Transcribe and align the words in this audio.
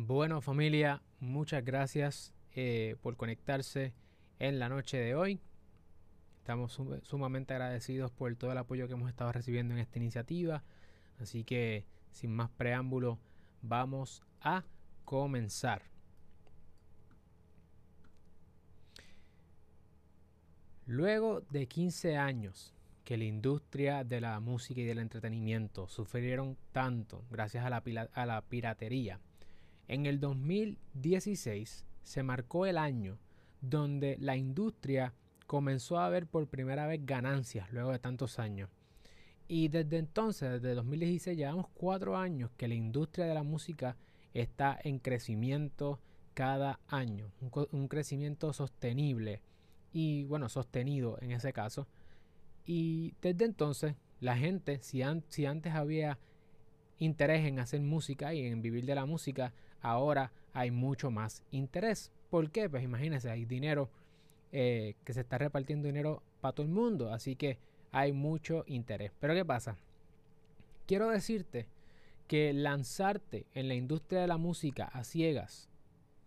Bueno 0.00 0.40
familia, 0.40 1.02
muchas 1.18 1.64
gracias 1.64 2.32
eh, 2.54 2.94
por 3.02 3.16
conectarse 3.16 3.92
en 4.38 4.60
la 4.60 4.68
noche 4.68 4.96
de 4.96 5.16
hoy. 5.16 5.40
Estamos 6.36 6.80
sumamente 7.02 7.52
agradecidos 7.54 8.12
por 8.12 8.32
todo 8.36 8.52
el 8.52 8.58
apoyo 8.58 8.86
que 8.86 8.92
hemos 8.92 9.08
estado 9.08 9.32
recibiendo 9.32 9.74
en 9.74 9.80
esta 9.80 9.98
iniciativa. 9.98 10.62
Así 11.20 11.42
que 11.42 11.84
sin 12.12 12.30
más 12.30 12.48
preámbulo, 12.48 13.18
vamos 13.60 14.22
a 14.40 14.62
comenzar. 15.04 15.82
Luego 20.86 21.40
de 21.50 21.66
15 21.66 22.16
años 22.16 22.72
que 23.02 23.16
la 23.16 23.24
industria 23.24 24.04
de 24.04 24.20
la 24.20 24.38
música 24.38 24.80
y 24.80 24.84
del 24.84 25.00
entretenimiento 25.00 25.88
sufrieron 25.88 26.56
tanto 26.70 27.24
gracias 27.32 27.64
a 27.64 27.70
la, 27.70 27.82
a 28.12 28.26
la 28.26 28.42
piratería 28.42 29.18
en 29.88 30.06
el 30.06 30.20
2016 30.20 31.84
se 32.02 32.22
marcó 32.22 32.66
el 32.66 32.78
año 32.78 33.18
donde 33.60 34.16
la 34.20 34.36
industria 34.36 35.14
comenzó 35.46 35.98
a 35.98 36.08
ver 36.10 36.26
por 36.26 36.46
primera 36.46 36.86
vez 36.86 37.04
ganancias 37.04 37.72
luego 37.72 37.90
de 37.90 37.98
tantos 37.98 38.38
años. 38.38 38.70
Y 39.48 39.68
desde 39.68 39.96
entonces, 39.96 40.60
desde 40.60 40.74
2016, 40.74 41.36
llevamos 41.36 41.66
cuatro 41.72 42.16
años 42.18 42.50
que 42.56 42.68
la 42.68 42.74
industria 42.74 43.24
de 43.24 43.34
la 43.34 43.42
música 43.42 43.96
está 44.34 44.78
en 44.84 44.98
crecimiento 44.98 46.00
cada 46.34 46.78
año, 46.86 47.32
un, 47.72 47.88
crecimiento 47.88 48.52
sostenible 48.52 49.40
y 49.92 50.24
bueno, 50.24 50.48
sostenido 50.48 51.18
en 51.20 51.32
ese 51.32 51.52
caso. 51.52 51.88
Y 52.66 53.14
desde 53.22 53.46
entonces, 53.46 53.94
la 54.20 54.36
gente, 54.36 54.80
si 54.82 55.02
antes 55.02 55.74
había 55.74 56.18
interés 56.98 57.46
en 57.46 57.58
hacer 57.58 57.80
música 57.80 58.34
y 58.34 58.46
en 58.46 58.60
vivir 58.60 58.84
de 58.84 58.94
la 58.94 59.06
música, 59.06 59.54
ahora 59.80 60.32
hay 60.52 60.70
mucho 60.70 61.10
más 61.10 61.42
interés. 61.50 62.12
¿Por 62.30 62.50
qué? 62.50 62.68
Pues 62.68 62.82
imagínense, 62.82 63.30
hay 63.30 63.44
dinero 63.44 63.88
eh, 64.52 64.94
que 65.04 65.12
se 65.12 65.20
está 65.20 65.38
repartiendo 65.38 65.86
dinero 65.86 66.22
para 66.40 66.54
todo 66.54 66.66
el 66.66 66.72
mundo, 66.72 67.12
así 67.12 67.36
que 67.36 67.58
hay 67.92 68.12
mucho 68.12 68.64
interés. 68.66 69.12
Pero 69.20 69.34
¿qué 69.34 69.44
pasa? 69.44 69.76
Quiero 70.86 71.08
decirte 71.08 71.66
que 72.26 72.52
lanzarte 72.52 73.46
en 73.54 73.68
la 73.68 73.74
industria 73.74 74.20
de 74.20 74.26
la 74.26 74.36
música 74.36 74.84
a 74.84 75.04
ciegas, 75.04 75.68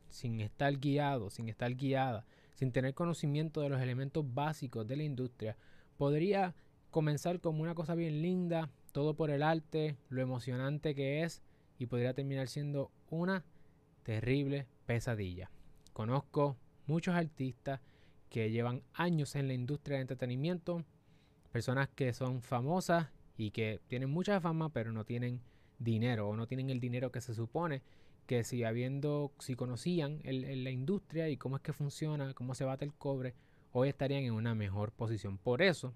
sin 0.09 0.41
estar 0.41 0.77
guiado, 0.77 1.29
sin 1.29 1.49
estar 1.49 1.73
guiada, 1.75 2.25
sin 2.55 2.71
tener 2.71 2.93
conocimiento 2.93 3.61
de 3.61 3.69
los 3.69 3.81
elementos 3.81 4.25
básicos 4.33 4.87
de 4.87 4.97
la 4.97 5.03
industria, 5.03 5.57
podría 5.97 6.53
comenzar 6.89 7.39
como 7.39 7.63
una 7.63 7.75
cosa 7.75 7.95
bien 7.95 8.21
linda, 8.21 8.69
todo 8.91 9.13
por 9.15 9.29
el 9.29 9.43
arte, 9.43 9.95
lo 10.09 10.21
emocionante 10.21 10.93
que 10.93 11.23
es, 11.23 11.41
y 11.81 11.87
podría 11.87 12.13
terminar 12.13 12.47
siendo 12.47 12.91
una 13.09 13.43
terrible 14.03 14.67
pesadilla. 14.85 15.49
Conozco 15.93 16.55
muchos 16.85 17.15
artistas 17.15 17.81
que 18.29 18.51
llevan 18.51 18.83
años 18.93 19.35
en 19.35 19.47
la 19.47 19.55
industria 19.55 19.97
de 19.97 20.03
entretenimiento, 20.03 20.85
personas 21.51 21.89
que 21.89 22.13
son 22.13 22.43
famosas 22.43 23.07
y 23.35 23.49
que 23.49 23.81
tienen 23.87 24.11
mucha 24.11 24.39
fama 24.39 24.69
pero 24.69 24.91
no 24.91 25.05
tienen 25.05 25.41
dinero 25.79 26.29
o 26.29 26.35
no 26.35 26.45
tienen 26.45 26.69
el 26.69 26.79
dinero 26.79 27.11
que 27.11 27.19
se 27.19 27.33
supone 27.33 27.81
que 28.27 28.43
si 28.43 28.63
habiendo, 28.63 29.31
si 29.39 29.55
conocían 29.55 30.19
la 30.23 30.69
industria 30.69 31.29
y 31.29 31.37
cómo 31.37 31.55
es 31.55 31.63
que 31.63 31.73
funciona, 31.73 32.35
cómo 32.35 32.53
se 32.53 32.63
bate 32.63 32.85
el 32.85 32.93
cobre, 32.93 33.33
hoy 33.71 33.89
estarían 33.89 34.21
en 34.21 34.33
una 34.33 34.53
mejor 34.53 34.91
posición. 34.91 35.39
Por 35.39 35.63
eso, 35.63 35.95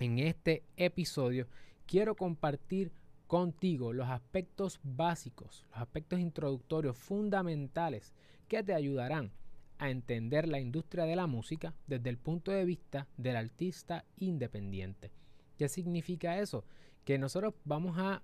en 0.00 0.18
este 0.18 0.64
episodio 0.76 1.46
quiero 1.86 2.16
compartir 2.16 2.90
contigo 3.26 3.92
los 3.92 4.08
aspectos 4.08 4.80
básicos, 4.82 5.64
los 5.70 5.80
aspectos 5.80 6.20
introductorios 6.20 6.96
fundamentales 6.96 8.12
que 8.48 8.62
te 8.62 8.74
ayudarán 8.74 9.32
a 9.78 9.90
entender 9.90 10.48
la 10.48 10.60
industria 10.60 11.04
de 11.04 11.16
la 11.16 11.26
música 11.26 11.74
desde 11.86 12.08
el 12.08 12.18
punto 12.18 12.50
de 12.50 12.64
vista 12.64 13.08
del 13.16 13.36
artista 13.36 14.04
independiente. 14.16 15.10
¿Qué 15.58 15.68
significa 15.68 16.38
eso? 16.38 16.64
Que 17.04 17.18
nosotros 17.18 17.54
vamos 17.64 17.98
a 17.98 18.22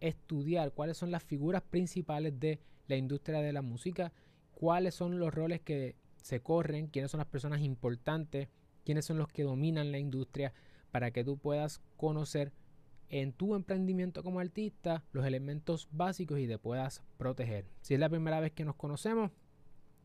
estudiar 0.00 0.72
cuáles 0.72 0.96
son 0.96 1.10
las 1.10 1.22
figuras 1.22 1.62
principales 1.62 2.38
de 2.38 2.60
la 2.88 2.96
industria 2.96 3.40
de 3.40 3.52
la 3.52 3.62
música, 3.62 4.12
cuáles 4.52 4.94
son 4.94 5.18
los 5.18 5.34
roles 5.34 5.60
que 5.60 5.96
se 6.22 6.40
corren, 6.40 6.88
quiénes 6.88 7.10
son 7.10 7.18
las 7.18 7.28
personas 7.28 7.60
importantes, 7.60 8.48
quiénes 8.84 9.04
son 9.04 9.18
los 9.18 9.28
que 9.28 9.42
dominan 9.42 9.92
la 9.92 9.98
industria, 9.98 10.52
para 10.90 11.10
que 11.10 11.24
tú 11.24 11.38
puedas 11.38 11.80
conocer 11.96 12.52
en 13.08 13.32
tu 13.32 13.54
emprendimiento 13.54 14.22
como 14.22 14.40
artista 14.40 15.04
los 15.12 15.24
elementos 15.26 15.88
básicos 15.92 16.38
y 16.38 16.46
te 16.46 16.58
puedas 16.58 17.02
proteger. 17.16 17.66
Si 17.80 17.94
es 17.94 18.00
la 18.00 18.08
primera 18.08 18.40
vez 18.40 18.52
que 18.52 18.64
nos 18.64 18.76
conocemos, 18.76 19.30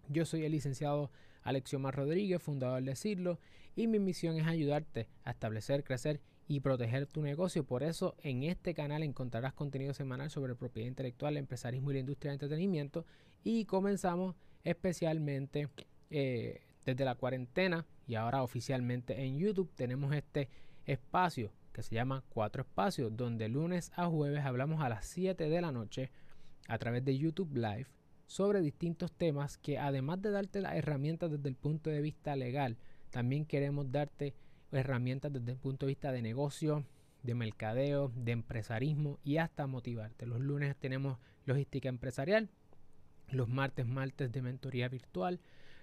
yo 0.07 0.25
soy 0.25 0.43
el 0.45 0.51
licenciado 0.51 1.11
Alexiomar 1.43 1.95
Rodríguez, 1.95 2.41
fundador 2.41 2.83
de 2.83 2.95
Cirlo, 2.95 3.39
y 3.75 3.87
mi 3.87 3.99
misión 3.99 4.37
es 4.37 4.47
ayudarte 4.47 5.07
a 5.23 5.31
establecer, 5.31 5.83
crecer 5.83 6.19
y 6.47 6.59
proteger 6.59 7.05
tu 7.05 7.21
negocio. 7.21 7.63
Por 7.63 7.83
eso 7.83 8.15
en 8.23 8.43
este 8.43 8.73
canal 8.73 9.03
encontrarás 9.03 9.53
contenido 9.53 9.93
semanal 9.93 10.29
sobre 10.29 10.55
propiedad 10.55 10.87
intelectual, 10.87 11.37
empresarismo 11.37 11.91
y 11.91 11.93
la 11.93 11.99
industria 11.99 12.31
de 12.31 12.35
entretenimiento. 12.35 13.05
Y 13.43 13.65
comenzamos 13.65 14.35
especialmente 14.63 15.69
eh, 16.09 16.61
desde 16.85 17.05
la 17.05 17.15
cuarentena 17.15 17.85
y 18.07 18.15
ahora 18.15 18.43
oficialmente 18.43 19.23
en 19.23 19.37
YouTube 19.37 19.71
tenemos 19.75 20.13
este 20.13 20.49
espacio 20.85 21.51
se 21.83 21.95
llama 21.95 22.23
Cuatro 22.29 22.63
Espacios, 22.63 23.15
donde 23.15 23.49
lunes 23.49 23.91
a 23.95 24.07
jueves 24.07 24.43
hablamos 24.45 24.81
a 24.81 24.89
las 24.89 25.05
7 25.05 25.49
de 25.49 25.61
la 25.61 25.71
noche 25.71 26.11
a 26.67 26.77
través 26.77 27.03
de 27.05 27.17
YouTube 27.17 27.53
Live 27.55 27.87
sobre 28.27 28.61
distintos 28.61 29.11
temas 29.11 29.57
que 29.57 29.79
además 29.79 30.21
de 30.21 30.31
darte 30.31 30.61
las 30.61 30.75
herramientas 30.75 31.31
desde 31.31 31.49
el 31.49 31.55
punto 31.55 31.89
de 31.89 32.01
vista 32.01 32.35
legal, 32.35 32.77
también 33.09 33.45
queremos 33.45 33.91
darte 33.91 34.35
herramientas 34.71 35.33
desde 35.33 35.53
el 35.53 35.57
punto 35.57 35.85
de 35.85 35.91
vista 35.91 36.11
de 36.11 36.21
negocio, 36.21 36.85
de 37.23 37.33
mercadeo, 37.33 38.11
de 38.15 38.31
empresarismo 38.31 39.17
y 39.23 39.37
hasta 39.37 39.67
motivarte. 39.67 40.25
Los 40.25 40.39
lunes 40.39 40.75
tenemos 40.75 41.17
logística 41.45 41.89
empresarial, 41.89 42.49
los 43.31 43.49
martes 43.49 43.87
martes 43.87 44.31
de 44.31 44.41
mentoría 44.41 44.89
virtual, 44.89 45.39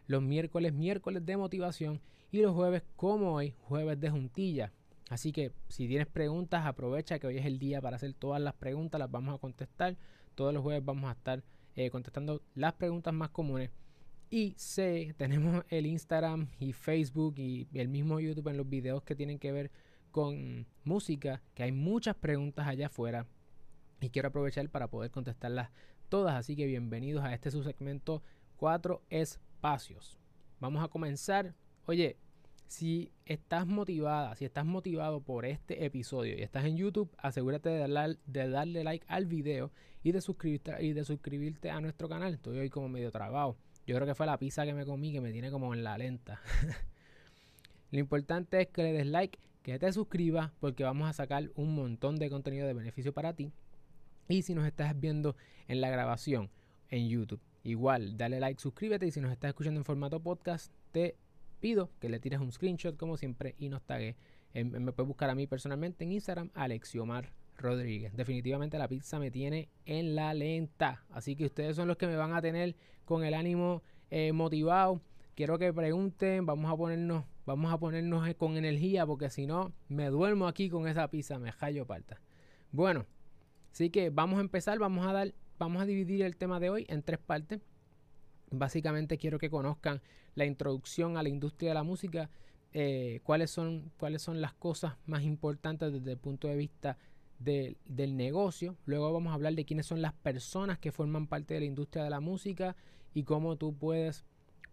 los 0.06 0.22
miércoles 0.22 0.72
miércoles 0.72 1.26
de 1.26 1.36
motivación 1.36 2.00
y 2.30 2.42
los 2.42 2.54
jueves 2.54 2.82
como 2.96 3.34
hoy, 3.34 3.54
jueves 3.62 3.98
de 4.00 4.10
juntilla, 4.10 4.72
Así 5.08 5.32
que 5.32 5.52
si 5.68 5.86
tienes 5.86 6.06
preguntas, 6.06 6.66
aprovecha 6.66 7.18
que 7.18 7.26
hoy 7.26 7.38
es 7.38 7.46
el 7.46 7.58
día 7.58 7.80
para 7.80 7.96
hacer 7.96 8.12
todas 8.14 8.40
las 8.40 8.54
preguntas, 8.54 8.98
las 8.98 9.10
vamos 9.10 9.34
a 9.34 9.38
contestar. 9.38 9.96
Todos 10.34 10.52
los 10.52 10.62
jueves 10.62 10.84
vamos 10.84 11.08
a 11.08 11.12
estar 11.12 11.42
eh, 11.74 11.90
contestando 11.90 12.42
las 12.54 12.72
preguntas 12.74 13.14
más 13.14 13.30
comunes. 13.30 13.70
Y 14.30 14.54
sé, 14.56 15.14
tenemos 15.18 15.64
el 15.68 15.86
Instagram 15.86 16.48
y 16.58 16.72
Facebook 16.72 17.34
y 17.38 17.68
el 17.74 17.88
mismo 17.88 18.18
YouTube 18.20 18.48
en 18.48 18.56
los 18.56 18.68
videos 18.68 19.02
que 19.02 19.14
tienen 19.14 19.38
que 19.38 19.52
ver 19.52 19.70
con 20.10 20.66
música, 20.84 21.42
que 21.54 21.62
hay 21.62 21.72
muchas 21.72 22.16
preguntas 22.16 22.66
allá 22.66 22.86
afuera. 22.86 23.26
Y 24.00 24.10
quiero 24.10 24.28
aprovechar 24.28 24.68
para 24.68 24.88
poder 24.88 25.10
contestarlas 25.10 25.70
todas. 26.08 26.34
Así 26.34 26.56
que 26.56 26.66
bienvenidos 26.66 27.24
a 27.24 27.32
este 27.32 27.50
subsegmento 27.50 28.22
Cuatro 28.56 29.02
espacios. 29.10 30.18
Vamos 30.60 30.82
a 30.82 30.88
comenzar. 30.88 31.54
Oye, 31.84 32.16
si 32.66 33.12
estás 33.24 33.66
motivada, 33.66 34.34
si 34.36 34.44
estás 34.44 34.64
motivado 34.64 35.20
por 35.20 35.44
este 35.44 35.84
episodio 35.84 36.36
y 36.36 36.42
estás 36.42 36.64
en 36.64 36.76
YouTube, 36.76 37.10
asegúrate 37.18 37.68
de 37.68 38.48
darle, 38.48 38.84
like 38.84 39.06
al 39.08 39.26
video 39.26 39.70
y 40.02 40.12
de, 40.12 40.20
suscribirte, 40.20 40.84
y 40.84 40.92
de 40.92 41.04
suscribirte 41.04 41.70
a 41.70 41.80
nuestro 41.80 42.08
canal. 42.08 42.34
Estoy 42.34 42.58
hoy 42.58 42.70
como 42.70 42.88
medio 42.88 43.10
trabado. 43.10 43.56
Yo 43.86 43.94
creo 43.94 44.06
que 44.06 44.14
fue 44.14 44.26
la 44.26 44.38
pizza 44.38 44.64
que 44.64 44.74
me 44.74 44.84
comí 44.84 45.12
que 45.12 45.20
me 45.20 45.32
tiene 45.32 45.50
como 45.50 45.72
en 45.74 45.84
la 45.84 45.96
lenta. 45.96 46.40
Lo 47.92 48.00
importante 48.00 48.60
es 48.62 48.68
que 48.68 48.82
le 48.82 48.92
des 48.92 49.06
like, 49.06 49.38
que 49.62 49.78
te 49.78 49.92
suscribas 49.92 50.50
porque 50.60 50.82
vamos 50.82 51.08
a 51.08 51.12
sacar 51.12 51.50
un 51.54 51.74
montón 51.74 52.16
de 52.16 52.28
contenido 52.28 52.66
de 52.66 52.74
beneficio 52.74 53.12
para 53.12 53.32
ti. 53.32 53.52
Y 54.28 54.42
si 54.42 54.54
nos 54.54 54.66
estás 54.66 54.98
viendo 54.98 55.36
en 55.68 55.80
la 55.80 55.88
grabación 55.88 56.50
en 56.88 57.08
YouTube, 57.08 57.40
igual 57.62 58.16
dale 58.16 58.40
like, 58.40 58.60
suscríbete 58.60 59.06
y 59.06 59.12
si 59.12 59.20
nos 59.20 59.30
estás 59.30 59.50
escuchando 59.50 59.78
en 59.78 59.84
formato 59.84 60.20
podcast, 60.20 60.72
te 60.90 61.16
pido 61.60 61.90
que 62.00 62.08
le 62.08 62.20
tires 62.20 62.40
un 62.40 62.52
screenshot 62.52 62.96
como 62.96 63.16
siempre 63.16 63.54
y 63.58 63.68
nos 63.68 63.82
tague. 63.82 64.16
me 64.54 64.92
puedes 64.92 65.08
buscar 65.08 65.30
a 65.30 65.34
mí 65.34 65.46
personalmente 65.46 66.04
en 66.04 66.12
Instagram, 66.12 66.50
Alexiomar 66.54 67.32
Rodríguez. 67.58 68.14
Definitivamente 68.14 68.78
la 68.78 68.88
pizza 68.88 69.18
me 69.18 69.30
tiene 69.30 69.68
en 69.84 70.14
la 70.14 70.34
lenta. 70.34 71.04
Así 71.10 71.36
que 71.36 71.46
ustedes 71.46 71.76
son 71.76 71.88
los 71.88 71.96
que 71.96 72.06
me 72.06 72.16
van 72.16 72.34
a 72.34 72.42
tener 72.42 72.76
con 73.04 73.24
el 73.24 73.34
ánimo 73.34 73.82
eh, 74.10 74.32
motivado. 74.32 75.00
Quiero 75.34 75.58
que 75.58 75.72
pregunten, 75.72 76.46
vamos 76.46 76.70
a 76.70 76.76
ponernos, 76.76 77.24
vamos 77.44 77.72
a 77.72 77.78
ponernos 77.78 78.34
con 78.36 78.56
energía, 78.56 79.04
porque 79.06 79.28
si 79.28 79.46
no, 79.46 79.72
me 79.88 80.06
duermo 80.06 80.46
aquí 80.46 80.70
con 80.70 80.88
esa 80.88 81.08
pizza, 81.08 81.38
me 81.38 81.52
hallo 81.52 81.86
parta. 81.86 82.20
Bueno, 82.72 83.04
así 83.70 83.90
que 83.90 84.10
vamos 84.10 84.38
a 84.38 84.40
empezar, 84.40 84.78
vamos 84.78 85.06
a 85.06 85.12
dar, 85.12 85.34
vamos 85.58 85.82
a 85.82 85.86
dividir 85.86 86.22
el 86.22 86.36
tema 86.36 86.58
de 86.58 86.70
hoy 86.70 86.86
en 86.88 87.02
tres 87.02 87.18
partes. 87.18 87.60
Básicamente 88.50 89.18
quiero 89.18 89.38
que 89.38 89.50
conozcan 89.50 90.00
la 90.34 90.44
introducción 90.44 91.16
a 91.16 91.22
la 91.22 91.28
industria 91.28 91.70
de 91.70 91.74
la 91.74 91.82
música, 91.82 92.30
eh, 92.72 93.20
cuáles, 93.24 93.50
son, 93.50 93.90
cuáles 93.98 94.22
son 94.22 94.40
las 94.40 94.52
cosas 94.54 94.94
más 95.06 95.22
importantes 95.22 95.92
desde 95.92 96.12
el 96.12 96.18
punto 96.18 96.48
de 96.48 96.56
vista 96.56 96.98
del 97.38 98.16
negocio. 98.16 98.76
Luego 98.86 99.12
vamos 99.12 99.30
a 99.30 99.34
hablar 99.34 99.54
de 99.54 99.64
quiénes 99.64 99.86
son 99.86 100.00
las 100.00 100.14
personas 100.14 100.78
que 100.78 100.92
forman 100.92 101.26
parte 101.26 101.54
de 101.54 101.60
la 101.60 101.66
industria 101.66 102.04
de 102.04 102.10
la 102.10 102.20
música 102.20 102.76
y 103.14 103.24
cómo 103.24 103.56
tú 103.56 103.74
puedes 103.74 104.24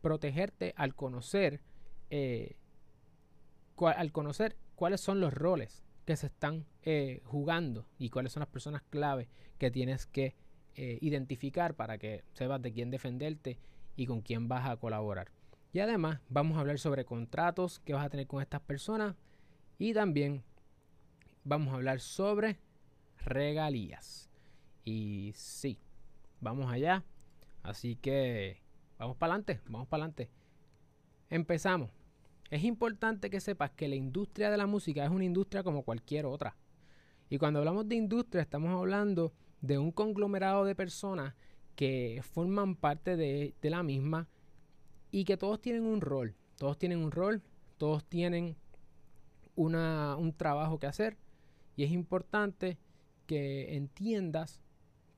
protegerte 0.01 0.73
al 0.77 0.95
conocer, 0.95 1.61
eh, 2.09 2.55
al 3.77 4.11
conocer 4.11 4.57
cuáles 4.75 5.01
son 5.01 5.19
los 5.19 5.33
roles 5.33 5.83
que 6.05 6.15
se 6.17 6.27
están 6.27 6.65
eh, 6.83 7.21
jugando 7.23 7.87
y 7.97 8.09
cuáles 8.09 8.33
son 8.33 8.41
las 8.41 8.49
personas 8.49 8.81
clave 8.89 9.29
que 9.57 9.71
tienes 9.71 10.05
que 10.05 10.35
eh, 10.75 10.97
identificar 11.01 11.75
para 11.75 11.97
que 11.97 12.23
sepas 12.33 12.61
de 12.61 12.73
quién 12.73 12.89
defenderte 12.91 13.59
y 13.95 14.05
con 14.05 14.21
quién 14.21 14.47
vas 14.47 14.67
a 14.67 14.77
colaborar. 14.77 15.29
Y 15.71 15.79
además 15.79 16.19
vamos 16.29 16.57
a 16.57 16.61
hablar 16.61 16.79
sobre 16.79 17.05
contratos 17.05 17.79
que 17.79 17.93
vas 17.93 18.05
a 18.05 18.09
tener 18.09 18.27
con 18.27 18.41
estas 18.41 18.61
personas 18.61 19.15
y 19.77 19.93
también 19.93 20.43
vamos 21.43 21.73
a 21.73 21.75
hablar 21.75 21.99
sobre 21.99 22.59
regalías. 23.25 24.29
Y 24.83 25.31
sí, 25.35 25.79
vamos 26.41 26.71
allá. 26.71 27.03
Así 27.63 27.95
que 27.95 28.61
vamos 28.97 29.17
para 29.17 29.33
adelante, 29.33 29.61
vamos 29.67 29.87
para 29.87 30.03
adelante. 30.03 30.29
Empezamos. 31.29 31.91
Es 32.49 32.63
importante 32.63 33.29
que 33.29 33.39
sepas 33.39 33.71
que 33.71 33.87
la 33.87 33.95
industria 33.95 34.51
de 34.51 34.57
la 34.57 34.67
música 34.67 35.03
es 35.03 35.09
una 35.09 35.25
industria 35.25 35.63
como 35.63 35.83
cualquier 35.83 36.25
otra. 36.25 36.55
Y 37.29 37.37
cuando 37.37 37.59
hablamos 37.59 37.87
de 37.87 37.95
industria 37.95 38.41
estamos 38.43 38.69
hablando 38.69 39.33
de 39.63 39.79
un 39.79 39.91
conglomerado 39.91 40.65
de 40.65 40.75
personas 40.75 41.33
que 41.75 42.21
forman 42.21 42.75
parte 42.75 43.15
de, 43.15 43.55
de 43.61 43.69
la 43.69 43.81
misma 43.81 44.27
y 45.09 45.23
que 45.23 45.37
todos 45.37 45.61
tienen 45.61 45.85
un 45.85 46.01
rol. 46.01 46.35
Todos 46.57 46.77
tienen 46.77 46.99
un 46.99 47.11
rol, 47.11 47.41
todos 47.77 48.03
tienen 48.03 48.57
una, 49.55 50.17
un 50.17 50.33
trabajo 50.33 50.79
que 50.79 50.87
hacer 50.87 51.17
y 51.75 51.83
es 51.83 51.91
importante 51.91 52.77
que 53.25 53.75
entiendas 53.75 54.61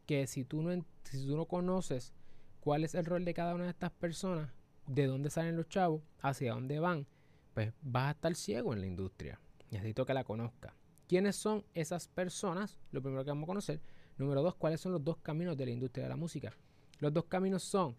que 0.06 0.28
si 0.28 0.46
tú, 0.46 0.62
no, 0.62 0.86
si 1.04 1.26
tú 1.26 1.36
no 1.36 1.46
conoces 1.46 2.14
cuál 2.60 2.84
es 2.84 2.94
el 2.94 3.06
rol 3.06 3.26
de 3.26 3.34
cada 3.34 3.56
una 3.56 3.64
de 3.64 3.72
estas 3.72 3.92
personas, 3.92 4.52
de 4.86 5.08
dónde 5.08 5.32
salen 5.32 5.58
los 5.58 5.68
chavos, 5.68 6.04
hacia 6.22 6.54
dónde 6.54 6.80
van, 6.80 7.08
pues 7.56 7.74
vas 7.82 8.10
a 8.10 8.12
estar 8.12 8.36
ciego 8.36 8.74
en 8.74 8.82
la 8.82 8.86
industria. 8.86 9.40
Necesito 9.72 10.06
que 10.06 10.14
la 10.14 10.24
conozca. 10.24 10.76
¿Quiénes 11.08 11.36
son 11.36 11.66
esas 11.74 12.08
personas? 12.08 12.78
Lo 12.92 13.02
primero 13.02 13.24
que 13.24 13.32
vamos 13.32 13.46
a 13.46 13.48
conocer. 13.48 13.82
Número 14.18 14.42
dos, 14.42 14.56
¿cuáles 14.56 14.80
son 14.80 14.94
los 14.94 15.04
dos 15.04 15.18
caminos 15.18 15.58
de 15.58 15.66
la 15.66 15.72
industria 15.72 16.06
de 16.06 16.10
la 16.10 16.16
música? 16.16 16.54
Los 17.00 17.14
dos 17.14 17.26
caminos 17.26 17.64
son, 17.64 17.98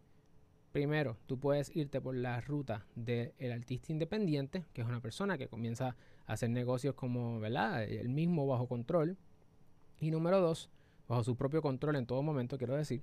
primero, 0.72 1.18
tú 1.26 1.38
puedes 1.38 1.74
irte 1.76 2.00
por 2.00 2.14
la 2.14 2.40
ruta 2.40 2.86
del 2.94 3.52
artista 3.52 3.92
independiente, 3.92 4.64
que 4.72 4.80
es 4.80 4.86
una 4.88 5.00
persona 5.00 5.36
que 5.36 5.48
comienza 5.48 5.94
hacer 6.26 6.48
negocios 6.48 6.94
como, 6.94 7.38
¿verdad? 7.38 7.84
El 7.84 8.08
mismo 8.08 8.46
bajo 8.46 8.66
control. 8.66 9.18
Y 10.00 10.10
número 10.10 10.40
dos, 10.40 10.70
bajo 11.06 11.22
su 11.22 11.36
propio 11.36 11.60
control 11.60 11.96
en 11.96 12.06
todo 12.06 12.22
momento, 12.22 12.56
quiero 12.56 12.76
decir. 12.76 13.02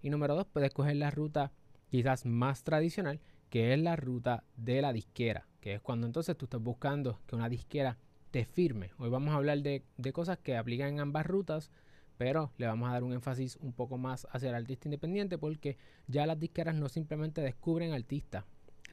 Y 0.00 0.08
número 0.08 0.34
dos, 0.34 0.46
puedes 0.46 0.72
coger 0.72 0.96
la 0.96 1.10
ruta 1.10 1.52
quizás 1.90 2.24
más 2.24 2.64
tradicional, 2.64 3.20
que 3.50 3.74
es 3.74 3.78
la 3.78 3.94
ruta 3.96 4.42
de 4.56 4.80
la 4.80 4.94
disquera, 4.94 5.46
que 5.60 5.74
es 5.74 5.82
cuando 5.82 6.06
entonces 6.06 6.34
tú 6.36 6.46
estás 6.46 6.62
buscando 6.62 7.20
que 7.26 7.36
una 7.36 7.50
disquera 7.50 7.98
te 8.30 8.46
firme. 8.46 8.90
Hoy 8.98 9.10
vamos 9.10 9.34
a 9.34 9.36
hablar 9.36 9.60
de, 9.60 9.84
de 9.98 10.12
cosas 10.14 10.38
que 10.38 10.56
aplican 10.56 10.94
en 10.94 11.00
ambas 11.00 11.26
rutas, 11.26 11.70
pero 12.16 12.52
le 12.58 12.66
vamos 12.66 12.88
a 12.88 12.92
dar 12.92 13.04
un 13.04 13.12
énfasis 13.12 13.56
un 13.56 13.72
poco 13.72 13.98
más 13.98 14.26
hacia 14.30 14.50
el 14.50 14.54
artista 14.54 14.88
independiente 14.88 15.38
porque 15.38 15.76
ya 16.06 16.26
las 16.26 16.38
disqueras 16.38 16.74
no 16.74 16.88
simplemente 16.88 17.40
descubren 17.40 17.92
artistas. 17.92 18.44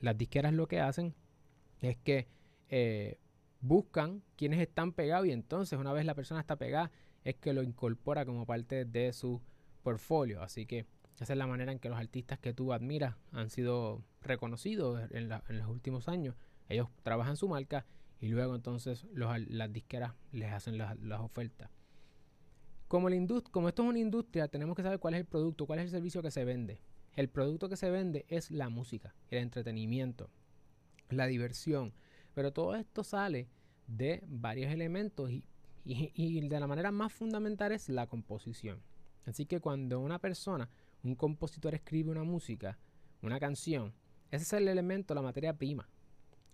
Las 0.01 0.17
disqueras 0.17 0.53
lo 0.53 0.67
que 0.67 0.79
hacen 0.79 1.13
es 1.81 1.97
que 1.97 2.27
eh, 2.69 3.19
buscan 3.59 4.23
quienes 4.35 4.59
están 4.59 4.91
pegados 4.93 5.27
y 5.27 5.31
entonces 5.31 5.77
una 5.79 5.93
vez 5.93 6.05
la 6.05 6.15
persona 6.15 6.39
está 6.39 6.55
pegada 6.55 6.91
es 7.23 7.35
que 7.35 7.53
lo 7.53 7.63
incorpora 7.63 8.25
como 8.25 8.45
parte 8.45 8.85
de 8.85 9.13
su 9.13 9.41
portfolio. 9.83 10.41
Así 10.41 10.65
que 10.65 10.85
esa 11.19 11.33
es 11.33 11.37
la 11.37 11.47
manera 11.47 11.71
en 11.71 11.79
que 11.79 11.89
los 11.89 11.99
artistas 11.99 12.39
que 12.39 12.53
tú 12.53 12.73
admiras 12.73 13.15
han 13.31 13.49
sido 13.49 14.03
reconocidos 14.21 15.01
en, 15.11 15.29
los 15.29 15.67
últimos 15.67 16.07
años. 16.07 16.35
Ellos 16.67 16.87
trabajan 17.03 17.37
su 17.37 17.47
marca 17.47 17.85
y 18.19 18.29
luego 18.29 18.55
entonces 18.55 19.05
las 19.13 19.71
disqueras 19.71 20.13
les 20.31 20.51
hacen 20.51 20.77
las, 20.77 21.19
ofertas. 21.19 21.69
Como, 22.91 23.07
esto 23.07 23.41
es 23.55 23.79
una 23.79 23.99
industria, 23.99 24.49
tenemos 24.49 24.75
que 24.75 24.83
saber 24.83 24.99
cuál 24.99 25.13
es 25.13 25.21
el 25.21 25.25
producto, 25.25 25.65
cuál 25.65 25.79
es 25.79 25.85
el 25.85 25.91
servicio 25.91 26.21
que 26.21 26.29
se 26.29 26.43
vende. 26.43 26.81
El 27.13 27.29
producto 27.29 27.69
que 27.69 27.77
se 27.77 27.89
vende 27.89 28.25
es 28.27 28.51
la 28.51 28.67
música, 28.67 29.15
el 29.29 29.37
entretenimiento, 29.37 30.29
la 31.09 31.25
diversión, 31.25 31.93
pero 32.33 32.51
todo 32.51 32.75
esto 32.75 33.05
sale 33.05 33.47
de 33.87 34.21
varios 34.27 34.73
elementos 34.73 35.31
y, 35.31 35.45
de 36.49 36.59
la 36.59 36.67
manera 36.67 36.91
más 36.91 37.13
fundamental 37.13 37.71
es 37.71 37.87
la 37.87 38.07
composición. 38.07 38.81
Así 39.25 39.45
que 39.45 39.61
cuando 39.61 40.01
una 40.01 40.19
persona, 40.19 40.69
un 41.01 41.15
compositor 41.15 41.73
escribe 41.73 42.11
una 42.11 42.25
música, 42.25 42.77
una 43.21 43.39
canción, 43.39 43.93
ese 44.31 44.43
es 44.43 44.51
el 44.51 44.67
elemento, 44.67 45.15
la 45.15 45.21
materia 45.21 45.57
prima. 45.57 45.87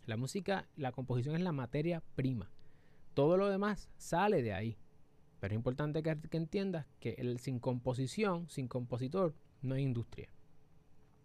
La 0.05 0.17
música, 0.17 0.67
la 0.75 0.91
composición 0.91 1.33
es 1.33 1.41
la 1.41 1.51
materia 1.51 2.03
prima. 2.13 2.51
Todo 3.15 3.37
lo 3.37 3.49
demás 3.49 3.89
sale 3.97 4.43
de 4.43 4.53
ahí. 4.53 4.77
Pero 5.39 5.53
es 5.53 5.57
importante 5.57 6.01
que, 6.03 6.17
que 6.29 6.37
entiendas 6.37 6.85
que 6.99 7.15
el, 7.17 7.39
sin 7.39 7.59
composición, 7.59 8.49
sin 8.49 8.67
compositor, 8.67 9.35
no 9.61 9.75
hay 9.75 9.83
industria. 9.83 10.29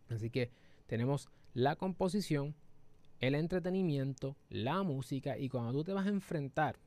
Así 0.08 0.30
que 0.30 0.50
tenemos 0.86 1.28
la 1.54 1.76
composición, 1.76 2.54
el 3.20 3.34
entretenimiento, 3.34 4.36
la 4.48 4.82
música 4.82 5.38
y 5.38 5.48
cuando 5.48 5.72
tú 5.72 5.84
te 5.84 5.92
vas 5.92 6.06
a 6.06 6.10
enfrentar 6.10 6.78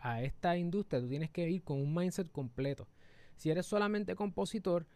a 0.00 0.22
esta 0.22 0.56
industria, 0.56 1.00
tú 1.00 1.08
tienes 1.08 1.30
que 1.30 1.48
ir 1.48 1.62
con 1.62 1.80
un 1.80 1.94
mindset 1.94 2.30
completo. 2.30 2.88
Si 3.36 3.50
eres 3.50 3.66
solamente 3.66 4.14
compositor 4.14 4.86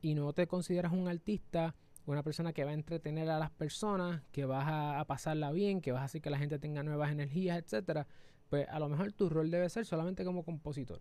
y 0.00 0.14
no 0.14 0.32
te 0.32 0.46
consideras 0.46 0.92
un 0.92 1.08
artista, 1.08 1.74
una 2.06 2.22
persona 2.22 2.52
que 2.52 2.64
va 2.64 2.70
a 2.70 2.74
entretener 2.74 3.30
a 3.30 3.38
las 3.38 3.50
personas, 3.50 4.22
que 4.32 4.44
vas 4.44 4.66
a, 4.66 5.04
pasarla 5.06 5.52
bien, 5.52 5.80
que 5.80 5.92
vas 5.92 6.02
a 6.02 6.04
hacer 6.06 6.20
que 6.20 6.30
la 6.30 6.38
gente 6.38 6.58
tenga 6.58 6.82
nuevas 6.82 7.12
energías, 7.12 7.58
etcétera, 7.58 8.06
pues 8.48 8.68
a 8.68 8.78
lo 8.78 8.88
mejor 8.88 9.12
tu 9.12 9.28
rol 9.28 9.50
debe 9.50 9.68
ser 9.68 9.86
solamente 9.86 10.24
como 10.24 10.44
compositor. 10.44 11.00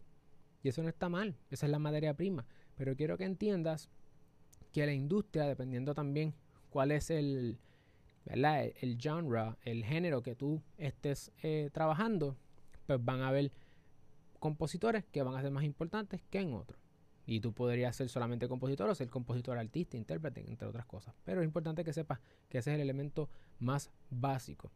Y 0.64 0.70
eso 0.70 0.84
no 0.84 0.90
está 0.90 1.10
mal, 1.10 1.36
esa 1.50 1.66
es 1.66 1.72
la 1.72 1.80
materia 1.80 2.16
prima. 2.16 2.46
Pero 2.76 2.96
quiero 2.96 3.18
que 3.18 3.26
entiendas 3.26 3.90
que 4.72 4.86
la 4.86 4.94
industria, 4.94 5.46
dependiendo 5.46 5.94
también 5.94 6.34
cuál 6.70 6.92
es 6.92 7.10
el, 7.10 7.60
el, 8.26 8.98
genre, 9.00 9.56
el 9.64 9.84
género 9.84 10.22
que 10.22 10.36
tú 10.36 10.62
estés 10.78 11.32
eh, 11.44 11.70
trabajando, 11.74 12.38
pues 12.88 13.04
van 13.04 13.22
a 13.22 13.30
haber 13.30 13.52
compositores 14.40 15.06
que 15.06 15.24
van 15.24 15.36
a 15.36 15.42
ser 15.42 15.52
más 15.52 15.64
importantes 15.64 16.22
que 16.30 16.40
en 16.40 16.54
otros. 16.54 16.80
Y 17.26 17.40
tú 17.40 17.54
podrías 17.54 17.96
ser 17.96 18.10
solamente 18.10 18.48
compositor 18.48 18.90
o 18.90 18.96
ser 18.96 19.10
compositor, 19.10 19.58
artista, 19.58 19.96
intérprete, 19.96 20.50
entre 20.50 20.68
otras 20.68 20.86
cosas. 20.86 21.14
Pero 21.24 21.42
es 21.42 21.46
importante 21.46 21.84
que 21.84 21.94
sepas 21.94 22.20
que 22.50 22.58
ese 22.58 22.72
es 22.72 22.76
el 22.76 22.82
elemento 22.82 23.30
más 23.60 23.92
básico. 24.10 24.72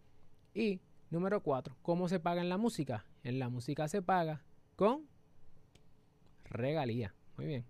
Y 0.53 0.79
número 1.09 1.41
cuatro, 1.41 1.75
¿cómo 1.81 2.07
se 2.07 2.19
paga 2.19 2.41
en 2.41 2.49
la 2.49 2.57
música? 2.57 3.05
En 3.23 3.39
la 3.39 3.49
música 3.49 3.87
se 3.87 4.01
paga 4.01 4.43
con 4.75 5.07
regalías. 6.45 7.13
Muy 7.37 7.45
bien. 7.45 7.65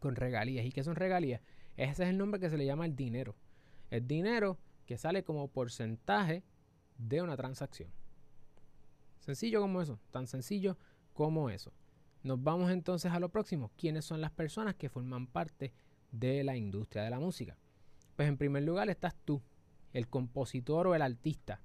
Con 0.00 0.16
regalías. 0.16 0.66
¿Y 0.66 0.72
qué 0.72 0.84
son 0.84 0.96
regalías? 0.96 1.40
Ese 1.76 2.04
es 2.04 2.08
el 2.10 2.18
nombre 2.18 2.40
que 2.40 2.50
se 2.50 2.58
le 2.58 2.66
llama 2.66 2.86
el 2.86 2.94
dinero. 2.94 3.34
El 3.90 4.06
dinero 4.06 4.58
que 4.86 4.98
sale 4.98 5.24
como 5.24 5.48
porcentaje 5.48 6.44
de 6.98 7.22
una 7.22 7.36
transacción. 7.36 7.90
Sencillo 9.20 9.60
como 9.60 9.80
eso, 9.80 9.98
tan 10.10 10.26
sencillo 10.26 10.76
como 11.14 11.48
eso. 11.48 11.72
Nos 12.22 12.42
vamos 12.42 12.70
entonces 12.70 13.12
a 13.12 13.20
lo 13.20 13.30
próximo. 13.30 13.70
¿Quiénes 13.76 14.04
son 14.04 14.20
las 14.20 14.30
personas 14.30 14.74
que 14.74 14.88
forman 14.88 15.26
parte 15.26 15.72
de 16.10 16.44
la 16.44 16.56
industria 16.56 17.02
de 17.02 17.10
la 17.10 17.20
música? 17.20 17.56
Pues 18.16 18.28
en 18.28 18.36
primer 18.36 18.62
lugar 18.62 18.88
estás 18.88 19.14
tú, 19.24 19.42
el 19.92 20.08
compositor 20.08 20.86
o 20.86 20.94
el 20.94 21.02
artista. 21.02 21.60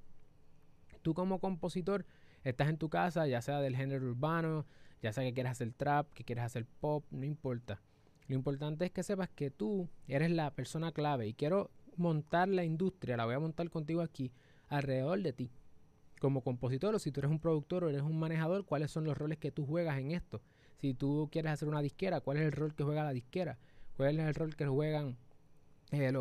Tú 1.01 1.13
como 1.13 1.39
compositor 1.39 2.05
estás 2.43 2.69
en 2.69 2.77
tu 2.77 2.89
casa, 2.89 3.27
ya 3.27 3.41
sea 3.41 3.59
del 3.59 3.75
género 3.75 4.05
urbano, 4.05 4.65
ya 5.01 5.13
sea 5.13 5.24
que 5.24 5.34
quieras 5.34 5.53
hacer 5.53 5.72
trap, 5.74 6.12
que 6.13 6.24
quieras 6.24 6.46
hacer 6.46 6.65
pop, 6.79 7.06
no 7.12 7.25
importa. 7.25 7.82
Lo 8.27 8.36
importante 8.36 8.86
es 8.86 8.91
que 8.91 9.03
sepas 9.03 9.29
que 9.29 9.50
tú 9.50 9.89
eres 10.08 10.32
la 10.32 10.51
persona 10.51 10.91
clave 10.91 11.27
y 11.27 11.34
quiero 11.34 11.72
montar 11.98 12.48
la 12.48 12.63
industria, 12.63 13.18
la 13.18 13.25
voy 13.25 13.36
a 13.36 13.39
montar 13.39 13.70
contigo 13.70 14.01
aquí, 14.01 14.32
alrededor 14.68 15.22
de 15.22 15.34
ti. 15.34 15.51
Como 16.20 16.41
compositor 16.41 16.94
o 16.94 17.00
si 17.00 17.12
tú 17.12 17.22
eres 17.22 17.32
un 17.32 17.39
productor 17.39 17.84
o 17.84 17.89
eres 17.89 18.01
un 18.01 18.20
manejador, 18.20 18.65
¿cuáles 18.65 18.91
son 18.91 19.06
los 19.06 19.18
roles 19.18 19.38
que 19.38 19.51
tú 19.51 19.65
juegas 19.65 19.98
en 20.00 20.12
esto? 20.12 20.41
Si 20.77 20.94
tú 20.94 21.29
quieres 21.32 21.51
hacer 21.51 21.68
una 21.68 21.82
disquera, 21.82 22.22
¿cuál 22.22 22.38
es 22.38 22.44
el 22.44 22.51
rol 22.51 22.75
que 22.75 22.84
juega 22.84 23.03
la 23.03 23.13
disquera? 23.13 23.58
¿Cuál 23.98 24.20
es 24.20 24.27
el 24.27 24.36
rol 24.36 24.56
que 24.56 24.65
juegan 24.65 25.18
eh, 25.91 26.13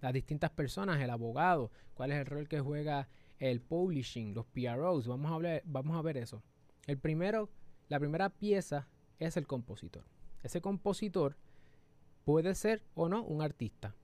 las 0.00 0.12
distintas 0.12 0.50
personas, 0.50 1.00
el 1.00 1.10
abogado? 1.10 1.70
¿Cuál 1.94 2.12
es 2.12 2.18
el 2.18 2.26
rol 2.26 2.48
que 2.48 2.60
juega 2.60 3.08
el 3.38 3.60
publishing, 3.60 4.34
los 4.34 4.46
PROs? 4.46 5.06
Vamos 5.06 5.30
a, 5.30 5.34
hablar, 5.34 5.62
vamos 5.64 5.96
a 5.96 6.02
ver 6.02 6.16
eso. 6.16 6.42
El 6.86 6.98
primero, 6.98 7.50
la 7.88 7.98
primera 7.98 8.30
pieza 8.30 8.88
es 9.18 9.36
el 9.36 9.46
compositor. 9.46 10.04
Ese 10.42 10.60
compositor 10.60 11.36
puede 12.24 12.54
ser 12.54 12.82
o 12.94 13.08
no 13.08 13.22
un 13.22 13.42
artista. 13.42 13.94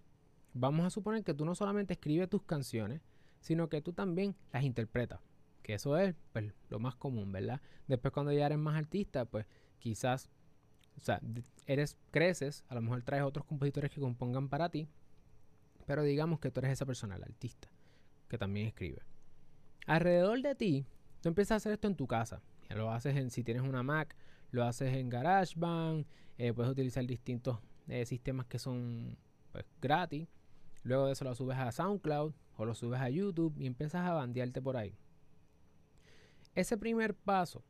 Vamos 0.52 0.86
a 0.86 0.90
suponer 0.90 1.22
que 1.24 1.34
tú 1.34 1.44
no 1.44 1.54
solamente 1.54 1.94
escribes 1.94 2.28
tus 2.28 2.42
canciones, 2.42 3.00
sino 3.40 3.68
que 3.68 3.80
tú 3.80 3.92
también 3.92 4.34
las 4.52 4.64
interpretas. 4.64 5.20
Que 5.62 5.74
eso 5.74 5.96
es 5.96 6.14
pues, 6.32 6.52
lo 6.68 6.78
más 6.78 6.96
común, 6.96 7.30
¿verdad? 7.32 7.60
Después 7.86 8.12
cuando 8.12 8.32
ya 8.32 8.46
eres 8.46 8.58
más 8.58 8.76
artista, 8.76 9.24
pues 9.24 9.46
quizás, 9.78 10.30
o 10.96 11.00
sea, 11.00 11.20
eres, 11.66 11.96
creces, 12.10 12.64
a 12.68 12.74
lo 12.74 12.82
mejor 12.82 13.02
traes 13.02 13.22
otros 13.22 13.46
compositores 13.46 13.90
que 13.90 14.00
compongan 14.00 14.48
para 14.48 14.68
ti, 14.70 14.88
pero 15.86 16.02
digamos 16.02 16.40
que 16.40 16.50
tú 16.50 16.60
eres 16.60 16.72
esa 16.72 16.86
persona, 16.86 17.16
el 17.16 17.22
artista, 17.22 17.68
que 18.28 18.38
también 18.38 18.66
escribe. 18.66 19.02
Alrededor 19.86 20.40
de 20.42 20.54
ti, 20.54 20.86
tú 21.20 21.28
empiezas 21.28 21.52
a 21.52 21.56
hacer 21.56 21.72
esto 21.72 21.88
en 21.88 21.96
tu 21.96 22.06
casa. 22.06 22.42
Lo 22.74 22.92
haces 22.92 23.16
en, 23.16 23.30
si 23.30 23.42
tienes 23.42 23.62
una 23.62 23.82
Mac, 23.82 24.14
lo 24.50 24.64
haces 24.64 24.94
en 24.94 25.08
GarageBand, 25.08 26.06
eh, 26.38 26.52
puedes 26.52 26.70
utilizar 26.70 27.04
distintos 27.06 27.58
eh, 27.88 28.06
sistemas 28.06 28.46
que 28.46 28.58
son 28.58 29.16
pues, 29.52 29.64
gratis. 29.80 30.28
Luego 30.82 31.06
de 31.06 31.12
eso 31.12 31.24
lo 31.24 31.34
subes 31.34 31.58
a 31.58 31.70
SoundCloud 31.72 32.32
o 32.56 32.64
lo 32.64 32.74
subes 32.74 33.00
a 33.00 33.10
YouTube 33.10 33.54
y 33.58 33.66
empiezas 33.66 34.06
a 34.06 34.12
bandearte 34.12 34.62
por 34.62 34.76
ahí. 34.76 34.96
Ese 36.54 36.76
primer 36.76 37.14
paso 37.14 37.62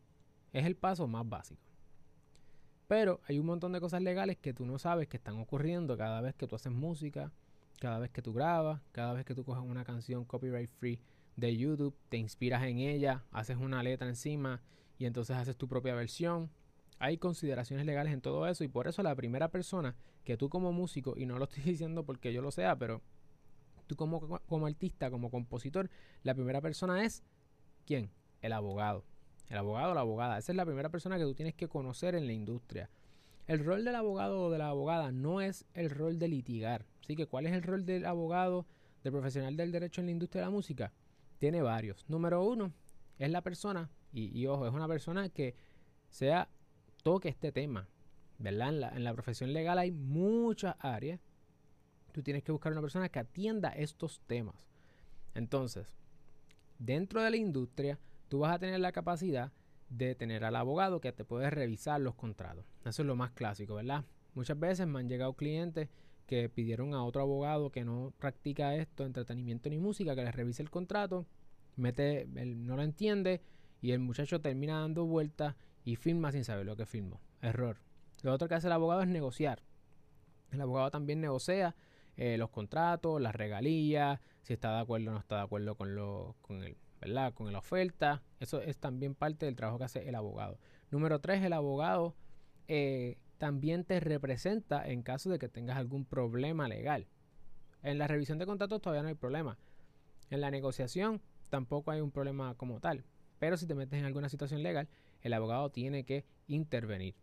es 0.52 0.64
el 0.64 0.76
paso 0.76 1.07
más 1.07 1.28
básico. 1.28 1.62
Pero 2.87 3.21
hay 3.26 3.38
un 3.38 3.47
montón 3.47 3.73
de 3.73 3.80
cosas 3.80 4.02
legales 4.02 4.37
que 4.37 4.52
tú 4.52 4.66
no 4.66 4.78
sabes 4.78 5.09
que 5.09 5.16
están 5.16 5.38
ocurriendo 5.38 5.97
cada 5.97 6.21
vez 6.21 6.35
que 6.35 6.47
tú 6.47 6.57
haces 6.57 6.73
música, 6.73 7.33
cada 7.78 7.99
vez 7.99 8.11
que 8.11 8.21
tú 8.21 8.33
grabas, 8.33 8.80
cada 8.92 9.12
vez 9.12 9.25
que 9.25 9.35
tú 9.35 9.45
coges 9.45 9.62
una 9.62 9.85
canción 9.85 10.25
copyright 10.25 10.69
free 10.69 11.00
de 11.37 11.57
YouTube, 11.57 11.97
te 12.09 12.16
inspiras 12.16 12.64
en 12.64 12.78
ella, 12.78 13.25
haces 13.30 13.57
una 13.57 13.83
letra 13.83 14.09
encima 14.09 14.61
y 15.00 15.07
entonces 15.07 15.35
haces 15.35 15.57
tu 15.57 15.66
propia 15.66 15.95
versión. 15.95 16.50
Hay 16.99 17.16
consideraciones 17.16 17.87
legales 17.87 18.12
en 18.12 18.21
todo 18.21 18.47
eso 18.47 18.62
y 18.64 18.69
por 18.69 18.87
eso 18.87 19.02
la 19.02 19.14
primera 19.14 19.49
persona 19.49 19.97
que 20.25 20.37
tú 20.37 20.50
como 20.50 20.73
músico, 20.73 21.14
y 21.16 21.25
no 21.25 21.38
lo 21.38 21.45
estoy 21.50 21.64
diciendo 21.64 22.04
porque 22.04 22.35
yo 22.35 22.42
lo 22.42 22.50
sea, 22.50 22.76
pero 22.76 23.00
tú 23.87 23.97
como, 23.97 24.38
como 24.40 24.66
artista, 24.66 25.11
como 25.11 25.30
compositor, 25.30 25.88
la 26.23 26.35
primera 26.35 26.61
persona 26.61 27.02
es 27.02 27.23
¿quién? 27.87 28.11
El 28.42 28.52
abogado. 28.52 29.04
El 29.49 29.57
abogado 29.57 29.92
o 29.92 29.95
la 29.95 30.02
abogada. 30.02 30.37
Esa 30.37 30.52
es 30.52 30.57
la 30.57 30.66
primera 30.66 30.90
persona 30.90 31.16
que 31.16 31.25
tú 31.25 31.35
tienes 31.35 31.54
que 31.54 31.66
conocer 31.66 32.14
en 32.14 32.26
la 32.26 32.35
industria. 32.35 32.90
El 33.47 33.64
rol 33.64 33.87
del 33.87 33.95
abogado 33.95 34.42
o 34.45 34.50
de 34.50 34.59
la 34.59 34.69
abogada 34.69 35.12
no 35.12 35.40
es 35.40 35.64
el 35.73 35.88
rol 35.88 36.19
de 36.19 36.28
litigar. 36.28 36.85
Así 37.02 37.16
que, 37.16 37.26
¿cuál 37.26 37.47
es 37.47 37.54
el 37.54 37.62
rol 37.62 37.87
del 37.87 38.04
abogado, 38.04 38.66
del 39.02 39.12
profesional 39.12 39.57
del 39.57 39.73
derecho 39.73 40.02
en 40.02 40.09
la 40.09 40.12
industria 40.12 40.42
de 40.42 40.47
la 40.47 40.52
música? 40.52 40.92
Tiene 41.38 41.62
varios. 41.62 42.04
Número 42.07 42.45
uno, 42.45 42.75
es 43.19 43.30
la 43.30 43.40
persona, 43.40 43.88
y, 44.12 44.47
ojo, 44.47 44.67
es 44.67 44.73
una 44.73 44.88
persona 44.88 45.29
que 45.29 45.55
sea 46.09 46.49
toque 47.02 47.29
este 47.29 47.52
tema, 47.52 47.88
¿verdad? 48.38 48.97
En 48.97 49.05
la, 49.05 49.12
profesión 49.12 49.52
legal 49.52 49.79
hay 49.79 49.93
muchas 49.93 50.75
áreas. 50.81 51.21
Tú 52.12 52.23
tienes 52.23 52.43
que 52.43 52.52
buscar 52.52 52.73
una 52.73 52.81
persona 52.81 53.09
que 53.09 53.21
atienda 53.21 53.71
estos 53.71 54.21
temas. 54.26 54.67
Entonces, 55.35 55.87
dentro 56.79 57.23
de 57.23 57.31
la 57.31 57.37
industria, 57.37 57.99
tú 58.29 58.40
vas 58.40 58.55
a 58.55 58.59
tener 58.59 58.81
la 58.81 58.93
capacidad 58.93 59.52
de 59.88 60.14
tener 60.14 60.45
al 60.45 60.57
abogado 60.57 61.00
que 61.00 61.12
te 61.12 61.25
puede 61.25 61.50
revisar 61.50 62.00
los 62.00 62.14
contratos. 62.14 62.64
Eso 62.85 63.02
es 63.02 63.07
lo 63.07 63.17
más 63.17 63.31
clásico, 63.33 63.75
¿verdad? 63.75 64.05
Muchas 64.35 64.59
veces 64.59 64.87
me 64.87 65.00
han 65.00 65.09
llegado 65.09 65.35
clientes 65.35 65.88
que 66.26 66.49
pidieron 66.49 66.95
a 66.95 67.05
otro 67.05 67.23
abogado 67.23 67.71
que 67.71 67.85
no 67.85 68.12
practica 68.19 68.76
esto, 68.76 69.05
entretenimiento 69.05 69.69
ni 69.69 69.79
música, 69.79 70.14
que 70.14 70.23
les 70.23 70.35
revise 70.35 70.62
el 70.62 70.71
contrato, 70.71 71.26
mete, 71.76 72.29
él 72.37 72.67
no 72.67 72.76
lo 72.76 72.83
entiende 72.83 73.40
y 73.81 73.93
el 73.93 74.01
muchacho 74.01 74.41
termina 74.41 74.81
dando 74.81 75.07
vueltas 75.07 75.57
y 75.85 75.97
firma 75.97 76.33
sin 76.33 76.45
saber 76.45 76.67
lo 76.67 76.77
que 76.77 76.87
firmó. 76.87 77.21
Error. 77.41 77.79
Lo 78.23 78.33
otro 78.33 78.49
que 78.49 78.55
hace 78.55 78.67
el 78.67 78.73
abogado 78.73 79.03
es 79.03 79.09
negociar. 79.09 79.63
El 80.51 80.61
abogado 80.61 80.91
también 80.91 81.21
negocia 81.21 81.75
eh, 82.17 82.37
los 82.37 82.51
contratos, 82.51 83.21
las 83.21 83.35
regalías, 83.35 84.21
si 84.43 84.53
está 84.53 84.75
de 84.75 84.81
acuerdo 84.81 85.11
o 85.11 85.15
no 85.15 85.21
está 85.21 85.37
de 85.37 85.43
acuerdo 85.43 85.75
con, 85.75 85.95
lo, 85.95 86.37
con, 86.43 86.63
el, 86.63 86.77
¿verdad? 87.01 87.33
con 87.33 87.51
la 87.53 87.59
oferta. 87.59 88.23
Eso 88.41 88.61
es 88.61 88.77
también 88.77 89.15
parte 89.15 89.47
del 89.47 89.57
trabajo 89.57 89.79
que 89.79 89.85
hace 89.85 90.09
el 90.09 90.15
abogado. 90.15 90.59
Número 90.91 91.21
tres, 91.21 91.43
el 91.43 91.53
abogado 91.53 92.15
eh, 92.69 93.17
también 93.39 93.85
te 93.85 94.01
representa 94.01 94.87
en 94.87 95.03
caso 95.03 95.31
de 95.31 95.39
que 95.39 95.49
tengas 95.49 95.79
algún 95.79 96.05
problema 96.05 96.69
legal. 96.69 97.07
En 97.83 97.99
la 97.99 98.07
revisión 98.07 98.39
de 98.39 98.45
contratos 98.45 98.83
todavía 98.83 99.03
no 99.03 99.09
hay 99.09 99.15
problema. 99.15 99.57
En 100.29 100.43
la 100.43 100.51
negociación 100.51 101.23
tampoco 101.49 101.91
hay 101.91 102.03
un 102.03 102.11
problema 102.11 102.55
como 102.55 102.81
tal. 102.81 103.05
Pero 103.41 103.57
si 103.57 103.67
te 103.67 103.75
metes 103.75 103.99
en 103.99 104.05
alguna 104.05 104.29
situación 104.29 104.63
legal, 104.63 104.87
el 105.23 105.33
abogado 105.33 105.71
tiene 105.71 106.05
que 106.05 106.25
intervenir. 106.47 107.17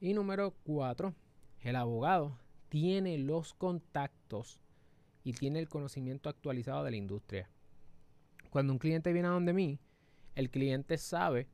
Y 0.00 0.14
número 0.14 0.54
cuatro, 0.64 1.14
el 1.60 1.76
abogado 1.76 2.36
tiene 2.70 3.18
los 3.18 3.54
contactos 3.54 4.62
y 5.22 5.34
tiene 5.34 5.58
el 5.60 5.68
conocimiento 5.68 6.30
actualizado 6.30 6.84
de 6.84 6.90
la 6.90 6.96
industria. 6.96 7.50
Cuando 8.50 8.72
un 8.72 8.78
cliente 8.78 9.12
viene 9.12 9.28
a 9.28 9.32
donde 9.32 9.52
mí, 9.52 9.78
el 10.34 10.50
cliente 10.50 10.96
sabe 10.96 11.48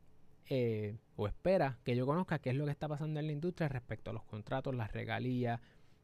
eh, 0.48 0.96
o 1.16 1.26
espera 1.26 1.78
que 1.84 1.96
yo 1.96 2.06
conozca 2.06 2.38
qué 2.38 2.50
es 2.50 2.56
lo 2.56 2.66
que 2.66 2.70
está 2.70 2.86
pasando 2.86 3.18
en 3.18 3.26
la 3.26 3.32
industria 3.32 3.68
respecto 3.68 4.10
a 4.10 4.14
los 4.14 4.24
contratos, 4.24 4.76
las 4.76 4.92
regalías, 4.92 5.60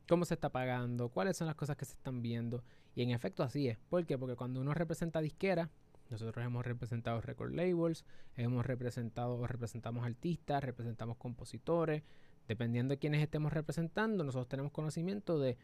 cómo 0.09 0.25
se 0.25 0.35
está 0.35 0.49
pagando, 0.49 1.11
cuáles 1.11 1.37
son 1.37 1.47
las 1.47 1.55
cosas 1.55 1.77
que 1.77 1.85
se 1.85 1.93
están 1.93 2.23
viendo. 2.23 2.65
Y 2.97 3.03
en 3.03 3.11
efecto 3.11 3.45
así 3.45 3.69
es. 3.69 3.79
¿Por 3.89 4.05
qué? 4.05 4.19
Porque 4.19 4.35
cuando 4.35 4.61
uno 4.61 4.75
representa 4.75 5.21
disquera, 5.21 5.71
nosotros 6.11 6.45
hemos 6.45 6.67
representado 6.67 7.21
record 7.21 7.55
labels, 7.55 8.05
hemos 8.37 8.67
representado 8.67 9.37
o 9.37 9.47
representamos 9.47 10.05
artistas, 10.05 10.63
representamos 10.63 11.17
compositores. 11.17 12.03
Dependiendo 12.49 12.93
de 12.93 12.99
quiénes 12.99 13.23
estemos 13.23 13.53
representando, 13.53 14.25
nosotros 14.25 14.49
tenemos 14.49 14.73
conocimiento 14.73 15.39
de 15.39 15.57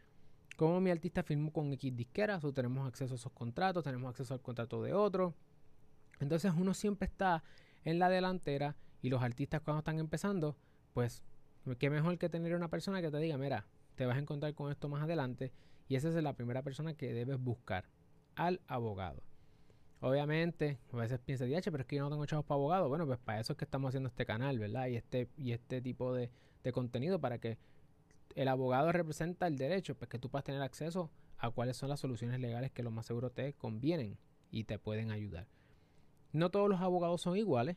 cómo 0.57 0.81
mi 0.81 0.91
artista 0.91 1.23
firmó 1.23 1.53
con 1.53 1.73
X 1.73 1.97
disqueras 1.97 2.45
o 2.45 2.53
tenemos 2.53 2.87
acceso 2.87 3.15
a 3.15 3.17
esos 3.17 3.33
contratos, 3.33 3.83
tenemos 3.83 4.11
acceso 4.11 4.35
al 4.35 4.41
contrato 4.41 4.83
de 4.83 4.95
otro. 4.95 5.35
Entonces 6.21 6.53
uno 6.57 6.75
siempre 6.75 7.07
está 7.07 7.43
en 7.85 7.99
la 7.99 8.09
delantera 8.09 8.77
y 9.03 9.11
los 9.11 9.23
artistas 9.23 9.61
cuando 9.63 9.81
están 9.81 9.99
empezando, 9.99 10.57
pues 10.95 11.23
qué 11.79 11.91
mejor 11.91 12.17
que 12.19 12.29
tener 12.29 12.55
una 12.55 12.69
persona 12.69 13.03
que 13.03 13.11
te 13.11 13.19
diga, 13.19 13.37
mira, 13.37 13.67
te 13.97 14.07
vas 14.07 14.17
a 14.17 14.21
encontrar 14.21 14.55
con 14.55 14.71
esto 14.71 14.89
más 14.89 15.03
adelante 15.03 15.53
y 15.89 15.97
esa 15.97 16.09
es 16.09 16.15
la 16.15 16.35
primera 16.35 16.63
persona 16.63 16.95
que 16.95 17.13
debes 17.13 17.39
buscar, 17.39 17.85
al 18.37 18.61
abogado. 18.67 19.23
Obviamente, 20.07 20.79
a 20.93 20.97
veces 20.99 21.19
piensas, 21.19 21.49
pero 21.49 21.81
es 21.81 21.87
que 21.87 21.97
yo 21.97 22.05
no 22.05 22.11
tengo 22.11 22.25
chavos 22.27 22.47
para 22.47 22.59
abogado. 22.61 22.89
Bueno, 22.89 23.07
pues 23.07 23.19
para 23.19 23.41
eso 23.41 23.55
es 23.55 23.57
que 23.59 23.65
estamos 23.65 23.89
haciendo 23.89 24.09
este 24.09 24.25
canal, 24.25 24.57
¿verdad? 24.57 24.87
Y 24.87 24.95
este, 24.95 25.29
y 25.37 25.51
este 25.51 25.83
tipo 25.83 26.15
de, 26.15 26.31
contenido 26.73 27.21
para 27.21 27.39
que 27.39 27.59
el 28.37 28.47
abogado 28.47 28.93
representa 28.93 29.49
el 29.49 29.59
derecho, 29.59 29.97
pues 29.97 30.09
que 30.09 30.21
tú 30.21 30.31
puedas 30.31 30.45
tener 30.45 30.63
acceso 30.63 31.11
a 31.39 31.51
cuáles 31.51 31.77
son 31.77 31.89
las 31.89 31.99
soluciones 31.99 32.39
legales 32.39 32.71
que 32.71 32.85
lo 32.85 32.93
más 32.93 33.07
seguro 33.07 33.31
te 33.31 33.53
convienen 33.55 34.17
y 34.53 34.63
te 34.63 34.79
pueden 34.79 35.11
ayudar. 35.11 35.49
No 36.33 36.51
todos 36.51 36.69
los 36.69 36.81
abogados 36.81 37.21
son 37.21 37.37
iguales, 37.37 37.77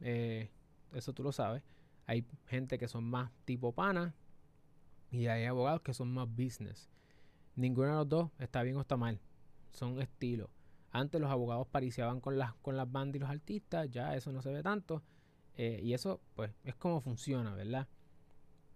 eh, 0.00 0.50
eso 0.92 1.12
tú 1.12 1.24
lo 1.24 1.32
sabes. 1.32 1.64
Hay 2.06 2.24
gente 2.46 2.78
que 2.78 2.86
son 2.86 3.02
más 3.02 3.32
tipo 3.44 3.72
pana 3.72 4.14
y 5.10 5.26
hay 5.26 5.44
abogados 5.46 5.80
que 5.80 5.92
son 5.92 6.14
más 6.14 6.28
business. 6.28 6.88
Ninguno 7.56 7.88
de 7.88 7.94
los 7.94 8.08
dos 8.08 8.30
está 8.38 8.62
bien 8.62 8.76
o 8.76 8.80
está 8.80 8.96
mal, 8.96 9.20
son 9.72 10.00
estilos. 10.00 10.53
Antes 10.94 11.20
los 11.20 11.28
abogados 11.28 11.66
pariciaban 11.66 12.20
con 12.20 12.38
las, 12.38 12.54
con 12.62 12.76
las 12.76 12.90
bandas 12.90 13.16
y 13.16 13.18
los 13.18 13.28
artistas, 13.28 13.90
ya 13.90 14.14
eso 14.14 14.30
no 14.30 14.42
se 14.42 14.52
ve 14.52 14.62
tanto. 14.62 15.02
Eh, 15.56 15.80
y 15.82 15.92
eso, 15.92 16.20
pues, 16.36 16.52
es 16.62 16.76
como 16.76 17.00
funciona, 17.00 17.52
¿verdad? 17.52 17.88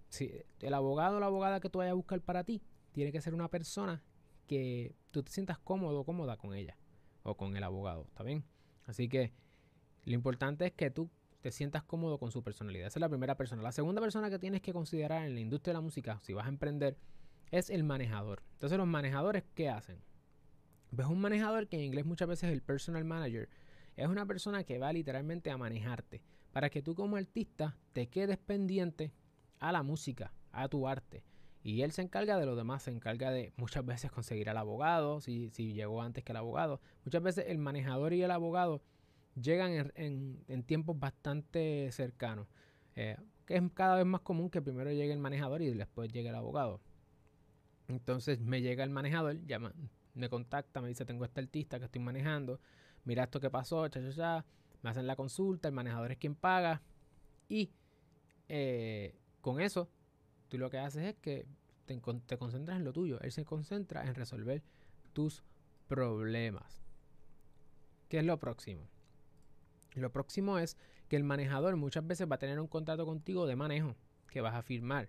Si 0.08 0.32
el 0.58 0.74
abogado 0.74 1.18
o 1.18 1.20
la 1.20 1.26
abogada 1.26 1.60
que 1.60 1.70
tú 1.70 1.78
vayas 1.78 1.92
a 1.92 1.94
buscar 1.94 2.20
para 2.20 2.42
ti 2.42 2.60
tiene 2.90 3.12
que 3.12 3.20
ser 3.20 3.34
una 3.34 3.46
persona 3.46 4.02
que 4.48 4.96
tú 5.12 5.22
te 5.22 5.30
sientas 5.30 5.60
cómodo 5.60 6.00
o 6.00 6.04
cómoda 6.04 6.36
con 6.36 6.54
ella 6.54 6.76
o 7.22 7.36
con 7.36 7.56
el 7.56 7.62
abogado, 7.62 8.06
¿está 8.08 8.24
bien? 8.24 8.44
Así 8.86 9.08
que 9.08 9.32
lo 10.04 10.14
importante 10.14 10.66
es 10.66 10.72
que 10.72 10.90
tú 10.90 11.08
te 11.40 11.52
sientas 11.52 11.84
cómodo 11.84 12.18
con 12.18 12.32
su 12.32 12.42
personalidad. 12.42 12.88
Esa 12.88 12.98
es 12.98 13.00
la 13.00 13.08
primera 13.08 13.36
persona. 13.36 13.62
La 13.62 13.70
segunda 13.70 14.00
persona 14.00 14.28
que 14.28 14.40
tienes 14.40 14.60
que 14.60 14.72
considerar 14.72 15.24
en 15.24 15.34
la 15.34 15.40
industria 15.40 15.70
de 15.70 15.76
la 15.76 15.82
música, 15.82 16.18
si 16.22 16.32
vas 16.32 16.46
a 16.46 16.48
emprender, 16.48 16.96
es 17.52 17.70
el 17.70 17.84
manejador. 17.84 18.42
Entonces, 18.54 18.76
los 18.76 18.88
manejadores, 18.88 19.44
¿qué 19.54 19.68
hacen? 19.68 20.02
Ves 20.90 21.06
un 21.06 21.20
manejador 21.20 21.68
que 21.68 21.76
en 21.76 21.82
inglés 21.82 22.06
muchas 22.06 22.28
veces 22.28 22.44
es 22.44 22.52
el 22.52 22.62
personal 22.62 23.04
manager. 23.04 23.48
Es 23.96 24.08
una 24.08 24.26
persona 24.26 24.64
que 24.64 24.78
va 24.78 24.92
literalmente 24.92 25.50
a 25.50 25.56
manejarte 25.56 26.22
para 26.52 26.70
que 26.70 26.82
tú 26.82 26.94
como 26.94 27.16
artista 27.16 27.76
te 27.92 28.08
quedes 28.08 28.38
pendiente 28.38 29.12
a 29.58 29.72
la 29.72 29.82
música, 29.82 30.32
a 30.52 30.68
tu 30.68 30.88
arte. 30.88 31.24
Y 31.62 31.82
él 31.82 31.92
se 31.92 32.02
encarga 32.02 32.38
de 32.38 32.46
lo 32.46 32.56
demás, 32.56 32.84
se 32.84 32.90
encarga 32.90 33.30
de 33.30 33.52
muchas 33.56 33.84
veces 33.84 34.10
conseguir 34.10 34.48
al 34.48 34.56
abogado, 34.56 35.20
si, 35.20 35.50
si 35.50 35.74
llegó 35.74 36.00
antes 36.00 36.24
que 36.24 36.32
el 36.32 36.36
abogado. 36.36 36.80
Muchas 37.04 37.22
veces 37.22 37.46
el 37.48 37.58
manejador 37.58 38.12
y 38.12 38.22
el 38.22 38.30
abogado 38.30 38.80
llegan 39.34 39.92
en, 39.94 40.62
tiempos 40.64 40.98
bastante 40.98 41.90
cercanos. 41.92 42.46
Eh, 42.96 43.16
que 43.46 43.56
es 43.56 43.62
cada 43.74 43.96
vez 43.96 44.06
más 44.06 44.20
común 44.20 44.50
que 44.50 44.60
primero 44.60 44.90
llegue 44.90 45.12
el 45.12 45.18
manejador 45.18 45.62
y 45.62 45.70
después 45.70 46.12
llegue 46.12 46.28
el 46.28 46.34
abogado. 46.34 46.80
Entonces 47.88 48.40
me 48.40 48.60
llega 48.60 48.84
el 48.84 48.90
manejador, 48.90 49.44
llama, 49.46 49.72
me 50.18 50.28
contacta, 50.28 50.80
me 50.80 50.88
dice, 50.88 51.04
tengo 51.04 51.24
este 51.24 51.40
artista 51.40 51.78
que 51.78 51.86
estoy 51.86 52.02
manejando, 52.02 52.60
mira 53.04 53.24
esto 53.24 53.40
que 53.40 53.50
pasó, 53.50 53.88
cha, 53.88 54.00
cha, 54.00 54.14
cha. 54.14 54.44
me 54.82 54.90
hacen 54.90 55.06
la 55.06 55.16
consulta, 55.16 55.68
el 55.68 55.74
manejador 55.74 56.12
es 56.12 56.18
quien 56.18 56.34
paga 56.34 56.82
y 57.48 57.70
eh, 58.48 59.14
con 59.40 59.60
eso 59.60 59.88
tú 60.48 60.58
lo 60.58 60.70
que 60.70 60.78
haces 60.78 61.04
es 61.04 61.14
que 61.16 61.46
te, 61.86 61.98
concentras 62.38 62.78
en 62.78 62.84
lo 62.84 62.92
tuyo, 62.92 63.20
él 63.20 63.32
se 63.32 63.44
concentra 63.44 64.04
en 64.04 64.14
resolver 64.14 64.62
tus 65.12 65.42
problemas. 65.86 66.82
¿Qué 68.08 68.18
es 68.18 68.24
lo 68.24 68.38
próximo? 68.38 68.88
Lo 69.94 70.12
próximo 70.12 70.58
es 70.58 70.76
que 71.08 71.16
el 71.16 71.24
manejador 71.24 71.76
muchas 71.76 72.06
veces 72.06 72.30
va 72.30 72.36
a 72.36 72.38
tener 72.38 72.60
un 72.60 72.68
contrato 72.68 73.06
contigo 73.06 73.46
de 73.46 73.56
manejo 73.56 73.96
que 74.28 74.40
vas 74.40 74.54
a 74.54 74.62
firmar. 74.62 75.08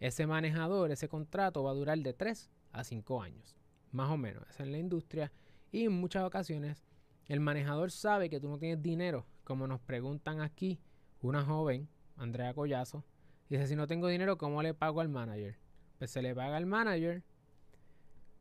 Ese 0.00 0.26
manejador, 0.26 0.90
ese 0.90 1.08
contrato 1.08 1.62
va 1.62 1.70
a 1.70 1.74
durar 1.74 1.98
de 1.98 2.12
3 2.12 2.50
a 2.78 2.84
5 2.84 3.22
años, 3.22 3.56
más 3.92 4.10
o 4.10 4.16
menos. 4.16 4.48
Es 4.50 4.60
en 4.60 4.72
la 4.72 4.78
industria 4.78 5.32
y 5.72 5.84
en 5.84 5.92
muchas 5.92 6.24
ocasiones 6.24 6.84
el 7.26 7.40
manejador 7.40 7.90
sabe 7.90 8.30
que 8.30 8.40
tú 8.40 8.48
no 8.48 8.58
tienes 8.58 8.82
dinero, 8.82 9.26
como 9.44 9.66
nos 9.66 9.80
preguntan 9.80 10.40
aquí 10.40 10.80
una 11.20 11.44
joven, 11.44 11.88
Andrea 12.16 12.54
Collazo, 12.54 13.04
dice, 13.48 13.66
si 13.66 13.76
no 13.76 13.86
tengo 13.86 14.06
dinero, 14.08 14.38
¿cómo 14.38 14.62
le 14.62 14.74
pago 14.74 15.00
al 15.00 15.08
manager? 15.08 15.58
Pues 15.98 16.10
se 16.10 16.22
le 16.22 16.34
paga 16.34 16.56
al 16.56 16.66
manager 16.66 17.24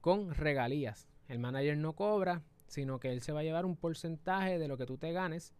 con 0.01 0.33
regalías. 0.35 1.07
El 1.27 1.39
manager 1.39 1.77
no 1.77 1.93
cobra, 1.93 2.43
sino 2.67 2.99
que 2.99 3.11
él 3.11 3.21
se 3.21 3.31
va 3.31 3.39
a 3.39 3.43
llevar 3.43 3.65
un 3.65 3.75
porcentaje 3.75 4.59
de 4.59 4.67
lo 4.67 4.77
que 4.77 4.85
tú 4.85 4.97
te 4.97 5.11
ganes. 5.11 5.53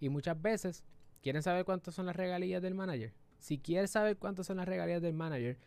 Y 0.00 0.10
muchas 0.10 0.40
veces, 0.40 0.84
¿quieren 1.22 1.42
saber 1.42 1.64
cuántas 1.64 1.94
son 1.94 2.06
las 2.06 2.16
regalías 2.16 2.60
del 2.60 2.74
manager? 2.74 3.14
Si 3.38 3.58
quieres 3.58 3.90
saber 3.90 4.18
cuántas 4.18 4.46
son 4.46 4.58
las 4.58 4.68
regalías 4.68 5.00
del 5.00 5.14
manager, 5.14 5.58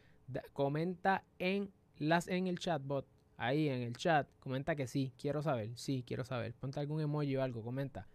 comenta 0.54 1.24
en, 1.39 1.72
las, 2.00 2.27
en 2.27 2.48
el 2.48 2.60
chatbot, 2.60 3.06
ahí 3.38 3.70
en 3.70 3.82
el 3.82 3.96
chat, 3.96 4.27
comenta 4.39 4.75
que 4.75 4.88
sí, 4.88 5.13
quiero 5.18 5.41
saber, 5.41 5.77
sí, 5.77 6.03
quiero 6.06 6.25
saber. 6.25 6.53
Ponte 6.53 6.79
algún 6.79 7.01
emoji 7.01 7.36
o 7.38 7.44
algo, 7.44 7.63
comenta. 7.63 8.08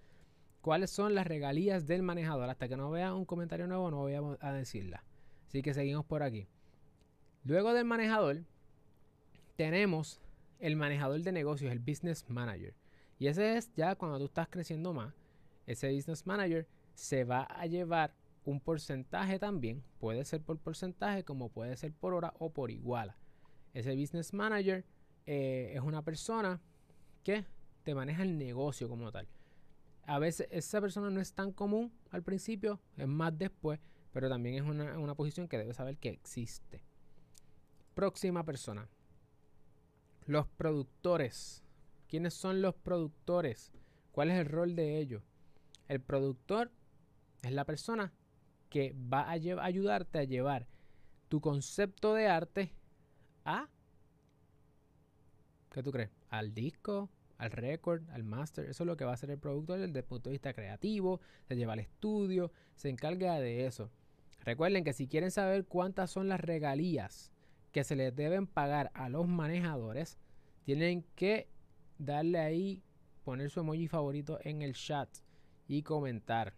¿Cuáles 0.60 0.90
son 0.90 1.14
las 1.14 1.26
regalías 1.26 1.86
del 1.86 2.02
manejador? 2.02 2.48
Hasta 2.48 2.68
que 2.68 2.76
no 2.76 2.90
vea 2.90 3.14
un 3.14 3.24
comentario 3.26 3.66
nuevo, 3.66 3.90
no 3.90 3.98
voy 3.98 4.14
a, 4.14 4.20
a 4.40 4.52
decirla. 4.52 5.04
Así 5.46 5.62
que 5.62 5.74
seguimos 5.74 6.04
por 6.06 6.22
aquí. 6.22 6.48
Luego 7.44 7.74
del 7.74 7.84
manejador, 7.84 8.42
tenemos 9.56 10.20
el 10.58 10.76
manejador 10.76 11.20
de 11.20 11.32
negocios, 11.32 11.70
el 11.70 11.78
business 11.78 12.24
manager. 12.28 12.74
Y 13.18 13.26
ese 13.26 13.56
es 13.56 13.70
ya 13.74 13.94
cuando 13.94 14.18
tú 14.18 14.24
estás 14.24 14.48
creciendo 14.48 14.92
más, 14.94 15.14
ese 15.66 15.94
business 15.94 16.26
manager 16.26 16.66
se 16.94 17.24
va 17.24 17.42
a 17.42 17.66
llevar 17.66 18.14
un 18.44 18.60
porcentaje 18.60 19.38
también, 19.38 19.82
puede 19.98 20.24
ser 20.24 20.42
por 20.42 20.58
porcentaje 20.58 21.24
como 21.24 21.48
puede 21.48 21.76
ser 21.76 21.92
por 21.92 22.14
hora 22.14 22.34
o 22.38 22.50
por 22.50 22.70
iguala. 22.70 23.16
Ese 23.74 23.94
business 23.96 24.32
manager 24.32 24.84
eh, 25.26 25.72
es 25.74 25.80
una 25.80 26.02
persona 26.02 26.60
que 27.24 27.44
te 27.82 27.94
maneja 27.94 28.22
el 28.22 28.38
negocio 28.38 28.88
como 28.88 29.10
tal. 29.10 29.28
A 30.06 30.18
veces 30.18 30.46
esa 30.50 30.80
persona 30.80 31.10
no 31.10 31.20
es 31.20 31.32
tan 31.32 31.52
común 31.52 31.92
al 32.10 32.22
principio, 32.22 32.80
es 32.96 33.08
más 33.08 33.36
después, 33.36 33.80
pero 34.12 34.28
también 34.28 34.54
es 34.54 34.62
una, 34.62 34.98
una 34.98 35.14
posición 35.14 35.48
que 35.48 35.58
debes 35.58 35.76
saber 35.76 35.98
que 35.98 36.10
existe. 36.10 36.82
Próxima 37.94 38.44
persona. 38.44 38.88
Los 40.26 40.46
productores. 40.46 41.64
¿Quiénes 42.08 42.34
son 42.34 42.62
los 42.62 42.74
productores? 42.74 43.72
¿Cuál 44.12 44.30
es 44.30 44.38
el 44.38 44.46
rol 44.46 44.76
de 44.76 44.98
ellos? 44.98 45.22
El 45.88 46.00
productor 46.00 46.70
es 47.42 47.50
la 47.50 47.64
persona 47.64 48.12
que 48.70 48.94
va 49.12 49.22
a 49.22 49.32
ayudarte 49.32 50.18
a 50.18 50.24
llevar 50.24 50.68
tu 51.28 51.40
concepto 51.40 52.14
de 52.14 52.28
arte 52.28 52.72
a 53.44 53.68
¿qué 55.74 55.82
tú 55.82 55.90
crees? 55.90 56.10
Al 56.30 56.54
disco, 56.54 57.10
al 57.36 57.50
record, 57.50 58.08
al 58.10 58.22
master. 58.22 58.66
Eso 58.66 58.84
es 58.84 58.86
lo 58.86 58.96
que 58.96 59.04
va 59.04 59.10
a 59.10 59.14
hacer 59.14 59.30
el 59.30 59.38
productor 59.38 59.80
desde 59.80 59.98
el 59.98 60.04
punto 60.04 60.30
de 60.30 60.34
vista 60.34 60.54
creativo, 60.54 61.20
se 61.48 61.56
lleva 61.56 61.72
al 61.72 61.80
estudio, 61.80 62.52
se 62.76 62.88
encarga 62.88 63.40
de 63.40 63.66
eso. 63.66 63.90
Recuerden 64.44 64.84
que 64.84 64.92
si 64.92 65.08
quieren 65.08 65.30
saber 65.30 65.66
cuántas 65.66 66.10
son 66.10 66.28
las 66.28 66.40
regalías 66.40 67.32
que 67.72 67.82
se 67.82 67.96
les 67.96 68.14
deben 68.14 68.46
pagar 68.46 68.90
a 68.94 69.08
los 69.08 69.26
manejadores, 69.26 70.16
tienen 70.64 71.04
que 71.16 71.48
darle 71.98 72.38
ahí, 72.38 72.82
poner 73.24 73.50
su 73.50 73.60
emoji 73.60 73.88
favorito 73.88 74.38
en 74.42 74.62
el 74.62 74.74
chat 74.74 75.08
y 75.66 75.82
comentar. 75.82 76.54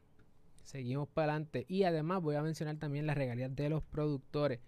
Seguimos 0.62 1.09
para 1.09 1.33
adelante. 1.33 1.64
Y 1.69 1.85
además 1.85 2.21
voy 2.21 2.35
a 2.35 2.43
mencionar 2.43 2.76
también 2.76 3.07
las 3.07 3.16
regalías 3.16 3.55
de 3.55 3.71
los 3.71 3.83
productores. 3.83 4.61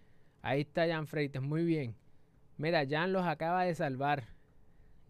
Ahí 0.42 0.60
está 0.62 0.86
Jan 0.86 1.06
Freites, 1.06 1.42
muy 1.42 1.64
bien. 1.64 1.96
Mira, 2.58 2.84
Jan 2.88 3.12
los 3.12 3.24
acaba 3.24 3.62
de 3.62 3.74
salvar. 3.74 4.24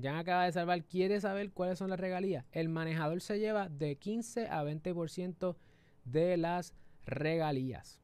Jan 0.00 0.16
acaba 0.16 0.44
de 0.44 0.52
salvar. 0.52 0.84
¿Quiere 0.84 1.20
saber 1.20 1.50
cuáles 1.50 1.78
son 1.78 1.90
las 1.90 1.98
regalías? 1.98 2.44
El 2.52 2.68
manejador 2.68 3.22
se 3.22 3.38
lleva 3.38 3.68
de 3.70 3.96
15 3.96 4.48
a 4.48 4.62
20% 4.62 5.56
de 6.04 6.36
las 6.36 6.74
regalías 7.06 8.00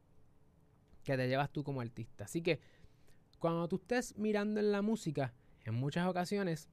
que 1.03 1.15
te 1.15 1.27
llevas 1.27 1.51
tú 1.51 1.63
como 1.63 1.81
artista. 1.81 2.25
Así 2.25 2.41
que 2.41 2.59
cuando 3.37 3.67
tú 3.67 3.75
estés 3.75 4.17
mirando 4.17 4.59
en 4.59 4.71
la 4.71 4.81
música, 4.81 5.33
en 5.63 5.75
muchas 5.75 6.07
ocasiones 6.07 6.67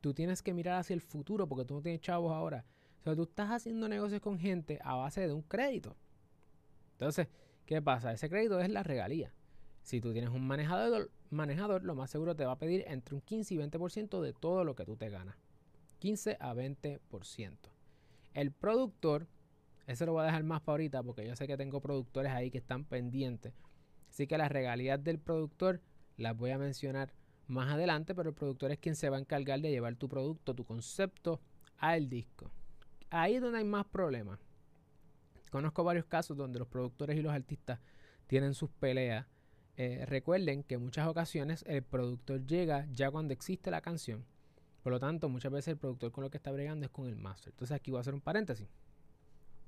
tú 0.00 0.12
tienes 0.12 0.42
que 0.42 0.52
mirar 0.52 0.80
hacia 0.80 0.94
el 0.94 1.00
futuro 1.00 1.48
porque 1.48 1.64
tú 1.64 1.74
no 1.74 1.82
tienes 1.82 2.00
chavos 2.00 2.32
ahora. 2.32 2.64
O 2.98 3.02
sea, 3.04 3.14
tú 3.14 3.22
estás 3.22 3.50
haciendo 3.50 3.88
negocios 3.88 4.20
con 4.20 4.40
gente 4.40 4.80
a 4.82 4.96
base 4.96 5.24
de 5.24 5.32
un 5.32 5.42
crédito. 5.42 5.96
Entonces, 6.92 7.28
¿qué 7.64 7.80
pasa? 7.80 8.12
Ese 8.12 8.28
crédito 8.28 8.58
es 8.58 8.70
la 8.70 8.82
regalía. 8.82 9.32
Si 9.88 10.02
tú 10.02 10.12
tienes 10.12 10.28
un 10.28 10.46
manejador, 10.46 11.10
manejador, 11.30 11.82
lo 11.82 11.94
más 11.94 12.10
seguro 12.10 12.36
te 12.36 12.44
va 12.44 12.52
a 12.52 12.58
pedir 12.58 12.84
entre 12.88 13.14
un 13.14 13.22
15 13.22 13.54
y 13.54 13.56
20% 13.56 14.20
de 14.20 14.34
todo 14.34 14.62
lo 14.62 14.76
que 14.76 14.84
tú 14.84 14.98
te 14.98 15.08
ganas. 15.08 15.34
15 16.00 16.36
a 16.40 16.52
20%. 16.52 17.56
El 18.34 18.52
productor, 18.52 19.26
ese 19.86 20.04
lo 20.04 20.12
voy 20.12 20.24
a 20.24 20.26
dejar 20.26 20.44
más 20.44 20.60
para 20.60 20.74
ahorita 20.74 21.02
porque 21.02 21.26
yo 21.26 21.34
sé 21.36 21.46
que 21.46 21.56
tengo 21.56 21.80
productores 21.80 22.32
ahí 22.32 22.50
que 22.50 22.58
están 22.58 22.84
pendientes. 22.84 23.54
Así 24.10 24.26
que 24.26 24.36
las 24.36 24.52
regalías 24.52 25.02
del 25.02 25.18
productor 25.18 25.80
las 26.18 26.36
voy 26.36 26.50
a 26.50 26.58
mencionar 26.58 27.14
más 27.46 27.72
adelante, 27.72 28.14
pero 28.14 28.28
el 28.28 28.34
productor 28.34 28.72
es 28.72 28.78
quien 28.78 28.94
se 28.94 29.08
va 29.08 29.16
a 29.16 29.20
encargar 29.20 29.58
de 29.58 29.70
llevar 29.70 29.96
tu 29.96 30.06
producto, 30.06 30.54
tu 30.54 30.66
concepto 30.66 31.40
al 31.78 32.10
disco. 32.10 32.50
Ahí 33.08 33.36
es 33.36 33.40
donde 33.40 33.56
hay 33.56 33.64
más 33.64 33.86
problemas. 33.86 34.38
Conozco 35.50 35.82
varios 35.82 36.04
casos 36.04 36.36
donde 36.36 36.58
los 36.58 36.68
productores 36.68 37.16
y 37.16 37.22
los 37.22 37.32
artistas 37.32 37.80
tienen 38.26 38.52
sus 38.52 38.68
peleas. 38.68 39.24
Eh, 39.80 40.04
recuerden 40.06 40.64
que 40.64 40.74
en 40.74 40.82
muchas 40.82 41.06
ocasiones 41.06 41.64
el 41.68 41.84
productor 41.84 42.44
llega 42.44 42.88
ya 42.90 43.12
cuando 43.12 43.32
existe 43.32 43.70
la 43.70 43.80
canción. 43.80 44.24
Por 44.82 44.92
lo 44.92 44.98
tanto, 44.98 45.28
muchas 45.28 45.52
veces 45.52 45.68
el 45.68 45.76
productor 45.78 46.10
con 46.10 46.24
lo 46.24 46.30
que 46.30 46.36
está 46.36 46.50
bregando 46.50 46.84
es 46.84 46.90
con 46.90 47.06
el 47.06 47.14
master. 47.14 47.52
Entonces 47.52 47.76
aquí 47.76 47.92
voy 47.92 47.98
a 47.98 48.00
hacer 48.00 48.12
un 48.12 48.20
paréntesis. 48.20 48.66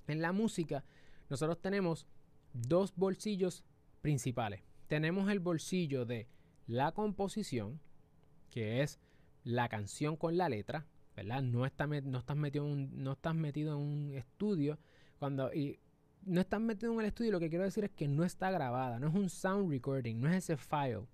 En 0.09 0.21
la 0.21 0.33
música, 0.33 0.83
nosotros 1.29 1.61
tenemos 1.61 2.09
dos 2.53 2.93
bolsillos 2.97 3.63
principales. 4.03 4.63
Tenemos 4.89 5.31
el 5.31 5.39
bolsillo 5.39 6.05
de 6.05 6.27
la 6.67 6.91
composición, 6.91 7.79
que 8.51 8.83
es 8.83 8.99
la 9.45 9.69
canción 9.69 10.17
con 10.17 10.37
la 10.37 10.49
letra, 10.49 10.87
¿verdad? 11.15 11.41
No, 11.41 11.65
está, 11.65 11.87
no, 11.87 12.19
estás, 12.19 12.37
metido 12.37 12.67
en 12.67 12.73
un, 12.73 13.05
no 13.05 13.13
estás 13.13 13.37
metido 13.37 13.75
en 13.75 13.79
un 13.79 14.15
estudio. 14.17 14.77
Cuando, 15.21 15.55
y 15.55 15.79
no 16.25 16.41
estás 16.41 16.61
metido 16.61 16.93
en 16.93 17.01
el 17.01 17.07
estudio, 17.07 17.33
lo 17.33 17.41
que 17.41 17.49
quiero 17.49 17.65
decir 17.65 17.85
es 17.85 17.91
que 17.91 18.09
no 18.09 18.25
está 18.25 18.51
grabada, 18.51 18.99
no 18.99 19.09
es 19.09 19.15
un 19.15 19.29
sound 19.29 19.71
recording, 19.71 20.21
no 20.21 20.29
es 20.29 20.37
ese 20.37 20.57
file, 20.57 21.07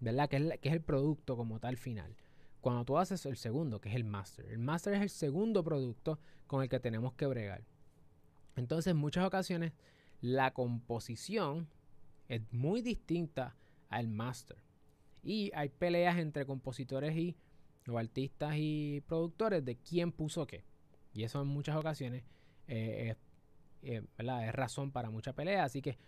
¿verdad? 0.00 0.28
Que 0.28 0.36
es, 0.36 0.60
que 0.60 0.68
es 0.68 0.74
el 0.74 0.82
producto 0.82 1.36
como 1.36 1.58
tal 1.60 1.76
final. 1.76 2.16
Cuando 2.60 2.84
tú 2.84 2.98
haces 2.98 3.24
el 3.26 3.36
segundo, 3.36 3.80
que 3.80 3.88
es 3.88 3.94
el 3.94 4.04
master. 4.04 4.46
El 4.46 4.58
master 4.58 4.94
es 4.94 5.02
el 5.02 5.10
segundo 5.10 5.64
producto 5.64 6.18
con 6.46 6.62
el 6.62 6.68
que 6.68 6.80
tenemos 6.80 7.14
que 7.14 7.26
bregar. 7.26 7.64
Entonces, 8.56 8.90
en 8.90 8.98
muchas 8.98 9.24
ocasiones, 9.24 9.72
la 10.20 10.52
composición 10.52 11.68
es 12.28 12.42
muy 12.52 12.82
distinta 12.82 13.56
al 13.88 14.08
master. 14.08 14.58
Y 15.22 15.50
hay 15.54 15.68
peleas 15.70 16.18
entre 16.18 16.44
compositores 16.44 17.16
y 17.16 17.36
o 17.88 17.98
artistas 17.98 18.54
y 18.56 19.02
productores 19.06 19.64
de 19.64 19.76
quién 19.76 20.12
puso 20.12 20.46
qué. 20.46 20.64
Y 21.12 21.24
eso 21.24 21.40
en 21.42 21.48
muchas 21.48 21.76
ocasiones 21.76 22.24
eh, 22.68 23.10
es, 23.10 23.16
es 23.82 24.52
razón 24.52 24.90
para 24.92 25.10
mucha 25.10 25.32
pelea. 25.32 25.64
Así 25.64 25.82
que 25.82 25.98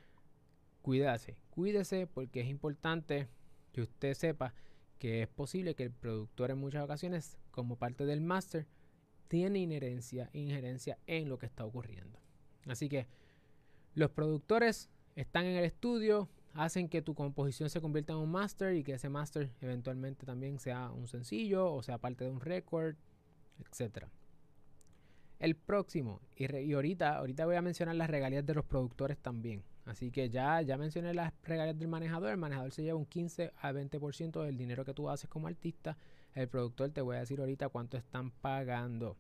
cuídese, 0.83 1.37
cuídese 1.51 2.07
porque 2.07 2.41
es 2.41 2.49
importante 2.49 3.29
que 3.73 3.83
usted 3.83 4.15
sepa 4.15 4.55
que 4.99 5.23
es 5.23 5.29
posible 5.29 5.75
que 5.75 5.85
el 5.85 5.91
productor 5.91 6.51
en 6.51 6.59
muchas 6.59 6.85
ocasiones, 6.85 7.37
como 7.51 7.77
parte 7.77 8.07
del 8.07 8.21
máster, 8.21 8.67
tiene 9.29 9.59
inherencia, 9.61 10.31
injerencia 10.33 10.99
en 11.07 11.29
lo 11.29 11.39
que 11.39 11.47
está 11.47 11.65
ocurriendo. 11.65 12.21
Así 12.67 12.89
que 12.89 13.09
los 13.95 14.11
productores 14.11 14.91
están 15.17 15.47
en 15.47 15.57
el 15.57 15.65
estudio, 15.65 16.29
hacen 16.55 16.89
que 16.89 17.03
tu 17.03 17.15
composición 17.15 17.71
se 17.71 17.81
convierta 17.81 18.13
en 18.13 18.21
un 18.21 18.31
master 18.31 18.77
y 18.77 18.85
que 18.85 18.93
ese 18.93 19.09
master 19.09 19.51
eventualmente 19.61 20.27
también 20.27 20.59
sea 20.59 20.91
un 20.91 21.09
sencillo 21.09 21.73
o 21.73 21.83
sea 21.83 21.99
parte 21.99 22.25
de 22.25 22.31
un 22.31 22.41
record, 22.41 22.97
etc. 23.59 24.07
El 25.43 25.57
próximo, 25.57 26.21
y, 26.37 26.73
ahorita, 26.73 27.19
ahorita 27.19 27.47
voy 27.47 27.57
a 27.57 27.63
mencionar 27.63 27.97
las 27.97 28.09
regalías 28.09 28.47
de 28.47 28.55
los 28.55 28.65
productores 28.65 29.19
también. 29.19 29.65
Así 29.87 30.13
que 30.13 30.31
ya, 30.31 30.63
ya 30.63 30.79
mencioné 30.79 31.15
las 31.15 31.33
regalías 31.43 31.77
del 31.77 31.89
manejador. 31.89 32.31
El 32.31 32.37
manejador 32.37 32.71
se 32.71 32.85
lleva 32.85 32.97
un 32.97 33.07
15 33.07 33.53
a 33.61 33.73
20% 33.73 34.41
del 34.45 34.57
dinero 34.57 34.85
que 34.85 34.95
tú 34.95 35.11
haces 35.11 35.29
como 35.29 35.49
artista. 35.49 35.97
El 36.35 36.47
productor 36.47 36.91
te 36.91 37.01
voy 37.01 37.17
a 37.17 37.19
decir 37.19 37.41
ahorita 37.41 37.71
cuánto 37.71 37.97
están 37.97 38.31
pagando. 38.31 39.17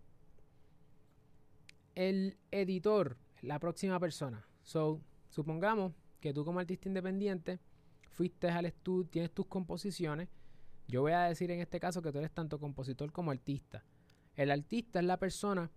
El 1.96 2.38
editor, 2.52 3.16
la 3.40 3.58
próxima 3.58 3.98
persona. 3.98 4.46
So, 4.62 5.00
supongamos 5.28 5.92
que 6.20 6.32
tú 6.32 6.44
como 6.44 6.60
artista 6.60 6.86
independiente 6.86 7.58
fuiste 8.12 8.48
al 8.48 8.66
estudio, 8.66 9.10
tienes 9.10 9.32
tus 9.32 9.46
composiciones. 9.46 10.28
Yo 10.86 11.00
voy 11.00 11.14
a 11.14 11.22
decir 11.22 11.50
en 11.50 11.58
este 11.58 11.80
caso 11.80 12.00
que 12.00 12.12
tú 12.12 12.18
eres 12.18 12.30
tanto 12.30 12.60
compositor 12.60 13.10
como 13.10 13.32
artista. 13.32 13.82
El 14.36 14.52
artista 14.52 15.00
es 15.00 15.04
la 15.04 15.18
persona 15.18 15.68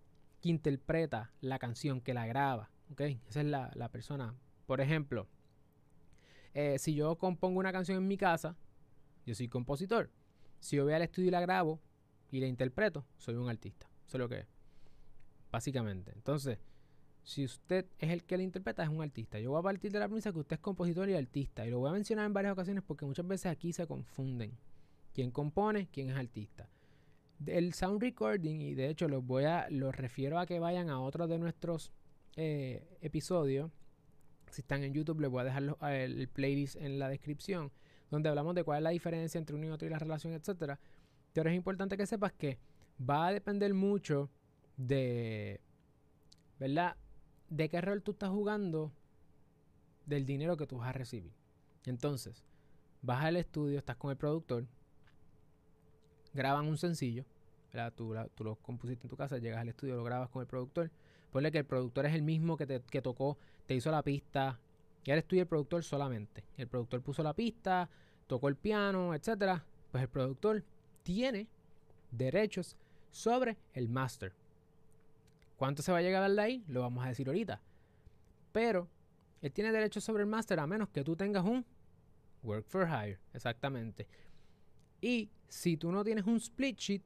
interpreta 0.50 1.32
la 1.42 1.60
canción, 1.60 2.02
que 2.02 2.14
la 2.14 2.26
graba. 2.26 2.70
¿ok? 2.92 3.02
Esa 3.28 3.42
es 3.42 3.48
la, 3.48 3.90
persona. 3.92 4.36
Por 4.66 4.82
ejemplo, 4.82 5.28
eh, 6.54 6.78
si 6.80 6.96
yo 6.96 7.18
compongo 7.18 7.60
una 7.60 7.72
canción 7.72 7.98
en 7.98 8.08
mi 8.08 8.18
casa, 8.18 8.56
yo 9.26 9.36
soy 9.36 9.48
compositor. 9.48 10.12
Si 10.60 10.76
yo 10.76 10.84
voy 10.84 10.94
al 10.94 11.02
estudio 11.02 11.28
y 11.28 11.32
la 11.32 11.42
grabo 11.42 11.80
y 12.32 12.40
la 12.40 12.48
interpreto, 12.48 13.06
soy 13.18 13.36
un 13.36 13.50
artista. 13.50 13.90
Eso 14.08 14.18
es 14.18 14.20
lo 14.20 14.30
que 14.30 14.40
es. 14.40 14.48
Básicamente. 15.52 16.12
Entonces, 16.14 16.60
si 17.24 17.44
usted 17.44 17.88
es 17.98 18.12
el 18.12 18.24
que 18.24 18.38
la 18.38 18.44
interpreta, 18.44 18.84
es 18.84 18.90
un 18.90 19.02
artista. 19.02 19.40
Yo 19.40 19.52
voy 19.52 19.60
a 19.60 19.64
partir 19.64 19.92
de 19.92 20.00
la 20.00 20.08
premisa 20.08 20.32
que 20.32 20.40
usted 20.40 20.56
es 20.56 20.62
compositor 20.62 21.10
y 21.10 21.16
artista. 21.16 21.66
Y 21.66 21.72
lo 21.72 21.80
voy 21.80 21.90
a 21.90 21.94
mencionar 21.94 22.26
en 22.26 22.34
varias 22.34 22.54
ocasiones 22.54 22.84
porque 22.86 23.06
muchas 23.06 23.28
veces 23.28 23.48
aquí 23.52 23.74
se 23.74 23.88
confunden. 23.88 24.58
¿Quién 25.14 25.32
compone? 25.32 25.88
¿Quién 25.92 26.10
es 26.10 26.18
artista? 26.18 26.70
El 27.46 27.74
sound 27.74 28.02
recording, 28.02 28.62
y 28.62 28.76
de 28.76 28.90
hecho 28.90 29.08
los 29.08 29.26
voy 29.26 29.44
a, 29.44 29.68
los 29.70 29.96
refiero 29.96 30.40
a 30.40 30.46
que 30.46 30.60
vayan 30.60 30.90
a 30.90 31.00
otro 31.00 31.28
de 31.28 31.38
nuestros 31.38 31.92
eh, 32.36 32.98
episodios. 33.02 33.72
Si 34.52 34.62
están 34.62 34.84
en 34.84 34.94
YouTube, 34.94 35.20
les 35.20 35.30
voy 35.30 35.42
a 35.42 35.44
dejar 35.46 35.78
el 35.92 36.28
playlist 36.30 36.76
en 36.78 37.00
la 37.00 37.10
descripción, 37.10 37.72
donde 38.10 38.30
hablamos 38.30 38.56
de 38.56 38.64
cuál 38.64 38.78
es 38.78 38.84
la 38.84 38.90
diferencia 38.92 39.38
entre 39.38 39.56
uno 39.56 39.68
y 39.68 39.70
otro 39.70 39.88
y 39.88 39.92
la 39.92 40.00
relación, 40.00 40.34
etcétera. 40.34 40.80
Pero 41.34 41.50
es 41.50 41.56
importante 41.56 41.98
que 41.98 42.06
sepas 42.06 42.32
que 42.34 42.60
va 42.98 43.28
a 43.28 43.34
depender 43.34 43.74
mucho 43.74 44.30
de, 44.78 45.60
¿verdad? 46.60 46.96
de 47.50 47.70
qué 47.70 47.82
rol 47.82 48.02
tú 48.02 48.12
estás 48.12 48.30
jugando 48.30 48.94
del 50.06 50.26
dinero 50.26 50.58
que 50.58 50.68
tú 50.68 50.78
vas 50.78 50.90
a 50.90 50.94
recibir. 50.94 51.34
Entonces, 51.86 52.44
vas 53.02 53.24
al 53.24 53.38
estudio, 53.38 53.80
estás 53.80 53.98
con 53.98 54.12
el 54.12 54.18
productor, 54.18 54.66
graban 56.36 56.68
un 56.68 56.78
sencillo, 56.78 57.26
Tú, 57.96 58.16
lo 58.44 58.56
compusiste 58.56 59.06
en 59.06 59.10
tu 59.10 59.18
casa, 59.18 59.38
llegas 59.38 59.60
al 59.60 59.70
estudio, 59.70 59.96
lo 59.96 60.04
grabas 60.04 60.30
con 60.30 60.42
el 60.42 60.48
productor. 60.48 60.90
Ponle 61.32 61.52
que 61.52 61.58
el 61.58 61.66
productor 61.66 62.06
es 62.06 62.14
el 62.14 62.22
mismo 62.22 62.56
que, 62.56 62.66
te, 62.66 62.80
tocó, 63.02 63.38
te 63.66 63.76
hizo 63.76 63.92
la 63.92 64.02
pista. 64.02 64.60
Y 65.04 65.12
eres 65.12 65.26
tú 65.26 65.36
y 65.36 65.40
el 65.40 65.48
productor 65.48 65.84
solamente. 65.84 66.46
El 66.58 66.68
productor 66.68 67.02
puso 67.02 67.22
la 67.22 67.34
pista, 67.34 67.90
tocó 68.28 68.48
el 68.48 68.56
piano, 68.56 69.14
etcétera. 69.14 69.64
Pues 69.92 70.04
el 70.04 70.10
productor 70.10 70.64
tiene 71.04 71.48
derechos 72.12 72.78
sobre 73.12 73.58
el 73.74 73.90
master. 73.90 74.34
¿Cuánto 75.58 75.84
se 75.84 75.92
va 75.92 75.98
a 75.98 76.02
llegar 76.02 76.24
a 76.24 76.28
dar 76.28 76.36
de 76.36 76.42
ahí? 76.42 76.64
Lo 76.68 76.82
vamos 76.82 77.04
a 77.06 77.10
decir 77.10 77.28
ahorita. 77.28 77.62
Pero 78.54 78.88
él 79.42 79.52
tiene 79.52 79.74
derecho 79.74 80.00
sobre 80.00 80.24
el 80.24 80.30
máster 80.30 80.60
a 80.60 80.68
menos 80.68 80.90
que 80.90 81.04
tú 81.04 81.16
tengas 81.16 81.44
un 81.44 81.66
work 82.42 82.66
for 82.68 82.88
hire, 82.88 83.20
exactamente. 83.34 84.08
Y 85.06 85.30
si 85.48 85.78
tú 85.78 85.92
no 85.92 86.04
tienes 86.04 86.26
un 86.26 86.38
split 86.38 86.80
sheet, 86.80 87.04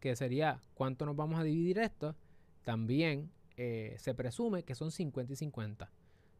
que 0.00 0.16
sería 0.16 0.62
cuánto 0.72 1.04
nos 1.04 1.14
vamos 1.14 1.38
a 1.38 1.42
dividir 1.42 1.78
esto, 1.78 2.16
también 2.64 3.30
eh, 3.58 3.96
se 3.98 4.14
presume 4.14 4.62
que 4.62 4.74
son 4.74 4.90
50 4.90 5.34
y 5.34 5.36
50. 5.36 5.90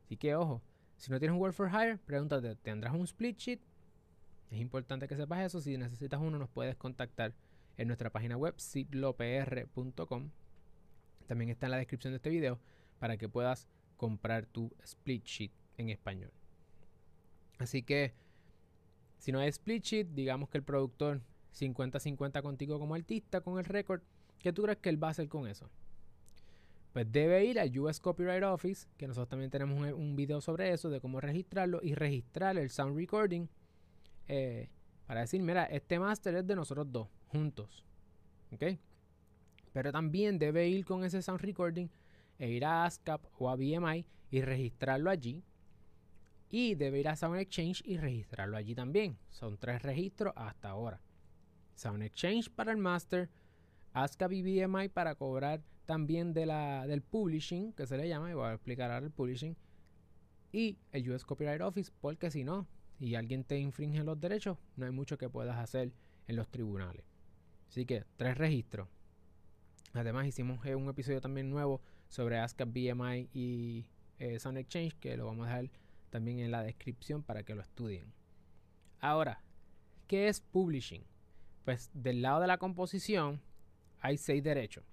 Así 0.06 0.16
que 0.16 0.34
ojo, 0.34 0.62
si 0.96 1.10
no 1.10 1.18
tienes 1.18 1.34
un 1.34 1.42
work 1.42 1.52
for 1.52 1.68
hire, 1.68 1.98
pregúntate, 1.98 2.56
¿tendrás 2.56 2.94
un 2.94 3.02
split 3.02 3.36
sheet? 3.36 3.60
Es 4.50 4.58
importante 4.58 5.06
que 5.06 5.16
sepas 5.16 5.44
eso. 5.44 5.60
Si 5.60 5.76
necesitas 5.76 6.22
uno, 6.22 6.38
nos 6.38 6.48
puedes 6.48 6.74
contactar 6.76 7.34
en 7.76 7.88
nuestra 7.88 8.08
página 8.08 8.38
web, 8.38 8.54
sitlopr.com 8.56 10.30
también 11.26 11.50
está 11.50 11.66
en 11.66 11.72
la 11.72 11.76
descripción 11.76 12.14
de 12.14 12.16
este 12.16 12.30
video 12.30 12.58
para 12.98 13.18
que 13.18 13.28
puedas 13.28 13.68
comprar 13.98 14.46
tu 14.46 14.72
split 14.82 15.24
sheet 15.26 15.52
en 15.76 15.90
español. 15.90 16.32
Así 17.58 17.82
que 17.82 18.14
si 19.18 19.32
no 19.32 19.40
hay 19.40 19.48
split 19.48 19.84
sheet, 19.84 20.08
digamos 20.14 20.48
que 20.48 20.58
el 20.58 20.64
productor 20.64 21.20
50-50 21.58 22.42
contigo 22.42 22.78
como 22.78 22.94
artista 22.94 23.40
con 23.40 23.58
el 23.58 23.64
récord, 23.64 24.02
¿qué 24.38 24.52
tú 24.52 24.62
crees 24.62 24.78
que 24.78 24.88
él 24.88 25.02
va 25.02 25.08
a 25.08 25.10
hacer 25.10 25.28
con 25.28 25.46
eso? 25.46 25.68
Pues 26.92 27.10
debe 27.10 27.44
ir 27.44 27.60
al 27.60 27.76
US 27.78 28.00
Copyright 28.00 28.42
Office, 28.44 28.88
que 28.96 29.06
nosotros 29.06 29.28
también 29.28 29.50
tenemos 29.50 29.92
un, 29.92 30.16
video 30.16 30.40
sobre 30.40 30.72
eso, 30.72 30.88
de 30.90 31.00
cómo 31.00 31.20
registrarlo 31.20 31.80
y 31.82 31.94
registrar 31.94 32.56
el 32.56 32.70
sound 32.70 32.96
recording 32.96 33.46
eh, 34.26 34.68
para 35.06 35.20
decir, 35.20 35.42
mira, 35.42 35.64
este 35.64 35.98
master 35.98 36.36
es 36.36 36.46
de 36.46 36.56
nosotros 36.56 36.90
dos, 36.90 37.08
juntos. 37.28 37.84
¿Ok? 38.52 38.64
Pero 39.72 39.92
también 39.92 40.38
debe 40.38 40.68
ir 40.68 40.84
con 40.84 41.04
ese 41.04 41.22
sound 41.22 41.40
recording 41.40 41.88
e 42.38 42.48
ir 42.50 42.64
a 42.64 42.84
ASCAP 42.84 43.22
o 43.38 43.50
a 43.50 43.56
BMI 43.56 44.06
y 44.30 44.40
registrarlo 44.40 45.10
allí. 45.10 45.42
Y 46.50 46.74
debe 46.74 47.00
ir 47.00 47.08
a 47.08 47.16
Sound 47.16 47.38
Exchange 47.38 47.82
y 47.84 47.98
registrarlo 47.98 48.56
allí 48.56 48.74
también. 48.74 49.18
Son 49.30 49.58
tres 49.58 49.82
registros 49.82 50.32
hasta 50.36 50.70
ahora. 50.70 51.00
Sound 51.74 52.02
Exchange 52.02 52.50
para 52.50 52.72
el 52.72 52.78
master, 52.78 53.28
ASCAP 53.92 54.32
y 54.32 54.42
BMI 54.42 54.88
para 54.88 55.14
cobrar 55.14 55.62
también 55.86 56.34
de 56.34 56.46
la, 56.46 56.86
del 56.86 57.02
publishing, 57.02 57.72
que 57.72 57.86
se 57.86 57.96
le 57.96 58.08
llama, 58.08 58.30
y 58.30 58.34
voy 58.34 58.46
a 58.46 58.54
explicar 58.54 58.90
ahora 58.90 59.06
el 59.06 59.12
publishing, 59.12 59.56
y 60.52 60.76
el 60.92 61.10
US 61.10 61.24
Copyright 61.24 61.62
Office, 61.62 61.92
porque 62.00 62.30
si 62.30 62.44
no, 62.44 62.66
y 62.98 63.14
alguien 63.14 63.44
te 63.44 63.58
infringe 63.58 64.02
los 64.02 64.20
derechos, 64.20 64.58
no 64.76 64.86
hay 64.86 64.92
mucho 64.92 65.16
que 65.16 65.28
puedas 65.30 65.56
hacer 65.56 65.92
en 66.26 66.36
los 66.36 66.48
tribunales. 66.48 67.04
Así 67.68 67.86
que 67.86 68.04
tres 68.16 68.36
registros. 68.36 68.88
Además 69.92 70.26
hicimos 70.26 70.64
eh, 70.66 70.74
un 70.74 70.88
episodio 70.88 71.20
también 71.20 71.50
nuevo 71.50 71.80
sobre 72.08 72.38
ASCAP 72.38 72.68
BMI 72.68 73.30
y 73.32 73.86
eh, 74.18 74.38
Sound 74.38 74.58
Exchange 74.58 74.94
que 75.00 75.16
lo 75.16 75.26
vamos 75.26 75.46
a 75.46 75.50
dejar 75.50 75.70
también 76.08 76.38
en 76.40 76.50
la 76.50 76.62
descripción 76.62 77.22
para 77.22 77.42
que 77.42 77.54
lo 77.54 77.62
estudien. 77.62 78.12
Ahora, 79.00 79.42
¿qué 80.06 80.28
es 80.28 80.40
publishing? 80.40 81.04
Pues 81.64 81.90
del 81.94 82.22
lado 82.22 82.40
de 82.40 82.46
la 82.46 82.58
composición 82.58 83.40
hay 84.00 84.16
seis 84.16 84.42
derechos. 84.42 84.84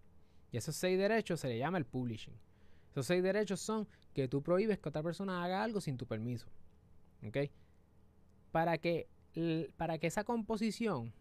Y 0.51 0.57
esos 0.57 0.75
seis 0.75 0.97
derechos 0.97 1.39
se 1.39 1.47
le 1.47 1.57
llama 1.57 1.77
el 1.77 1.85
publishing. 1.85 2.35
Esos 2.91 3.07
seis 3.07 3.23
derechos 3.23 3.59
son 3.59 3.87
que 4.13 4.27
tú 4.27 4.41
prohíbes 4.41 4.79
que 4.79 4.89
otra 4.89 5.03
persona 5.03 5.43
haga 5.43 5.63
algo 5.63 5.81
sin 5.81 5.97
tu 5.97 6.05
permiso. 6.05 6.47
¿Ok? 7.25 7.37
Para 8.51 8.77
que, 8.77 9.09
para 9.75 9.97
que 9.97 10.07
esa 10.07 10.23
composición, 10.23 11.13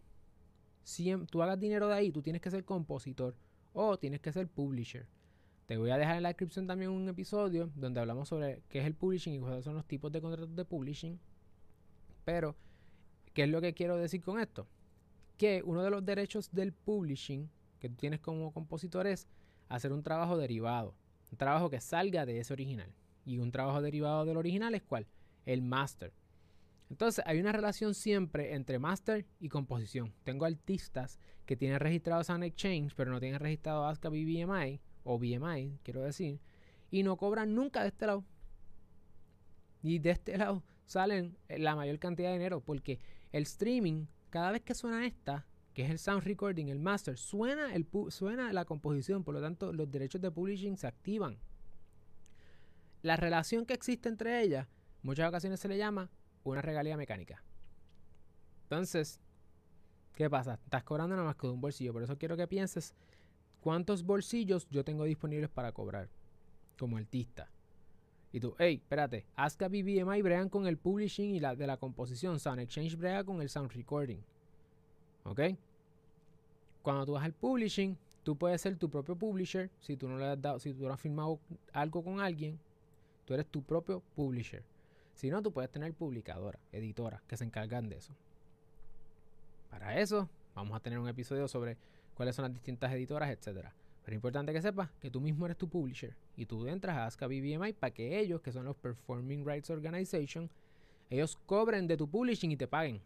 si 0.83 1.13
tú 1.27 1.41
hagas 1.41 1.59
dinero 1.59 1.87
de 1.87 1.95
ahí, 1.95 2.11
tú 2.11 2.21
tienes 2.21 2.41
que 2.41 2.51
ser 2.51 2.63
compositor 2.63 3.35
o 3.73 3.97
tienes 3.97 4.21
que 4.21 4.31
ser 4.31 4.47
publisher. 4.47 5.07
Te 5.65 5.77
voy 5.77 5.89
a 5.89 5.97
dejar 5.97 6.17
en 6.17 6.23
la 6.23 6.29
descripción 6.29 6.67
también 6.67 6.91
un 6.91 7.09
episodio 7.09 7.71
donde 7.75 7.99
hablamos 7.99 8.29
sobre 8.29 8.61
qué 8.69 8.79
es 8.79 8.85
el 8.85 8.93
publishing 8.93 9.33
y 9.33 9.39
cuáles 9.39 9.65
son 9.65 9.73
los 9.73 9.85
tipos 9.85 10.11
de 10.11 10.21
contratos 10.21 10.55
de 10.55 10.63
publishing. 10.63 11.19
Pero, 12.23 12.55
¿qué 13.33 13.43
es 13.43 13.49
lo 13.49 13.61
que 13.61 13.73
quiero 13.73 13.97
decir 13.97 14.21
con 14.21 14.39
esto? 14.39 14.67
Que 15.37 15.63
uno 15.65 15.81
de 15.81 15.89
los 15.89 16.05
derechos 16.05 16.51
del 16.51 16.71
publishing 16.71 17.49
que 17.79 17.89
tú 17.89 17.95
tienes 17.95 18.19
como 18.19 18.53
compositor 18.53 19.07
es 19.07 19.27
hacer 19.67 19.91
un 19.91 20.03
trabajo 20.03 20.37
derivado. 20.37 20.93
Un 21.31 21.37
trabajo 21.39 21.71
que 21.71 21.81
salga 21.81 22.27
de 22.27 22.39
ese 22.39 22.53
original. 22.53 22.93
Y 23.25 23.39
un 23.39 23.51
trabajo 23.51 23.81
derivado 23.81 24.23
del 24.25 24.37
original 24.37 24.75
es 24.75 24.83
cuál? 24.83 25.07
El 25.47 25.63
master. 25.63 26.13
Entonces 26.91 27.23
hay 27.25 27.39
una 27.39 27.51
relación 27.51 27.95
siempre 27.95 28.53
entre 28.53 28.77
master 28.77 29.25
y 29.39 29.49
composición. 29.49 30.13
Tengo 30.23 30.45
artistas 30.45 31.19
que 31.47 31.57
tienen 31.57 31.79
registrado 31.79 32.23
Sound 32.23 32.43
Exchange, 32.43 32.93
pero 32.95 33.09
no 33.09 33.19
tienen 33.19 33.39
registrado 33.39 33.87
ASCAP 33.87 34.13
y 34.13 34.43
BMI, 34.43 34.79
o 35.05 35.17
BMI, 35.17 35.79
quiero 35.83 36.01
decir, 36.01 36.41
y 36.91 37.03
no 37.03 37.15
cobran 37.15 37.55
nunca 37.55 37.81
de 37.83 37.89
este 37.89 38.07
lado. 38.07 38.25
Y 39.81 39.99
de 39.99 40.11
este 40.11 40.37
lado 40.37 40.63
salen 40.85 41.37
la 41.47 41.75
mayor 41.75 41.97
cantidad 41.99 42.29
de 42.29 42.33
dinero, 42.33 42.59
porque 42.59 42.99
el 43.31 43.43
streaming, 43.43 44.07
cada 44.29 44.51
vez 44.51 44.61
que 44.63 44.73
suena 44.73 45.05
esta, 45.05 45.45
que 45.73 45.83
es 45.83 45.89
el 45.89 45.99
sound 45.99 46.23
recording, 46.23 46.67
el 46.67 46.79
master, 46.79 47.17
suena, 47.17 47.73
el 47.73 47.87
suena 48.09 48.51
la 48.51 48.65
composición, 48.65 49.23
por 49.23 49.33
lo 49.33 49.41
tanto 49.41 49.71
los 49.73 49.89
derechos 49.89 50.21
de 50.21 50.31
publishing 50.31 50.77
se 50.77 50.87
activan. 50.87 51.37
La 53.01 53.15
relación 53.15 53.65
que 53.65 53.73
existe 53.73 54.09
entre 54.09 54.41
ellas, 54.41 54.67
muchas 55.03 55.29
ocasiones 55.29 55.59
se 55.59 55.67
le 55.67 55.77
llama 55.77 56.09
una 56.43 56.61
regalía 56.61 56.97
mecánica. 56.97 57.43
Entonces, 58.63 59.19
¿qué 60.15 60.29
pasa? 60.29 60.55
Estás 60.63 60.83
cobrando 60.83 61.15
nada 61.15 61.27
más 61.27 61.35
que 61.35 61.45
de 61.45 61.53
un 61.53 61.61
bolsillo. 61.61 61.93
Por 61.93 62.01
eso 62.01 62.17
quiero 62.17 62.35
que 62.35 62.47
pienses 62.47 62.95
cuántos 63.65 64.03
bolsillos 64.03 64.67
yo 64.69 64.85
tengo 64.85 65.05
disponibles 65.05 65.49
para 65.49 65.71
cobrar 65.71 66.07
como 66.77 66.97
artista. 66.97 67.49
Y 68.31 68.39
tú, 68.39 68.53
hey, 68.59 68.75
espérate, 68.75 69.25
ASCAP 69.35 69.73
y 69.73 69.81
BMI 69.81 70.21
bregan 70.21 70.49
con 70.49 70.67
el 70.67 70.77
publishing 70.77 71.33
y 71.33 71.39
la 71.39 71.55
de 71.55 71.65
la 71.65 71.77
composición. 71.77 72.39
Sound 72.39 72.59
Exchange 72.59 72.95
brega 72.95 73.23
con 73.23 73.41
el 73.41 73.49
sound 73.49 73.71
recording. 73.71 74.19
¿Ok? 75.23 75.39
Cuando 76.83 77.07
tú 77.07 77.13
vas 77.13 77.23
al 77.23 77.33
publishing, 77.33 77.97
tú 78.21 78.37
puedes 78.37 78.61
ser 78.61 78.75
tu 78.77 78.87
propio 78.87 79.15
publisher. 79.15 79.71
Si 79.79 79.97
tú 79.97 80.07
no 80.07 80.19
le 80.19 80.25
has 80.25 80.39
dado, 80.39 80.59
si 80.59 80.71
tú 80.71 80.83
no 80.83 80.93
has 80.93 81.01
firmado 81.01 81.39
algo 81.73 82.03
con 82.03 82.19
alguien, 82.19 82.59
tú 83.25 83.33
eres 83.33 83.47
tu 83.47 83.63
propio 83.63 84.03
publisher. 84.15 84.63
Si 85.15 85.31
no, 85.31 85.41
tú 85.41 85.51
puedes 85.51 85.71
tener 85.71 85.91
publicadoras, 85.95 86.61
editoras 86.71 87.23
que 87.23 87.35
se 87.35 87.45
encargan 87.45 87.89
de 87.89 87.97
eso. 87.97 88.13
Para 89.71 89.99
eso, 89.99 90.29
vamos 90.53 90.77
a 90.77 90.81
tener 90.81 90.99
un 90.99 91.07
episodio 91.07 91.47
sobre 91.47 91.79
cuáles 92.15 92.35
son 92.35 92.43
las 92.43 92.53
distintas 92.53 92.91
editoras, 92.93 93.29
etcétera. 93.29 93.73
Pero 94.03 94.13
es 94.13 94.17
importante 94.17 94.53
que 94.53 94.61
sepas 94.61 94.89
que 94.99 95.09
tú 95.09 95.19
mismo 95.19 95.45
eres 95.45 95.57
tu 95.57 95.67
publisher 95.67 96.15
y 96.37 96.45
tú 96.45 96.67
entras 96.67 96.95
a 96.95 97.05
ASCA 97.05 97.27
BBMI 97.27 97.73
para 97.73 97.93
que 97.93 98.19
ellos, 98.19 98.41
que 98.41 98.51
son 98.51 98.65
los 98.65 98.75
Performing 98.75 99.45
Rights 99.45 99.69
Organization, 99.69 100.49
ellos 101.09 101.37
cobren 101.45 101.87
de 101.87 101.97
tu 101.97 102.07
publishing 102.07 102.51
y 102.51 102.57
te 102.57 102.67
paguen 102.67 103.01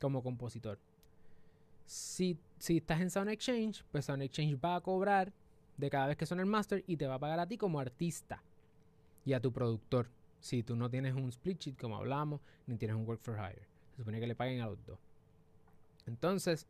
como 0.00 0.22
compositor. 0.22 0.78
Si, 1.84 2.38
si 2.58 2.78
estás 2.78 3.00
en 3.00 3.10
Sound 3.10 3.30
Exchange, 3.30 3.84
pues 3.92 4.06
Sound 4.06 4.22
Exchange 4.22 4.58
va 4.62 4.76
a 4.76 4.80
cobrar 4.80 5.32
de 5.76 5.90
cada 5.90 6.06
vez 6.06 6.16
que 6.16 6.26
suena 6.26 6.42
el 6.42 6.48
master 6.48 6.82
y 6.86 6.96
te 6.96 7.06
va 7.06 7.14
a 7.14 7.18
pagar 7.18 7.38
a 7.38 7.46
ti 7.46 7.56
como 7.56 7.78
artista 7.78 8.42
y 9.24 9.34
a 9.34 9.40
tu 9.40 9.52
productor. 9.52 10.08
Si 10.40 10.62
tú 10.62 10.76
no 10.76 10.88
tienes 10.90 11.14
un 11.14 11.28
split 11.28 11.58
sheet 11.58 11.80
como 11.80 11.96
hablamos, 11.96 12.40
ni 12.66 12.76
tienes 12.76 12.96
un 12.96 13.06
work 13.06 13.20
for 13.20 13.36
hire. 13.36 13.66
Se 13.92 13.98
supone 13.98 14.20
que 14.20 14.26
le 14.26 14.34
paguen 14.34 14.60
a 14.60 14.66
los 14.66 14.84
dos. 14.86 14.98
Entonces, 16.06 16.66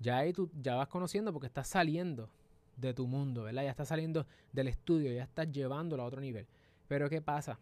ya 0.00 0.18
ahí 0.18 0.32
tú 0.32 0.50
ya 0.60 0.74
vas 0.74 0.88
conociendo 0.88 1.32
porque 1.32 1.46
estás 1.46 1.68
saliendo 1.68 2.28
de 2.76 2.94
tu 2.94 3.06
mundo, 3.06 3.44
¿verdad? 3.44 3.64
Ya 3.64 3.70
estás 3.70 3.88
saliendo 3.88 4.26
del 4.52 4.68
estudio, 4.68 5.12
ya 5.12 5.24
estás 5.24 5.50
llevándolo 5.52 6.02
a 6.02 6.06
otro 6.06 6.20
nivel. 6.20 6.46
Pero 6.88 7.08
¿qué 7.08 7.20
pasa? 7.20 7.58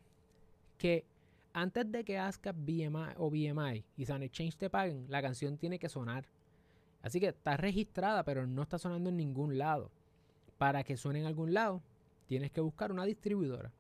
Que 0.79 1.05
antes 1.53 1.91
de 1.91 2.05
que 2.05 2.19
ASCAP 2.19 2.57
BMI 2.57 3.15
o 3.17 3.29
BMI 3.31 3.85
y 3.97 4.07
Sound 4.07 4.23
Exchange 4.23 4.57
te 4.57 4.71
paguen, 4.71 5.07
la 5.09 5.21
canción 5.21 5.59
tiene 5.59 5.79
que 5.79 5.89
sonar. 5.89 6.25
Así 7.03 7.21
que 7.21 7.29
está 7.29 7.57
registrada, 7.57 8.25
pero 8.25 8.47
no 8.47 8.63
está 8.63 8.79
sonando 8.79 9.11
en 9.11 9.17
ningún 9.17 9.59
lado. 9.59 9.91
Para 10.57 10.85
que 10.85 10.97
suene 10.97 11.21
en 11.21 11.27
algún 11.27 11.53
lado, 11.53 11.83
tienes 12.27 12.51
que 12.53 12.61
buscar 12.61 12.93
una 12.93 13.05
distribuidora. 13.05 13.73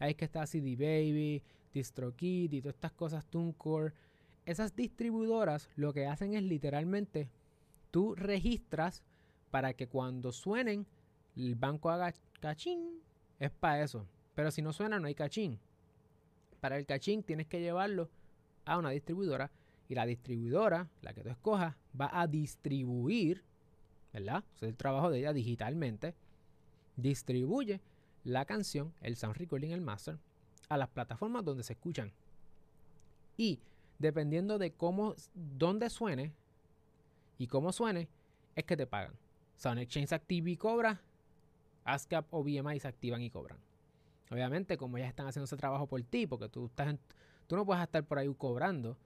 Ahí 0.00 0.10
es 0.10 0.16
que 0.16 0.24
está 0.24 0.46
CD 0.46 0.76
Baby, 0.76 1.42
DistroKid 1.72 2.52
y 2.52 2.60
todas 2.60 2.74
estas 2.74 2.92
cosas, 2.92 3.24
TuneCore. 3.26 3.92
Esas 4.46 4.74
distribuidoras 4.74 5.68
lo 5.76 5.92
que 5.92 6.06
hacen 6.06 6.34
es 6.34 6.42
literalmente 6.42 7.28
tú 7.90 8.14
registras 8.14 9.02
para 9.50 9.74
que 9.74 9.88
cuando 9.88 10.32
suenen 10.32 10.86
el 11.36 11.54
banco 11.54 11.90
haga 11.90 12.12
cachín. 12.40 13.00
Es 13.38 13.50
para 13.50 13.82
eso. 13.82 14.06
Pero 14.34 14.50
si 14.50 14.62
no 14.62 14.72
suena 14.72 14.98
no 14.98 15.06
hay 15.06 15.14
cachín. 15.14 15.58
Para 16.60 16.76
el 16.76 16.86
cachín 16.86 17.22
tienes 17.22 17.46
que 17.46 17.60
llevarlo 17.60 18.10
a 18.64 18.78
una 18.78 18.90
distribuidora 18.90 19.50
y 19.88 19.94
la 19.94 20.06
distribuidora, 20.06 20.88
la 21.02 21.14
que 21.14 21.22
tú 21.22 21.30
escojas, 21.30 21.74
va 21.98 22.10
a 22.12 22.26
distribuir, 22.26 23.42
¿verdad? 24.12 24.44
es 24.56 24.62
el 24.62 24.76
trabajo 24.76 25.10
de 25.10 25.20
ella 25.20 25.32
digitalmente. 25.32 26.14
Distribuye 26.96 27.80
la 28.24 28.44
canción, 28.44 28.92
el 29.00 29.16
sound 29.16 29.36
recording, 29.36 29.70
el 29.70 29.80
master, 29.80 30.18
a 30.68 30.76
las 30.76 30.88
plataformas 30.88 31.44
donde 31.44 31.62
se 31.62 31.72
escuchan. 31.72 32.12
Y 33.36 33.60
dependiendo 33.98 34.58
de 34.58 34.72
cómo, 34.72 35.14
dónde 35.34 35.88
suene 35.88 36.32
y 37.38 37.46
cómo 37.46 37.72
suene, 37.72 38.08
es 38.54 38.64
que 38.64 38.76
te 38.76 38.86
pagan. 38.86 39.14
Sound 39.56 39.80
Exchange 39.80 40.08
se 40.08 40.14
activa 40.14 40.50
y 40.50 40.56
cobra. 40.56 41.00
ASCAP 41.84 42.26
o 42.30 42.42
BMI 42.42 42.80
se 42.80 42.88
activan 42.88 43.22
y 43.22 43.30
cobran. 43.30 43.58
Obviamente, 44.30 44.76
como 44.76 44.98
ya 44.98 45.06
están 45.06 45.26
haciendo 45.26 45.44
ese 45.44 45.56
trabajo 45.56 45.86
por 45.86 46.02
ti, 46.02 46.26
porque 46.26 46.48
tú, 46.48 46.70
tú 47.46 47.56
no 47.56 47.64
puedes 47.64 47.82
estar 47.82 48.04
por 48.04 48.18
ahí 48.18 48.32
cobrando, 48.36 48.98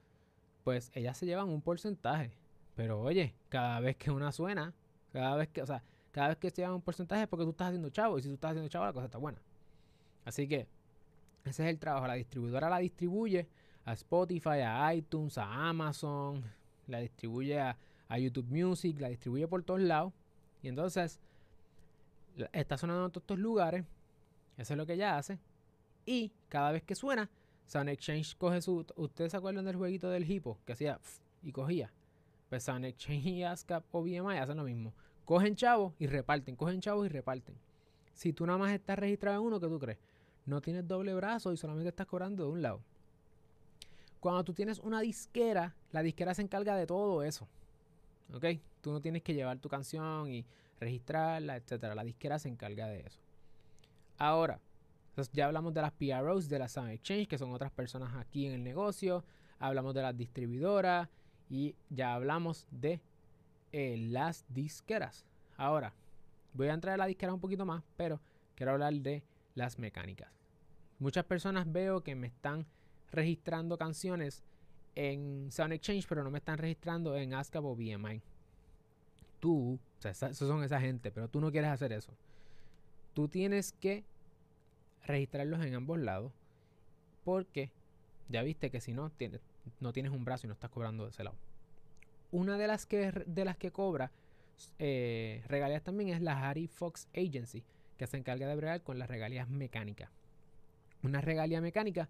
pues 0.64 0.90
ellas 0.94 1.16
se 1.16 1.26
llevan 1.26 1.48
un 1.48 1.62
porcentaje. 1.62 2.32
Pero 2.74 3.00
oye, 3.00 3.34
cada 3.48 3.78
vez 3.80 3.96
que 3.96 4.10
una 4.10 4.32
suena, 4.32 4.74
cada 5.12 5.36
vez 5.36 5.48
que, 5.48 5.62
o 5.62 5.66
sea, 5.66 5.82
cada 6.10 6.28
vez 6.28 6.38
que 6.38 6.50
se 6.50 6.56
llevan 6.56 6.74
un 6.74 6.82
porcentaje 6.82 7.22
es 7.22 7.28
porque 7.28 7.44
tú 7.44 7.50
estás 7.50 7.68
haciendo 7.68 7.90
chavo. 7.90 8.18
Y 8.18 8.22
si 8.22 8.28
tú 8.28 8.34
estás 8.34 8.50
haciendo 8.50 8.68
chavo, 8.68 8.86
la 8.86 8.92
cosa 8.92 9.06
está 9.06 9.18
buena. 9.18 9.38
Así 10.24 10.48
que 10.48 10.66
ese 11.44 11.64
es 11.64 11.70
el 11.70 11.78
trabajo. 11.78 12.06
La 12.06 12.14
distribuidora 12.14 12.68
la 12.68 12.78
distribuye 12.78 13.48
a 13.84 13.92
Spotify, 13.92 14.60
a 14.64 14.94
iTunes, 14.94 15.38
a 15.38 15.68
Amazon, 15.68 16.42
la 16.86 16.98
distribuye 16.98 17.60
a, 17.60 17.76
a 18.12 18.18
YouTube 18.18 18.46
Music, 18.50 19.00
la 19.00 19.08
distribuye 19.08 19.48
por 19.48 19.62
todos 19.62 19.80
lados. 19.80 20.12
Y 20.62 20.68
entonces 20.68 21.18
está 22.52 22.76
sonando 22.76 23.06
en 23.06 23.10
todos 23.10 23.22
estos 23.22 23.38
lugares. 23.38 23.86
Eso 24.58 24.74
es 24.74 24.76
lo 24.76 24.84
que 24.84 24.92
ella 24.92 25.16
hace. 25.16 25.38
Y 26.04 26.30
cada 26.50 26.72
vez 26.72 26.82
que 26.82 26.94
suena, 26.94 27.30
Sound 27.64 27.88
Exchange 27.88 28.36
coge 28.36 28.60
su. 28.60 28.84
¿Ustedes 28.96 29.30
se 29.30 29.38
acuerdan 29.38 29.64
del 29.64 29.76
jueguito 29.76 30.10
del 30.10 30.30
hipo? 30.30 30.58
Que 30.66 30.74
hacía 30.74 31.00
y 31.42 31.52
cogía. 31.52 31.90
Pues 32.50 32.64
Sound 32.64 32.84
Exchange 32.84 33.26
y 33.28 33.44
ASCAP 33.44 33.82
o 33.92 34.02
BMI 34.02 34.36
hacen 34.36 34.58
lo 34.58 34.64
mismo. 34.64 34.92
Cogen 35.24 35.56
chavos 35.56 35.94
y 35.98 36.06
reparten, 36.06 36.54
cogen 36.54 36.82
chavos 36.82 37.06
y 37.06 37.08
reparten. 37.08 37.54
Si 38.12 38.34
tú 38.34 38.44
nada 38.44 38.58
más 38.58 38.72
estás 38.72 38.98
registrado 38.98 39.40
en 39.40 39.46
uno, 39.46 39.58
¿qué 39.58 39.68
tú 39.68 39.78
crees? 39.78 39.98
No 40.44 40.60
tienes 40.60 40.86
doble 40.86 41.14
brazo 41.14 41.50
y 41.50 41.56
solamente 41.56 41.88
estás 41.88 42.06
cobrando 42.06 42.44
de 42.44 42.50
un 42.50 42.60
lado. 42.60 42.82
Cuando 44.20 44.44
tú 44.44 44.52
tienes 44.52 44.80
una 44.80 45.00
disquera, 45.00 45.74
la 45.92 46.02
disquera 46.02 46.34
se 46.34 46.42
encarga 46.42 46.76
de 46.76 46.86
todo 46.86 47.22
eso. 47.22 47.48
¿Ok? 48.32 48.44
Tú 48.80 48.92
no 48.92 49.00
tienes 49.00 49.22
que 49.22 49.34
llevar 49.34 49.58
tu 49.58 49.68
canción 49.68 50.30
y 50.30 50.44
registrarla, 50.80 51.56
etcétera. 51.56 51.94
La 51.94 52.04
disquera 52.04 52.38
se 52.38 52.48
encarga 52.48 52.86
de 52.86 53.00
eso. 53.00 53.20
Ahora, 54.18 54.60
ya 55.32 55.46
hablamos 55.46 55.74
de 55.74 55.82
las 55.82 55.92
PROs, 55.92 56.48
de 56.48 56.58
la 56.58 56.68
Sound 56.68 56.90
Exchange, 56.90 57.28
que 57.28 57.38
son 57.38 57.52
otras 57.52 57.70
personas 57.70 58.14
aquí 58.16 58.46
en 58.46 58.52
el 58.52 58.64
negocio. 58.64 59.24
Hablamos 59.58 59.94
de 59.94 60.02
las 60.02 60.16
distribuidoras 60.16 61.08
y 61.48 61.76
ya 61.90 62.14
hablamos 62.14 62.66
de 62.70 63.00
eh, 63.72 63.96
las 63.98 64.44
disqueras. 64.48 65.26
Ahora, 65.56 65.92
voy 66.54 66.68
a 66.68 66.74
entrar 66.74 66.94
a 66.94 66.98
la 66.98 67.06
disquera 67.06 67.34
un 67.34 67.40
poquito 67.40 67.64
más, 67.64 67.82
pero 67.96 68.20
quiero 68.54 68.72
hablar 68.72 68.94
de 68.94 69.22
las 69.54 69.78
mecánicas. 69.78 70.30
Muchas 70.98 71.24
personas 71.24 71.70
veo 71.70 72.02
que 72.02 72.14
me 72.14 72.28
están 72.28 72.66
registrando 73.10 73.76
canciones 73.76 74.42
en 74.94 75.50
Sound 75.50 75.72
Exchange, 75.72 76.06
pero 76.08 76.22
no 76.22 76.30
me 76.30 76.38
están 76.38 76.58
registrando 76.58 77.16
en 77.16 77.34
ASCAP 77.34 77.64
o 77.64 77.74
BMI. 77.74 78.20
Tú, 79.40 79.78
o 79.98 80.02
sea, 80.02 80.14
son 80.34 80.62
esa 80.62 80.80
gente, 80.80 81.10
pero 81.10 81.28
tú 81.28 81.40
no 81.40 81.50
quieres 81.50 81.70
hacer 81.70 81.92
eso. 81.92 82.12
Tú 83.14 83.28
tienes 83.28 83.72
que 83.72 84.04
registrarlos 85.04 85.64
en 85.64 85.74
ambos 85.74 85.98
lados, 85.98 86.32
porque 87.24 87.70
ya 88.28 88.42
viste 88.42 88.70
que 88.70 88.80
si 88.80 88.92
no, 88.92 89.10
tienes, 89.10 89.40
no 89.80 89.92
tienes 89.92 90.12
un 90.12 90.24
brazo 90.24 90.46
y 90.46 90.48
no 90.48 90.54
estás 90.54 90.70
cobrando 90.70 91.04
de 91.04 91.10
ese 91.10 91.24
lado. 91.24 91.36
Una 92.30 92.56
de 92.56 92.66
las 92.66 92.86
que, 92.86 93.10
de 93.26 93.44
las 93.44 93.56
que 93.56 93.70
cobra 93.70 94.10
eh, 94.78 95.42
regalías 95.48 95.82
también 95.82 96.10
es 96.10 96.22
la 96.22 96.48
Harry 96.48 96.66
Fox 96.66 97.08
Agency, 97.14 97.62
que 97.98 98.06
se 98.06 98.16
encarga 98.16 98.46
de 98.46 98.56
bregar 98.56 98.82
con 98.82 98.98
las 98.98 99.08
regalías 99.08 99.48
mecánicas. 99.48 100.10
Una 101.02 101.20
regalía 101.20 101.60
mecánica 101.60 102.08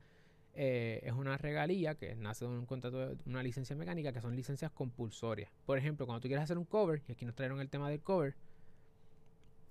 eh, 0.54 1.00
es 1.02 1.12
una 1.12 1.38
regalía 1.38 1.94
que 1.94 2.14
nace 2.14 2.44
de 2.44 2.50
un 2.50 2.66
contrato 2.66 3.14
de 3.14 3.16
una 3.26 3.42
licencia 3.42 3.74
mecánica, 3.74 4.12
que 4.12 4.20
son 4.20 4.36
licencias 4.36 4.70
compulsorias. 4.70 5.50
Por 5.64 5.78
ejemplo, 5.78 6.06
cuando 6.06 6.20
tú 6.20 6.28
quieres 6.28 6.44
hacer 6.44 6.58
un 6.58 6.64
cover, 6.64 7.02
y 7.08 7.12
aquí 7.12 7.24
nos 7.24 7.34
trajeron 7.34 7.60
el 7.60 7.70
tema 7.70 7.88
del 7.88 8.00
cover, 8.00 8.34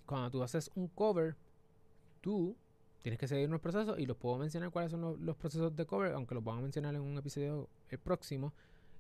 cuando 0.06 0.32
tú 0.32 0.44
haces 0.44 0.72
un 0.76 0.88
cover, 0.88 1.36
tú 2.22 2.56
tienes 3.02 3.20
que 3.20 3.28
seguir 3.28 3.48
unos 3.48 3.62
procesos 3.62 4.00
y 4.00 4.06
los 4.06 4.18
puedo 4.18 4.38
mencionar 4.38 4.72
cuáles 4.72 4.92
son 4.92 5.24
los, 5.26 5.36
procesos 5.38 5.76
de 5.76 5.86
cover, 5.86 6.14
aunque 6.14 6.36
los 6.36 6.44
vamos 6.44 6.60
a 6.60 6.64
mencionar 6.64 6.96
en 6.96 7.02
un 7.02 7.18
episodio 7.18 7.70
el 7.90 8.00
próximo 8.00 8.54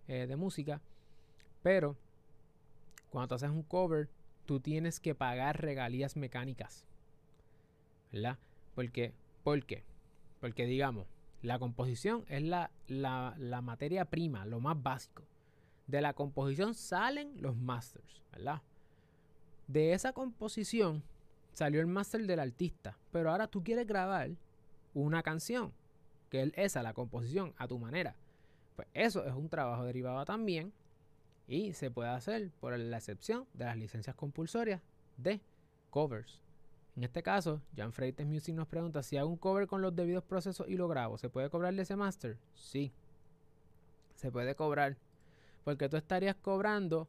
eh, 0.07 0.27
de 0.27 0.35
música. 0.35 0.81
Pero 1.63 1.95
cuando 3.09 3.29
tú 3.29 3.35
haces 3.35 3.49
un 3.49 3.63
cover, 3.63 4.09
tú 4.45 4.59
tienes 4.59 4.99
que 4.99 5.15
pagar 5.15 5.61
regalías 5.61 6.15
mecánicas. 6.15 6.85
¿Verdad? 8.11 8.37
Porque, 8.75 9.13
¿Por 9.43 9.63
qué? 9.65 9.83
Porque 10.39 10.65
digamos, 10.65 11.07
la 11.41 11.57
composición 11.59 12.23
es 12.27 12.43
la, 12.43 12.71
la, 12.87 13.61
materia 13.61 14.05
prima, 14.05 14.45
lo 14.45 14.59
más 14.59 14.81
básico. 14.81 15.23
De 15.87 16.01
la 16.01 16.13
composición 16.13 16.73
salen 16.73 17.41
los 17.41 17.55
masters, 17.55 18.21
¿verdad? 18.31 18.61
De 19.67 19.93
esa 19.93 20.13
composición 20.13 21.03
salió 21.53 21.81
el 21.81 21.87
master 21.87 22.25
del 22.27 22.39
artista, 22.39 22.97
pero 23.11 23.31
ahora 23.31 23.47
tú 23.47 23.63
quieres 23.63 23.87
grabar 23.87 24.31
una 24.93 25.23
canción, 25.23 25.73
que 26.29 26.43
es 26.43 26.51
esa, 26.55 26.83
la 26.83 26.93
composición, 26.93 27.53
a 27.57 27.67
tu 27.67 27.79
manera. 27.79 28.15
Pues 28.75 28.87
eso 28.93 29.25
es 29.25 29.33
un 29.33 29.49
trabajo 29.49 29.83
derivado 29.83 30.23
también 30.25 30.71
y 31.47 31.73
se 31.73 31.91
puede 31.91 32.09
hacer 32.09 32.51
por 32.59 32.77
la 32.77 32.97
excepción 32.97 33.47
de 33.53 33.65
las 33.65 33.77
licencias 33.77 34.15
compulsorias 34.15 34.81
de 35.17 35.41
covers. 35.89 36.39
En 36.95 37.03
este 37.03 37.23
caso, 37.23 37.61
Jan 37.75 37.93
Freites 37.93 38.27
Music 38.27 38.53
nos 38.53 38.67
pregunta 38.67 39.01
si 39.01 39.17
hago 39.17 39.29
un 39.29 39.37
cover 39.37 39.67
con 39.67 39.81
los 39.81 39.95
debidos 39.95 40.23
procesos 40.23 40.67
y 40.67 40.75
lo 40.75 40.87
grabo, 40.87 41.17
¿se 41.17 41.29
puede 41.29 41.49
cobrarle 41.49 41.83
ese 41.83 41.95
master? 41.95 42.37
Sí, 42.53 42.91
se 44.15 44.31
puede 44.31 44.55
cobrar. 44.55 44.97
Porque 45.63 45.87
tú 45.87 45.97
estarías 45.97 46.35
cobrando 46.35 47.07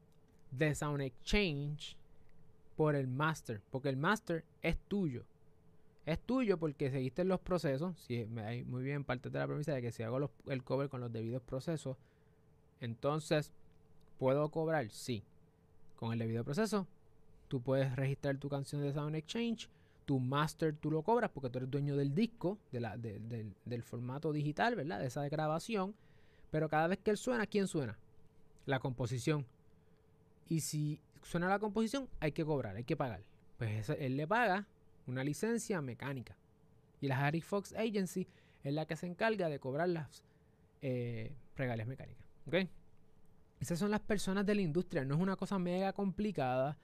de 0.50 0.74
Sound 0.74 1.02
Exchange 1.02 1.96
por 2.76 2.94
el 2.94 3.08
master, 3.08 3.60
porque 3.70 3.88
el 3.88 3.96
master 3.96 4.44
es 4.60 4.78
tuyo. 4.88 5.24
Es 6.06 6.20
tuyo 6.20 6.58
porque 6.58 6.90
seguiste 6.90 7.24
los 7.24 7.40
procesos. 7.40 7.98
Si, 7.98 8.24
muy 8.66 8.82
bien 8.82 9.04
parte 9.04 9.30
de 9.30 9.38
la 9.38 9.46
premisa 9.46 9.72
de 9.72 9.82
que 9.82 9.92
si 9.92 10.02
hago 10.02 10.30
el 10.46 10.64
cover 10.64 10.88
con 10.88 11.00
los 11.00 11.12
debidos 11.12 11.42
procesos, 11.42 11.96
entonces 12.80 13.52
¿Puedo 14.22 14.48
cobrar? 14.52 14.88
Sí. 14.90 15.24
Con 15.96 16.12
el 16.12 16.20
debido 16.20 16.44
proceso, 16.44 16.86
tú 17.52 17.60
puedes 17.60 17.94
registrar 17.96 18.38
tu 18.38 18.48
canción 18.48 18.80
de 18.80 18.94
Sound 18.94 19.14
Exchange. 19.14 19.68
Tu 20.06 20.18
master 20.18 20.74
tú 20.74 20.90
lo 20.90 21.02
cobras 21.02 21.28
porque 21.28 21.50
tú 21.50 21.58
eres 21.58 21.70
dueño 21.70 21.96
del 21.96 22.14
disco, 22.14 22.56
de 22.70 22.80
la, 22.80 22.96
del 22.96 23.82
formato 23.82 24.32
digital, 24.32 24.74
¿verdad? 24.74 25.00
De 25.00 25.08
esa 25.08 25.28
grabación. 25.28 25.94
Pero 26.50 26.70
cada 26.70 26.86
vez 26.86 27.00
que 27.00 27.10
él 27.10 27.18
suena, 27.18 27.46
¿quién 27.46 27.68
suena? 27.68 27.98
La 28.64 28.78
composición. 28.78 29.44
Y 30.48 30.60
si 30.60 30.98
suena 31.22 31.46
la 31.46 31.58
composición, 31.58 32.08
hay 32.20 32.32
que 32.32 32.42
cobrar, 32.42 32.74
hay 32.74 32.84
que 32.84 32.96
pagar. 32.96 33.22
Pues 33.58 33.90
él 33.90 34.16
le 34.16 34.26
paga 34.26 34.66
una 35.06 35.22
licencia 35.22 35.82
mecánica. 35.82 36.34
Y 37.02 37.08
la 37.08 37.22
Harry 37.22 37.42
Fox 37.42 37.74
Agency 37.74 38.26
es 38.64 38.72
la 38.72 38.86
que 38.86 38.96
se 38.96 39.06
encarga 39.06 39.50
de 39.50 39.58
cobrar 39.58 39.90
las 39.90 40.24
eh, 40.80 41.34
regalias 41.54 41.86
mecánicas. 41.86 42.24
¿Ok? 42.46 42.54
Esas 43.60 43.78
son 43.78 43.90
las 43.90 44.00
personas 44.00 44.46
de 44.46 44.54
la 44.54 44.62
industria, 44.62 45.04
no 45.04 45.16
es 45.16 45.20
una 45.20 45.36
cosa 45.36 45.58
mega 45.58 45.92
complicada. 45.92 46.78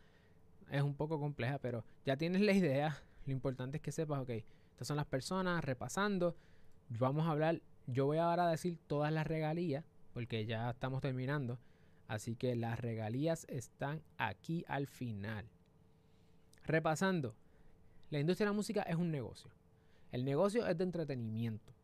Es 0.71 0.83
un 0.83 0.95
poco 0.95 1.19
compleja, 1.19 1.59
pero 1.59 1.85
ya 2.05 2.17
tienes 2.17 2.43
la 2.43 2.53
idea. 2.53 3.03
Lo 3.27 3.33
importante 3.33 3.77
es 3.79 3.83
que 3.83 3.93
sepas, 3.93 4.21
ok, 4.21 4.31
estas 4.71 4.89
son 4.89 4.97
las 4.97 5.07
personas 5.07 5.65
repasando. 5.65 6.37
Vamos 6.89 7.27
a 7.27 7.31
hablar, 7.31 7.61
yo 7.87 8.07
voy 8.07 8.19
ahora 8.19 8.47
a 8.47 8.51
decir 8.51 8.79
todas 8.87 9.13
las 9.13 9.27
regalías, 9.27 9.85
porque 10.15 10.47
ya 10.47 10.71
estamos 10.71 11.01
terminando. 11.01 11.59
Así 12.07 12.37
que 12.37 12.57
las 12.57 12.81
regalías 12.81 13.45
están 13.51 14.03
aquí 14.17 14.65
al 14.69 14.87
final. 14.87 15.47
Repasando, 16.65 17.35
la 18.11 18.19
industria 18.19 18.47
de 18.47 18.53
la 18.53 18.57
música 18.57 18.83
es 18.83 18.97
un 18.97 19.11
negocio. 19.11 19.51
El 20.11 20.25
negocio 20.25 20.67
es 20.67 20.79
de 20.79 20.85
entretenimiento. 20.85 21.75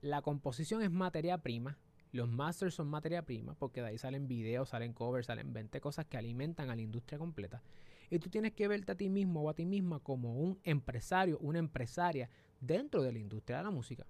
La 0.00 0.22
composición 0.22 0.82
es 0.82 0.90
materia 0.92 1.38
prima. 1.38 1.76
Los 2.12 2.28
masters 2.28 2.74
son 2.74 2.88
materia 2.88 3.22
prima 3.22 3.54
porque 3.54 3.80
de 3.80 3.88
ahí 3.88 3.98
salen 3.98 4.28
videos, 4.28 4.68
salen 4.70 4.92
covers, 4.92 5.26
salen 5.26 5.52
20 5.52 5.80
cosas 5.80 6.06
que 6.06 6.16
alimentan 6.16 6.70
a 6.70 6.76
la 6.76 6.82
industria 6.82 7.18
completa. 7.18 7.62
Y 8.10 8.18
tú 8.18 8.30
tienes 8.30 8.52
que 8.52 8.68
verte 8.68 8.92
a 8.92 8.94
ti 8.94 9.08
mismo 9.08 9.42
o 9.42 9.50
a 9.50 9.54
ti 9.54 9.66
misma 9.66 10.00
como 10.00 10.34
un 10.34 10.58
empresario, 10.64 11.38
una 11.40 11.58
empresaria 11.58 12.30
dentro 12.60 13.02
de 13.02 13.12
la 13.12 13.18
industria 13.18 13.58
de 13.58 13.64
la 13.64 13.70
música. 13.70 14.06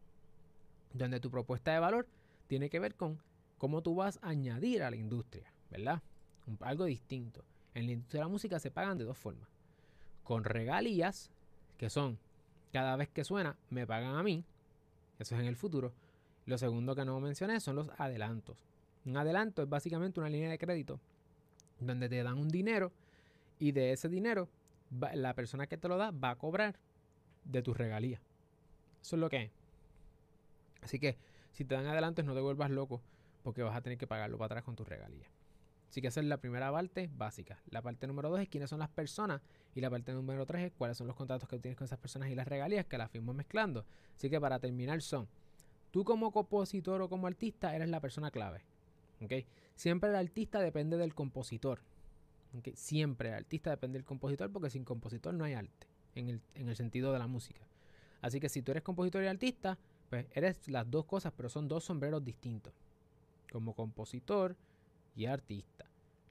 Donde 0.93 1.21
tu 1.21 1.31
propuesta 1.31 1.73
de 1.73 1.81
valor 1.81 2.07
tiene 2.47 2.71
que 2.71 2.81
ver 2.81 2.95
con 2.95 3.19
cómo 3.59 3.83
tú 3.83 3.95
vas 3.95 4.19
a 4.23 4.29
añadir 4.29 4.83
a 4.83 4.91
la 4.91 4.97
industria, 4.97 5.53
¿verdad? 5.71 6.03
algo 6.61 6.85
distinto. 6.85 7.45
En 7.75 7.87
la 7.87 7.93
industria 7.93 8.21
de 8.21 8.25
la 8.25 8.33
música 8.33 8.59
se 8.59 8.71
pagan 8.71 8.99
de 8.99 9.05
dos 9.05 9.19
formas. 9.19 9.49
Con 10.23 10.45
regalías, 10.45 11.31
que 11.77 11.91
son 11.91 12.19
cada 12.73 12.97
vez 12.97 13.09
que 13.09 13.25
suena, 13.25 13.57
me 13.71 13.87
pagan 13.87 14.17
a 14.17 14.23
mí. 14.23 14.45
Eso 15.19 15.35
es 15.35 15.41
en 15.41 15.47
el 15.47 15.57
futuro. 15.57 15.93
Lo 16.47 16.57
segundo 16.57 16.95
que 16.95 17.05
no 17.05 17.21
mencioné 17.21 17.61
son 17.61 17.77
los 17.77 17.91
adelantos. 17.99 18.65
Un 19.05 19.17
adelanto 19.17 19.63
es 19.63 19.69
básicamente 19.69 20.21
una 20.21 20.31
línea 20.31 20.51
de 20.51 20.59
crédito 20.59 21.01
donde 21.81 22.09
te 22.09 22.23
dan 22.23 22.39
un 22.39 22.49
dinero 22.49 22.93
y 23.59 23.73
de 23.73 23.93
ese 23.93 24.09
dinero 24.09 24.49
la 25.15 25.35
persona 25.35 25.67
que 25.67 25.77
te 25.77 25.89
lo 25.89 25.97
da 25.97 26.11
va 26.11 26.31
a 26.31 26.37
cobrar 26.37 26.79
de 27.45 27.63
tus 27.63 27.77
regalías. 27.77 28.23
Eso 29.03 29.17
es 29.17 29.21
lo 29.21 29.29
que 29.29 29.45
es. 29.45 29.51
Así 30.83 30.99
que 30.99 31.17
si 31.53 31.65
te 31.65 31.75
dan 31.75 31.87
adelantos 31.87 32.25
no 32.25 32.35
te 32.35 32.41
vuelvas 32.41 32.71
loco 32.71 33.03
porque 33.43 33.63
vas 33.63 33.77
a 33.77 33.81
tener 33.81 33.99
que 33.99 34.07
pagarlo 34.07 34.39
para 34.39 34.47
atrás 34.47 34.65
con 34.65 34.77
tus 34.77 34.89
regalías. 34.89 35.31
Así 35.89 36.03
que 36.03 36.09
esa 36.09 36.21
es 36.21 36.27
la 36.27 36.37
primera 36.37 36.71
parte 36.71 37.09
básica. 37.17 37.59
La 37.71 37.81
parte 37.81 38.07
número 38.07 38.29
dos 38.29 38.41
es 38.41 38.49
quiénes 38.49 38.69
son 38.69 38.79
las 38.79 38.91
personas. 38.91 39.41
Y 39.75 39.81
la 39.81 39.89
parte 39.89 40.13
número 40.13 40.45
tres 40.45 40.65
es 40.65 40.73
cuáles 40.77 40.99
son 40.99 41.07
los 41.07 41.17
contratos 41.17 41.49
que 41.49 41.59
tienes 41.59 41.79
con 41.79 41.87
esas 41.87 41.99
personas 41.99 42.29
y 42.29 42.35
las 42.35 42.47
regalías 42.47 42.85
que 42.85 42.99
las 42.99 43.11
fuimos 43.11 43.35
mezclando. 43.35 43.87
Así 44.15 44.29
que 44.29 44.39
para 44.39 44.59
terminar 44.59 45.01
son, 45.01 45.29
tú 45.91 46.05
como 46.05 46.31
compositor 46.31 47.01
o 47.01 47.09
como 47.09 47.27
artista 47.27 47.75
eres 47.75 47.89
la 47.89 48.01
persona 48.01 48.31
clave. 48.31 48.65
Siempre 49.75 50.11
el 50.11 50.17
artista 50.17 50.61
depende 50.61 50.99
del 50.99 51.15
compositor. 51.15 51.81
Siempre 52.75 53.29
el 53.29 53.35
artista 53.35 53.71
depende 53.71 53.99
del 53.99 54.05
compositor 54.05 54.51
porque 54.51 54.71
sin 54.71 54.85
compositor 54.85 55.35
no 55.35 55.45
hay 55.45 55.55
arte 55.55 55.87
en 56.15 56.29
el, 56.29 56.41
en 56.55 56.69
el 56.69 56.77
sentido 56.77 57.13
de 57.13 57.19
la 57.19 57.27
música. 57.27 57.67
Así 58.21 58.41
que 58.41 58.49
si 58.49 58.63
tú 58.63 58.73
eres 58.73 58.83
compositor 58.83 59.23
y 59.23 59.27
artista, 59.27 59.79
pues 60.09 60.27
eres 60.33 60.67
las 60.69 60.91
dos 60.91 61.05
cosas, 61.05 61.33
pero 61.37 61.49
son 61.49 61.69
dos 61.69 61.85
sombreros 61.85 62.25
distintos 62.25 62.73
como 63.53 63.75
compositor 63.75 64.57
y 65.15 65.27
artista. 65.27 65.87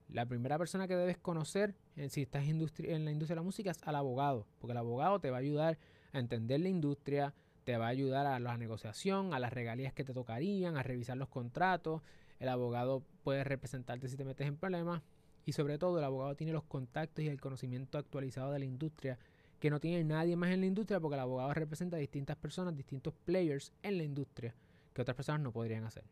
La 0.10 0.26
primera 0.26 0.58
persona 0.58 0.88
que 0.88 0.96
debes 0.96 1.18
conocer 1.18 1.76
en, 1.96 2.10
si 2.10 2.22
estás 2.22 2.48
en 2.48 2.58
la 3.06 3.12
industria 3.12 3.36
de 3.36 3.36
la 3.36 3.42
música 3.42 3.72
es 3.72 3.80
al 3.84 3.96
abogado, 3.96 4.48
porque 4.60 4.72
el 4.72 4.78
abogado 4.78 5.20
te 5.20 5.30
va 5.30 5.38
a 5.38 5.40
ayudar 5.42 5.78
a 6.14 6.20
entender 6.20 6.62
la 6.62 6.70
industria, 6.70 7.34
te 7.66 7.78
va 7.78 7.88
a 7.88 7.90
ayudar 7.90 8.26
a 8.26 8.40
la 8.40 8.58
negociación, 8.58 9.34
a 9.34 9.40
las 9.40 9.52
regalías 9.52 9.94
que 9.94 10.06
te 10.06 10.14
tocarían, 10.14 10.78
a 10.78 10.84
revisar 10.84 11.18
los 11.18 11.28
contratos. 11.28 12.02
El 12.40 12.48
abogado 12.48 13.04
puede 13.24 13.44
representarte 13.44 14.08
si 14.08 14.16
te 14.16 14.24
metes 14.24 14.48
en 14.48 14.56
problemas 14.56 15.02
y 15.48 15.54
sobre 15.54 15.78
todo 15.78 15.98
el 15.98 16.04
abogado 16.04 16.36
tiene 16.36 16.52
los 16.52 16.66
contactos 16.66 17.24
y 17.24 17.30
el 17.30 17.40
conocimiento 17.40 17.98
actualizado 17.98 18.52
de 18.52 18.60
la 18.60 18.66
industria 18.66 19.18
que 19.62 19.70
no 19.70 19.80
tiene 19.80 20.04
nadie 20.04 20.36
más 20.36 20.52
en 20.52 20.60
la 20.60 20.66
industria 20.68 21.00
porque 21.00 21.16
el 21.16 21.22
abogado 21.22 21.54
representa 21.54 21.96
a 21.96 22.00
distintas 22.02 22.36
personas, 22.36 22.76
distintos 22.76 23.14
players 23.24 23.72
en 23.82 23.98
la 23.98 24.04
industria 24.04 24.54
que 24.94 25.02
otras 25.02 25.16
personas 25.16 25.40
no 25.40 25.54
podrían 25.54 25.86
hacer. 25.86 26.04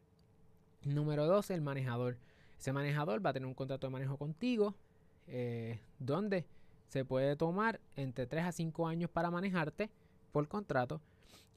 Número 0.86 1.26
dos, 1.28 1.50
el 1.50 1.60
manejador. 1.60 2.18
Ese 2.58 2.72
manejador 2.72 3.24
va 3.24 3.32
a 3.32 3.34
tener 3.34 3.46
un 3.46 3.54
contrato 3.54 3.88
de 3.88 3.92
manejo 3.92 4.16
contigo, 4.16 4.74
eh, 5.28 5.82
donde 6.00 6.46
se 6.88 7.04
puede 7.04 7.36
tomar 7.36 7.82
entre 7.98 8.28
3 8.28 8.46
a 8.46 8.52
5 8.54 8.88
años 8.88 9.10
para 9.10 9.32
manejarte 9.32 9.90
por 10.32 10.48
contrato 10.48 11.02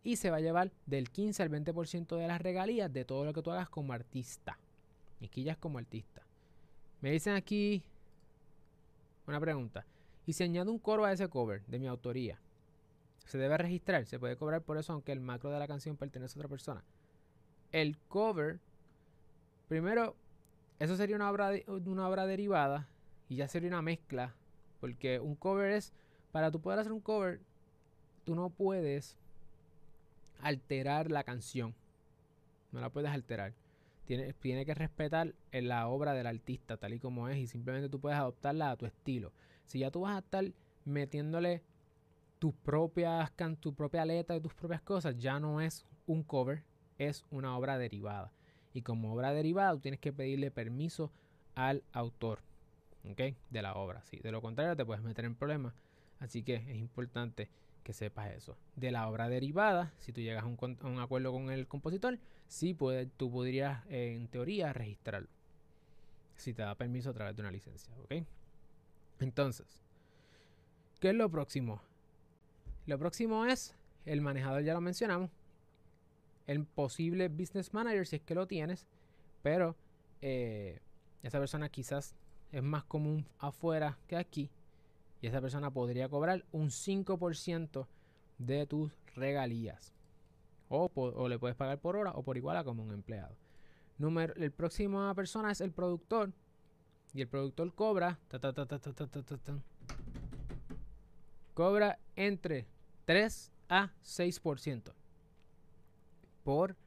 y 0.02 0.16
se 0.16 0.30
va 0.30 0.38
a 0.38 0.40
llevar 0.40 0.72
del 0.86 1.10
15 1.10 1.44
al 1.44 1.50
20% 1.50 2.16
de 2.16 2.26
las 2.26 2.40
regalías 2.40 2.92
de 2.92 3.04
todo 3.04 3.24
lo 3.24 3.32
que 3.32 3.42
tú 3.42 3.52
hagas 3.52 3.68
como 3.68 3.92
artista. 3.92 4.58
Y 5.20 5.28
quillas 5.28 5.56
como 5.56 5.78
artista. 5.78 6.27
Me 7.00 7.10
dicen 7.10 7.34
aquí 7.34 7.82
una 9.26 9.40
pregunta. 9.40 9.86
¿Y 10.26 10.32
si 10.32 10.44
añado 10.44 10.70
un 10.70 10.78
coro 10.78 11.04
a 11.04 11.12
ese 11.12 11.28
cover 11.28 11.64
de 11.66 11.78
mi 11.78 11.86
autoría? 11.86 12.38
¿Se 13.24 13.38
debe 13.38 13.58
registrar? 13.58 14.06
¿Se 14.06 14.18
puede 14.18 14.36
cobrar 14.36 14.62
por 14.62 14.78
eso 14.78 14.92
aunque 14.92 15.12
el 15.12 15.20
macro 15.20 15.50
de 15.50 15.58
la 15.58 15.68
canción 15.68 15.96
pertenece 15.96 16.38
a 16.38 16.40
otra 16.40 16.48
persona? 16.48 16.84
El 17.72 17.98
cover 18.08 18.60
Primero, 19.68 20.16
eso 20.78 20.96
sería 20.96 21.14
una 21.14 21.30
obra, 21.30 22.26
derivada 22.26 22.88
y 23.28 23.36
ya 23.36 23.48
sería 23.48 23.68
una 23.68 23.82
mezcla. 23.82 24.34
Porque 24.80 25.20
un 25.20 25.34
cover 25.34 25.72
es, 25.72 25.92
para 26.32 26.50
tú 26.50 26.60
poder 26.60 26.78
hacer 26.78 26.92
un 26.92 27.00
cover, 27.00 27.40
tú 28.24 28.34
no 28.34 28.48
puedes 28.48 29.16
alterar 30.40 31.10
la 31.10 31.22
canción. 31.22 31.74
No 32.72 32.80
la 32.80 32.88
puedes 32.88 33.10
alterar. 33.10 33.52
Tiene, 34.08 34.32
tiene 34.32 34.64
que 34.64 34.74
respetar 34.74 35.34
la 35.52 35.86
obra 35.88 36.14
del 36.14 36.26
artista 36.26 36.78
tal 36.78 36.94
y 36.94 36.98
como 36.98 37.28
es 37.28 37.36
y 37.36 37.46
simplemente 37.46 37.90
tú 37.90 38.00
puedes 38.00 38.18
adoptarla 38.18 38.70
a 38.70 38.76
tu 38.76 38.86
estilo. 38.86 39.32
Si 39.66 39.80
ya 39.80 39.90
tú 39.90 40.00
vas 40.00 40.16
a 40.16 40.20
estar 40.20 40.50
metiéndole 40.86 41.62
tus 42.38 42.54
propias, 42.54 43.30
tu 43.60 43.74
propia 43.74 44.06
letra 44.06 44.34
y 44.34 44.40
tus 44.40 44.54
propias 44.54 44.80
cosas, 44.80 45.18
ya 45.18 45.38
no 45.38 45.60
es 45.60 45.84
un 46.06 46.22
cover, 46.22 46.64
es 46.96 47.26
una 47.30 47.54
obra 47.56 47.76
derivada. 47.76 48.32
Y 48.72 48.80
como 48.80 49.12
obra 49.12 49.34
derivada, 49.34 49.74
tú 49.74 49.80
tienes 49.80 50.00
que 50.00 50.12
pedirle 50.12 50.50
permiso 50.50 51.12
al 51.54 51.82
autor 51.92 52.40
de 53.50 53.62
la 53.62 53.74
obra. 53.74 54.02
¿sí? 54.04 54.18
De 54.18 54.32
lo 54.32 54.40
contrario, 54.40 54.76
te 54.76 54.84
puedes 54.84 55.02
meter 55.02 55.24
en 55.24 55.34
problemas. 55.34 55.74
Así 56.18 56.42
que 56.42 56.56
es 56.56 56.76
importante 56.76 57.48
que 57.82 57.92
sepas 57.92 58.32
eso. 58.32 58.56
De 58.76 58.90
la 58.90 59.08
obra 59.08 59.28
derivada, 59.28 59.92
si 59.98 60.12
tú 60.12 60.20
llegas 60.20 60.44
a 60.44 60.46
un, 60.46 60.98
acuerdo 60.98 61.32
con 61.32 61.50
el 61.50 61.66
compositor, 61.66 62.18
sí 62.48 62.74
puede, 62.74 63.06
tú 63.06 63.30
podrías, 63.30 63.84
en 63.88 64.26
teoría, 64.28 64.72
registrarlo. 64.72 65.28
Si 66.36 66.52
te 66.54 66.62
da 66.62 66.74
permiso 66.74 67.10
a 67.10 67.12
través 67.12 67.36
de 67.36 67.42
una 67.42 67.50
licencia. 67.50 67.92
¿ok? 68.02 68.24
Entonces, 69.20 69.82
¿qué 71.00 71.10
es 71.10 71.14
lo 71.14 71.30
próximo? 71.30 71.80
Lo 72.86 72.98
próximo 72.98 73.44
es 73.44 73.74
el 74.06 74.20
manejador, 74.20 74.62
ya 74.62 74.74
lo 74.74 74.80
mencionamos, 74.80 75.30
el 76.46 76.64
posible 76.64 77.28
business 77.28 77.74
manager 77.74 78.06
si 78.06 78.16
es 78.16 78.22
que 78.22 78.34
lo 78.34 78.46
tienes, 78.46 78.86
pero 79.42 79.76
eh, 80.22 80.80
esa 81.22 81.38
persona 81.38 81.68
quizás 81.68 82.14
es 82.50 82.62
más 82.62 82.84
común 82.84 83.26
afuera 83.38 83.98
que 84.06 84.16
aquí 84.16 84.50
y 85.20 85.26
esa 85.26 85.40
persona 85.40 85.70
podría 85.70 86.08
cobrar 86.08 86.44
un 86.52 86.68
5% 86.70 87.86
de 88.38 88.66
tus 88.66 88.92
regalías. 89.14 89.92
O, 90.68 91.28
le 91.28 91.38
puedes 91.38 91.56
pagar 91.56 91.78
por 91.78 91.96
hora 91.96 92.12
o 92.12 92.22
por 92.22 92.36
igual 92.36 92.56
a 92.56 92.64
como 92.64 92.82
un 92.82 92.92
empleado. 92.92 93.36
Número, 93.96 94.34
el 94.36 94.52
próximo 94.52 95.12
persona 95.14 95.50
es 95.50 95.60
el 95.60 95.72
productor. 95.72 96.32
Y 97.14 97.22
el 97.22 97.28
productor 97.28 97.74
cobra. 97.74 98.18
cobra 101.54 101.98
entre 102.16 102.66
3 103.06 103.52
a 103.70 103.90
6% 104.04 104.92
por 106.44 106.74
3 106.74 106.78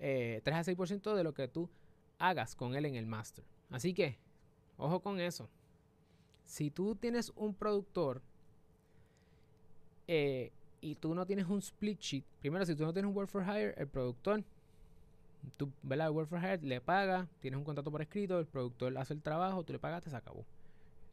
eh, 0.00 0.42
a 0.44 0.62
6% 0.62 1.14
de 1.14 1.24
lo 1.24 1.34
que 1.34 1.48
tú 1.48 1.70
hagas 2.18 2.54
con 2.54 2.74
él 2.74 2.84
en 2.84 2.96
el 2.96 3.06
master. 3.06 3.44
Así 3.70 3.94
que, 3.94 4.18
ojo 4.76 5.00
con 5.00 5.20
eso. 5.20 5.48
Si 6.44 6.70
tú 6.70 6.96
tienes 6.96 7.32
un 7.36 7.54
productor 7.54 8.22
eh, 10.06 10.52
y 10.80 10.94
tú 10.94 11.14
no 11.14 11.26
tienes 11.26 11.46
un 11.46 11.58
split 11.58 12.00
sheet, 12.00 12.24
primero 12.40 12.64
si 12.64 12.74
tú 12.74 12.84
no 12.84 12.92
tienes 12.92 13.08
un 13.08 13.16
work 13.16 13.28
for 13.28 13.42
hire, 13.42 13.74
el 13.76 13.86
productor, 13.86 14.42
tú, 15.56 15.70
¿verdad? 15.82 16.08
El 16.08 16.14
work 16.14 16.28
for 16.28 16.38
hire 16.38 16.60
le 16.62 16.80
paga, 16.80 17.28
tienes 17.40 17.58
un 17.58 17.64
contrato 17.64 17.90
por 17.90 18.02
escrito, 18.02 18.38
el 18.38 18.46
productor 18.46 18.96
hace 18.98 19.14
el 19.14 19.22
trabajo, 19.22 19.62
tú 19.64 19.72
le 19.72 19.78
pagas, 19.78 20.02
te 20.02 20.10
se 20.10 20.16
acabó. 20.16 20.44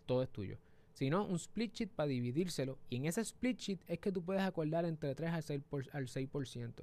Todo 0.05 0.23
es 0.23 0.29
tuyo. 0.29 0.57
Si 0.97 1.11
no, 1.11 1.25
un 1.25 1.35
split 1.35 1.73
sheet 1.75 1.89
para 1.89 2.07
dividírselo. 2.07 2.79
Y 2.89 2.95
en 2.95 3.05
ese 3.05 3.21
split 3.21 3.59
sheet 3.59 3.79
es 3.87 3.99
que 3.99 4.11
tú 4.11 4.23
puedes 4.23 4.41
acordar 4.41 4.83
entre 4.83 5.13
3 5.13 5.31
al 5.31 5.43
6%. 5.43 5.89
Al 5.91 6.07
6%. 6.07 6.73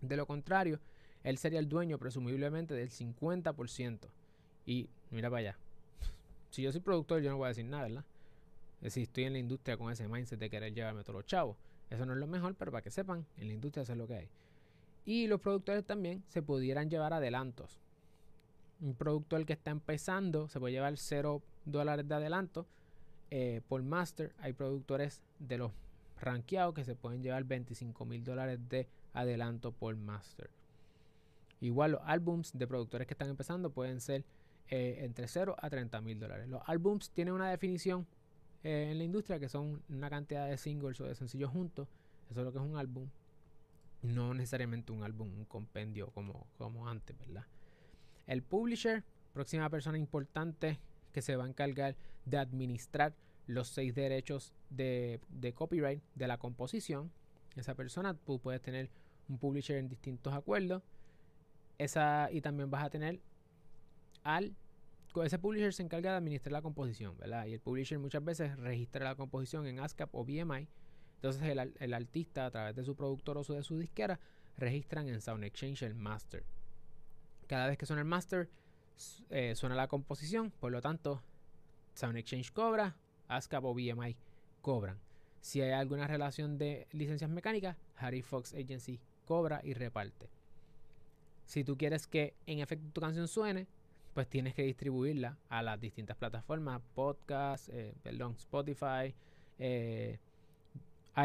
De 0.00 0.16
lo 0.16 0.26
contrario, 0.26 0.80
él 1.22 1.36
sería 1.36 1.58
el 1.58 1.68
dueño 1.68 1.98
presumiblemente 1.98 2.72
del 2.72 2.88
50%. 2.88 3.98
Y 4.64 4.88
mira 5.10 5.28
para 5.28 5.40
allá. 5.40 5.58
Si 6.48 6.62
yo 6.62 6.72
soy 6.72 6.80
productor, 6.80 7.20
yo 7.20 7.30
no 7.30 7.36
voy 7.36 7.46
a 7.46 7.48
decir 7.48 7.66
nada, 7.66 7.82
¿verdad? 7.82 8.04
Decir, 8.80 9.02
estoy 9.02 9.24
en 9.24 9.34
la 9.34 9.38
industria 9.40 9.76
con 9.76 9.92
ese 9.92 10.08
mindset 10.08 10.38
de 10.38 10.48
querer 10.48 10.72
llevarme 10.72 11.02
todos 11.02 11.16
los 11.16 11.26
chavos. 11.26 11.56
Eso 11.92 12.06
no 12.06 12.12
es 12.14 12.18
lo 12.18 12.26
mejor, 12.26 12.54
pero 12.54 12.72
para 12.72 12.82
que 12.82 12.90
sepan, 12.90 13.26
en 13.36 13.48
la 13.48 13.54
industria 13.54 13.82
eso 13.82 13.92
es 13.92 13.98
lo 13.98 14.06
que 14.06 14.14
hay. 14.14 14.28
Y 15.04 15.26
los 15.26 15.40
productores 15.40 15.84
también 15.84 16.22
se 16.28 16.42
pudieran 16.42 16.88
llevar 16.88 17.12
adelantos. 17.12 17.80
Un 18.80 18.94
productor 18.94 19.44
que 19.44 19.52
está 19.52 19.70
empezando 19.70 20.48
se 20.48 20.58
puede 20.58 20.72
llevar 20.72 20.96
0 20.96 21.42
dólares 21.64 22.08
de 22.08 22.14
adelanto 22.14 22.66
eh, 23.34 23.62
por 23.66 23.82
master 23.82 24.34
hay 24.40 24.52
productores 24.52 25.22
de 25.38 25.56
los 25.56 25.72
rankeados 26.20 26.74
que 26.74 26.84
se 26.84 26.94
pueden 26.94 27.22
llevar 27.22 27.44
25 27.44 28.04
mil 28.04 28.22
dólares 28.22 28.60
de 28.68 28.86
adelanto 29.14 29.72
por 29.72 29.96
master. 29.96 30.50
Igual 31.62 31.92
los 31.92 32.02
álbums 32.04 32.52
de 32.52 32.66
productores 32.66 33.06
que 33.06 33.14
están 33.14 33.30
empezando 33.30 33.70
pueden 33.70 34.02
ser 34.02 34.26
eh, 34.68 34.98
entre 34.98 35.28
0 35.28 35.56
a 35.58 35.70
30 35.70 35.98
mil 36.02 36.20
dólares. 36.20 36.46
Los 36.46 36.60
álbums 36.66 37.08
tienen 37.08 37.32
una 37.32 37.48
definición 37.48 38.06
eh, 38.64 38.88
en 38.90 38.98
la 38.98 39.04
industria 39.04 39.38
que 39.38 39.48
son 39.48 39.82
una 39.88 40.08
cantidad 40.08 40.48
de 40.48 40.56
singles 40.56 41.00
o 41.00 41.04
de 41.04 41.14
sencillos 41.14 41.50
juntos. 41.50 41.88
Eso 42.30 42.40
es 42.40 42.44
lo 42.44 42.52
que 42.52 42.58
es 42.58 42.64
un 42.64 42.76
álbum. 42.76 43.08
No 44.02 44.34
necesariamente 44.34 44.92
un 44.92 45.02
álbum, 45.02 45.28
un 45.36 45.44
compendio 45.44 46.10
como, 46.10 46.46
como 46.58 46.88
antes, 46.88 47.18
¿verdad? 47.18 47.44
El 48.26 48.42
publisher, 48.42 49.04
próxima 49.32 49.68
persona 49.68 49.98
importante 49.98 50.78
que 51.12 51.22
se 51.22 51.36
va 51.36 51.44
a 51.44 51.48
encargar 51.48 51.96
de 52.24 52.38
administrar 52.38 53.14
los 53.46 53.68
seis 53.68 53.94
derechos 53.94 54.52
de, 54.70 55.20
copyright 55.54 56.02
de 56.14 56.26
la 56.26 56.38
composición. 56.38 57.10
Esa 57.56 57.74
persona, 57.74 58.14
tú 58.14 58.38
puedes 58.38 58.62
tener 58.62 58.90
un 59.28 59.38
publisher 59.38 59.76
en 59.76 59.88
distintos 59.88 60.32
acuerdos. 60.32 60.82
Esa, 61.78 62.28
y 62.30 62.40
también 62.40 62.70
vas 62.70 62.84
a 62.84 62.90
tener 62.90 63.20
al 64.22 64.54
ese 65.22 65.38
publisher 65.38 65.74
se 65.74 65.82
encarga 65.82 66.12
de 66.12 66.16
administrar 66.16 66.52
la 66.52 66.62
composición, 66.62 67.16
¿verdad? 67.18 67.46
Y 67.46 67.54
el 67.54 67.60
publisher 67.60 67.98
muchas 67.98 68.24
veces 68.24 68.56
registra 68.56 69.04
la 69.04 69.14
composición 69.14 69.66
en 69.66 69.80
ASCAP 69.80 70.14
o 70.14 70.24
BMI. 70.24 70.68
Entonces 71.16 71.42
el, 71.42 71.74
el 71.78 71.94
artista 71.94 72.46
a 72.46 72.50
través 72.50 72.74
de 72.74 72.84
su 72.84 72.96
productor 72.96 73.38
o 73.38 73.42
de 73.42 73.62
su 73.62 73.78
disquera 73.78 74.18
registran 74.56 75.08
en 75.08 75.20
Sound 75.20 75.44
Exchange 75.44 75.82
el 75.82 75.94
master. 75.94 76.44
Cada 77.46 77.66
vez 77.66 77.76
que 77.76 77.86
suena 77.86 78.02
el 78.02 78.08
master, 78.08 78.48
eh, 79.30 79.54
suena 79.54 79.74
la 79.74 79.88
composición, 79.88 80.50
por 80.50 80.72
lo 80.72 80.80
tanto, 80.80 81.22
Sound 81.94 82.16
Exchange 82.16 82.52
cobra, 82.52 82.96
ASCAP 83.28 83.64
o 83.64 83.74
BMI 83.74 84.16
cobran. 84.62 84.98
Si 85.40 85.60
hay 85.60 85.72
alguna 85.72 86.06
relación 86.06 86.56
de 86.56 86.86
licencias 86.92 87.30
mecánicas, 87.30 87.76
Harry 87.96 88.22
Fox 88.22 88.54
Agency 88.54 89.00
cobra 89.26 89.60
y 89.64 89.74
reparte. 89.74 90.30
Si 91.46 91.64
tú 91.64 91.76
quieres 91.76 92.06
que 92.06 92.34
en 92.46 92.60
efecto 92.60 92.88
tu 92.92 93.00
canción 93.00 93.28
suene, 93.28 93.66
pues 94.14 94.28
tienes 94.28 94.54
que 94.54 94.62
distribuirla 94.62 95.38
a 95.48 95.62
las 95.62 95.80
distintas 95.80 96.16
plataformas, 96.16 96.82
podcast, 96.94 97.68
eh, 97.70 97.94
perdón, 98.02 98.34
Spotify, 98.38 99.14
eh, 99.58 100.18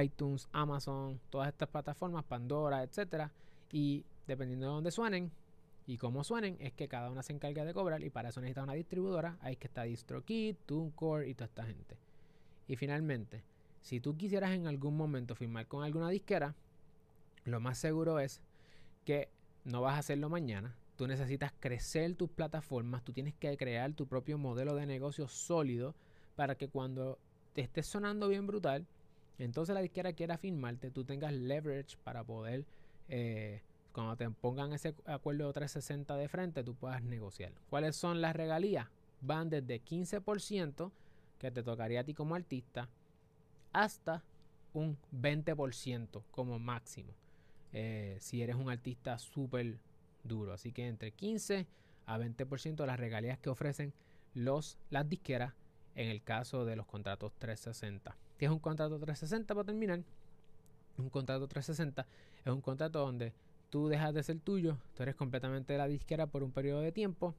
iTunes, 0.01 0.47
Amazon, 0.51 1.19
todas 1.29 1.49
estas 1.49 1.69
plataformas, 1.69 2.23
Pandora, 2.23 2.83
etcétera. 2.83 3.31
Y 3.71 4.05
dependiendo 4.25 4.67
de 4.67 4.71
dónde 4.73 4.91
suenen 4.91 5.31
y 5.85 5.97
cómo 5.97 6.23
suenen, 6.23 6.57
es 6.59 6.73
que 6.73 6.88
cada 6.88 7.09
una 7.09 7.23
se 7.23 7.33
encarga 7.33 7.65
de 7.65 7.73
cobrar 7.73 8.03
y 8.03 8.09
para 8.09 8.29
eso 8.29 8.41
necesita 8.41 8.63
una 8.63 8.73
distribuidora. 8.73 9.38
Ahí 9.41 9.55
que 9.55 9.67
está 9.67 9.83
DistroKid, 9.83 10.55
TuneCore 10.65 11.27
y 11.27 11.33
toda 11.33 11.45
esta 11.45 11.65
gente. 11.65 11.97
Y 12.67 12.75
finalmente, 12.75 13.43
si 13.81 13.99
tú 13.99 14.15
quisieras 14.17 14.51
en 14.51 14.67
algún 14.67 14.95
momento 14.95 15.35
firmar 15.35 15.67
con 15.67 15.83
alguna 15.83 16.09
disquera, 16.09 16.55
lo 17.45 17.59
más 17.59 17.77
seguro 17.77 18.19
es 18.19 18.41
que 19.05 19.29
no 19.63 19.81
vas 19.81 19.95
a 19.95 19.99
hacerlo 19.99 20.29
mañana, 20.29 20.75
Tú 20.98 21.08
necesitas 21.08 21.54
crecer 21.60 22.16
tus 22.16 22.30
plataformas, 22.30 23.04
tú 23.04 23.14
tienes 23.14 23.36
que 23.36 23.56
crear 23.56 23.93
tu 23.93 24.08
propio 24.08 24.39
modelo 24.39 24.76
de 24.76 24.88
negocio 24.88 25.28
sólido 25.28 25.93
para 26.36 26.56
que 26.56 26.68
cuando 26.68 27.20
te 27.54 27.62
estés 27.62 27.86
sonando 27.86 28.28
bien 28.28 28.48
brutal, 28.48 28.88
entonces 29.38 29.76
la 29.76 29.82
disquera 29.82 30.14
quiera 30.14 30.39
firmarte, 30.39 30.89
tú 30.89 31.06
tengas 31.06 31.34
leverage 31.34 31.98
para 32.04 32.24
poder, 32.24 32.66
eh, 33.10 33.62
cuando 33.91 34.16
te 34.16 34.28
pongan 34.32 34.74
ese 34.74 34.95
acuerdo 35.06 35.54
360 35.54 36.16
de 36.16 36.28
frente, 36.28 36.64
tú 36.64 36.74
puedas 36.74 37.04
negociar. 37.04 37.52
¿Cuáles 37.70 37.95
son 37.95 38.20
las 38.20 38.36
regalías? 38.36 38.88
Van 39.22 39.50
desde 39.50 39.80
15% 39.80 40.91
que 41.38 41.52
te 41.52 41.62
tocaría 41.62 42.02
a 42.02 42.04
ti 42.04 42.16
como 42.16 42.34
artista 42.34 42.89
hasta 43.72 44.24
un 44.74 44.98
20% 45.12 46.24
como 46.32 46.58
máximo. 46.58 47.14
Eh, 47.74 48.18
si 48.20 48.41
eres 48.41 48.56
un 48.56 48.70
artista 48.70 49.20
súper 49.20 49.78
duro. 50.28 50.53
Así 50.53 50.71
que 50.71 50.88
entre 50.88 51.11
15 51.11 51.67
a 52.05 52.17
20% 52.17 52.75
de 52.75 52.88
las 52.88 52.99
regalías 52.99 53.38
que 53.39 53.49
ofrecen 53.49 53.93
los, 54.34 54.78
las 54.89 55.07
disqueras 55.07 55.53
en 55.95 56.09
el 56.09 56.21
caso 56.21 56.65
de 56.65 56.75
los 56.75 56.86
contratos 56.86 57.34
360. 57.39 58.15
¿Qué 58.38 58.45
es 58.45 58.51
un 58.51 58.59
contrato 58.59 58.99
360 58.99 59.53
para 59.53 59.65
terminar? 59.65 60.03
Un 60.97 61.09
contrato 61.09 61.47
360 61.47 62.05
es 62.45 62.53
un 62.53 62.61
contrato 62.61 62.99
donde 62.99 63.34
tú 63.69 63.88
dejas 63.88 64.13
de 64.13 64.23
ser 64.23 64.39
tuyo, 64.39 64.78
tú 64.95 65.03
eres 65.03 65.15
completamente 65.15 65.73
de 65.73 65.80
la 65.80 65.88
disquera 65.88 66.28
por 66.28 66.43
un 66.43 66.51
periodo 66.51 66.82
de 66.82 66.91
tiempo 66.91 67.36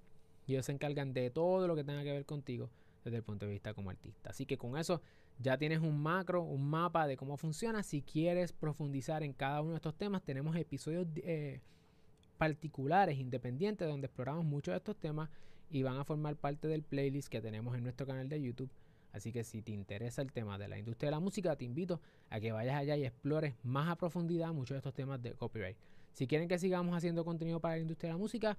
y 0.46 0.52
ellos 0.52 0.66
se 0.66 0.72
encargan 0.72 1.12
de 1.12 1.30
todo 1.30 1.66
lo 1.66 1.74
que 1.74 1.84
tenga 1.84 2.02
que 2.02 2.12
ver 2.12 2.24
contigo 2.24 2.68
desde 3.04 3.18
el 3.18 3.22
punto 3.22 3.46
de 3.46 3.52
vista 3.52 3.74
como 3.74 3.90
artista. 3.90 4.30
Así 4.30 4.44
que 4.44 4.58
con 4.58 4.76
eso 4.76 5.00
ya 5.38 5.56
tienes 5.56 5.80
un 5.80 6.02
macro, 6.02 6.42
un 6.42 6.68
mapa 6.68 7.06
de 7.06 7.16
cómo 7.16 7.36
funciona. 7.36 7.82
Si 7.82 8.02
quieres 8.02 8.52
profundizar 8.52 9.22
en 9.22 9.32
cada 9.32 9.60
uno 9.62 9.70
de 9.70 9.76
estos 9.76 9.94
temas, 9.94 10.22
tenemos 10.22 10.56
episodios 10.56 11.06
eh, 11.16 11.60
particulares, 12.38 13.18
independientes, 13.18 13.86
donde 13.86 14.06
exploramos 14.06 14.44
muchos 14.44 14.72
de 14.72 14.78
estos 14.78 14.96
temas 14.96 15.28
y 15.70 15.82
van 15.82 15.98
a 15.98 16.04
formar 16.04 16.36
parte 16.36 16.68
del 16.68 16.82
playlist 16.82 17.28
que 17.28 17.42
tenemos 17.42 17.76
en 17.76 17.82
nuestro 17.82 18.06
canal 18.06 18.28
de 18.28 18.40
YouTube. 18.40 18.70
Así 19.12 19.32
que 19.32 19.44
si 19.44 19.62
te 19.62 19.72
interesa 19.72 20.22
el 20.22 20.32
tema 20.32 20.58
de 20.58 20.68
la 20.68 20.78
industria 20.78 21.08
de 21.08 21.16
la 21.16 21.20
música, 21.20 21.56
te 21.56 21.64
invito 21.64 22.00
a 22.30 22.40
que 22.40 22.52
vayas 22.52 22.76
allá 22.76 22.96
y 22.96 23.04
explores 23.04 23.54
más 23.62 23.88
a 23.88 23.96
profundidad 23.96 24.52
muchos 24.52 24.74
de 24.74 24.78
estos 24.78 24.94
temas 24.94 25.20
de 25.22 25.32
copyright. 25.32 25.76
Si 26.12 26.26
quieren 26.26 26.48
que 26.48 26.58
sigamos 26.58 26.96
haciendo 26.96 27.24
contenido 27.24 27.60
para 27.60 27.76
la 27.76 27.82
industria 27.82 28.08
de 28.08 28.14
la 28.14 28.18
música, 28.18 28.58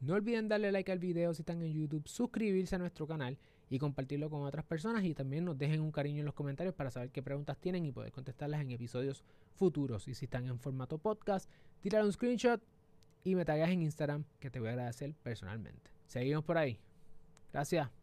no 0.00 0.14
olviden 0.14 0.48
darle 0.48 0.70
like 0.70 0.92
al 0.92 1.00
video 1.00 1.34
si 1.34 1.42
están 1.42 1.60
en 1.62 1.72
YouTube, 1.72 2.06
suscribirse 2.06 2.76
a 2.76 2.78
nuestro 2.78 3.06
canal 3.06 3.36
y 3.68 3.78
compartirlo 3.78 4.30
con 4.30 4.42
otras 4.42 4.64
personas 4.64 5.04
y 5.04 5.14
también 5.14 5.44
nos 5.44 5.58
dejen 5.58 5.80
un 5.80 5.90
cariño 5.90 6.20
en 6.20 6.26
los 6.26 6.34
comentarios 6.34 6.74
para 6.74 6.90
saber 6.90 7.10
qué 7.10 7.22
preguntas 7.22 7.58
tienen 7.58 7.84
y 7.84 7.90
poder 7.90 8.12
contestarlas 8.12 8.60
en 8.60 8.70
episodios 8.70 9.24
futuros. 9.54 10.06
Y 10.06 10.14
si 10.14 10.26
están 10.26 10.46
en 10.46 10.60
formato 10.60 10.98
podcast, 10.98 11.50
tirar 11.80 12.04
un 12.04 12.12
screenshot 12.12 12.62
y 13.24 13.34
me 13.34 13.44
tagas 13.44 13.70
en 13.70 13.82
Instagram 13.82 14.24
que 14.40 14.50
te 14.50 14.60
voy 14.60 14.68
a 14.68 14.72
agradecer 14.72 15.14
personalmente. 15.22 15.90
Seguimos 16.06 16.44
por 16.44 16.58
ahí. 16.58 16.80
Gracias. 17.52 17.97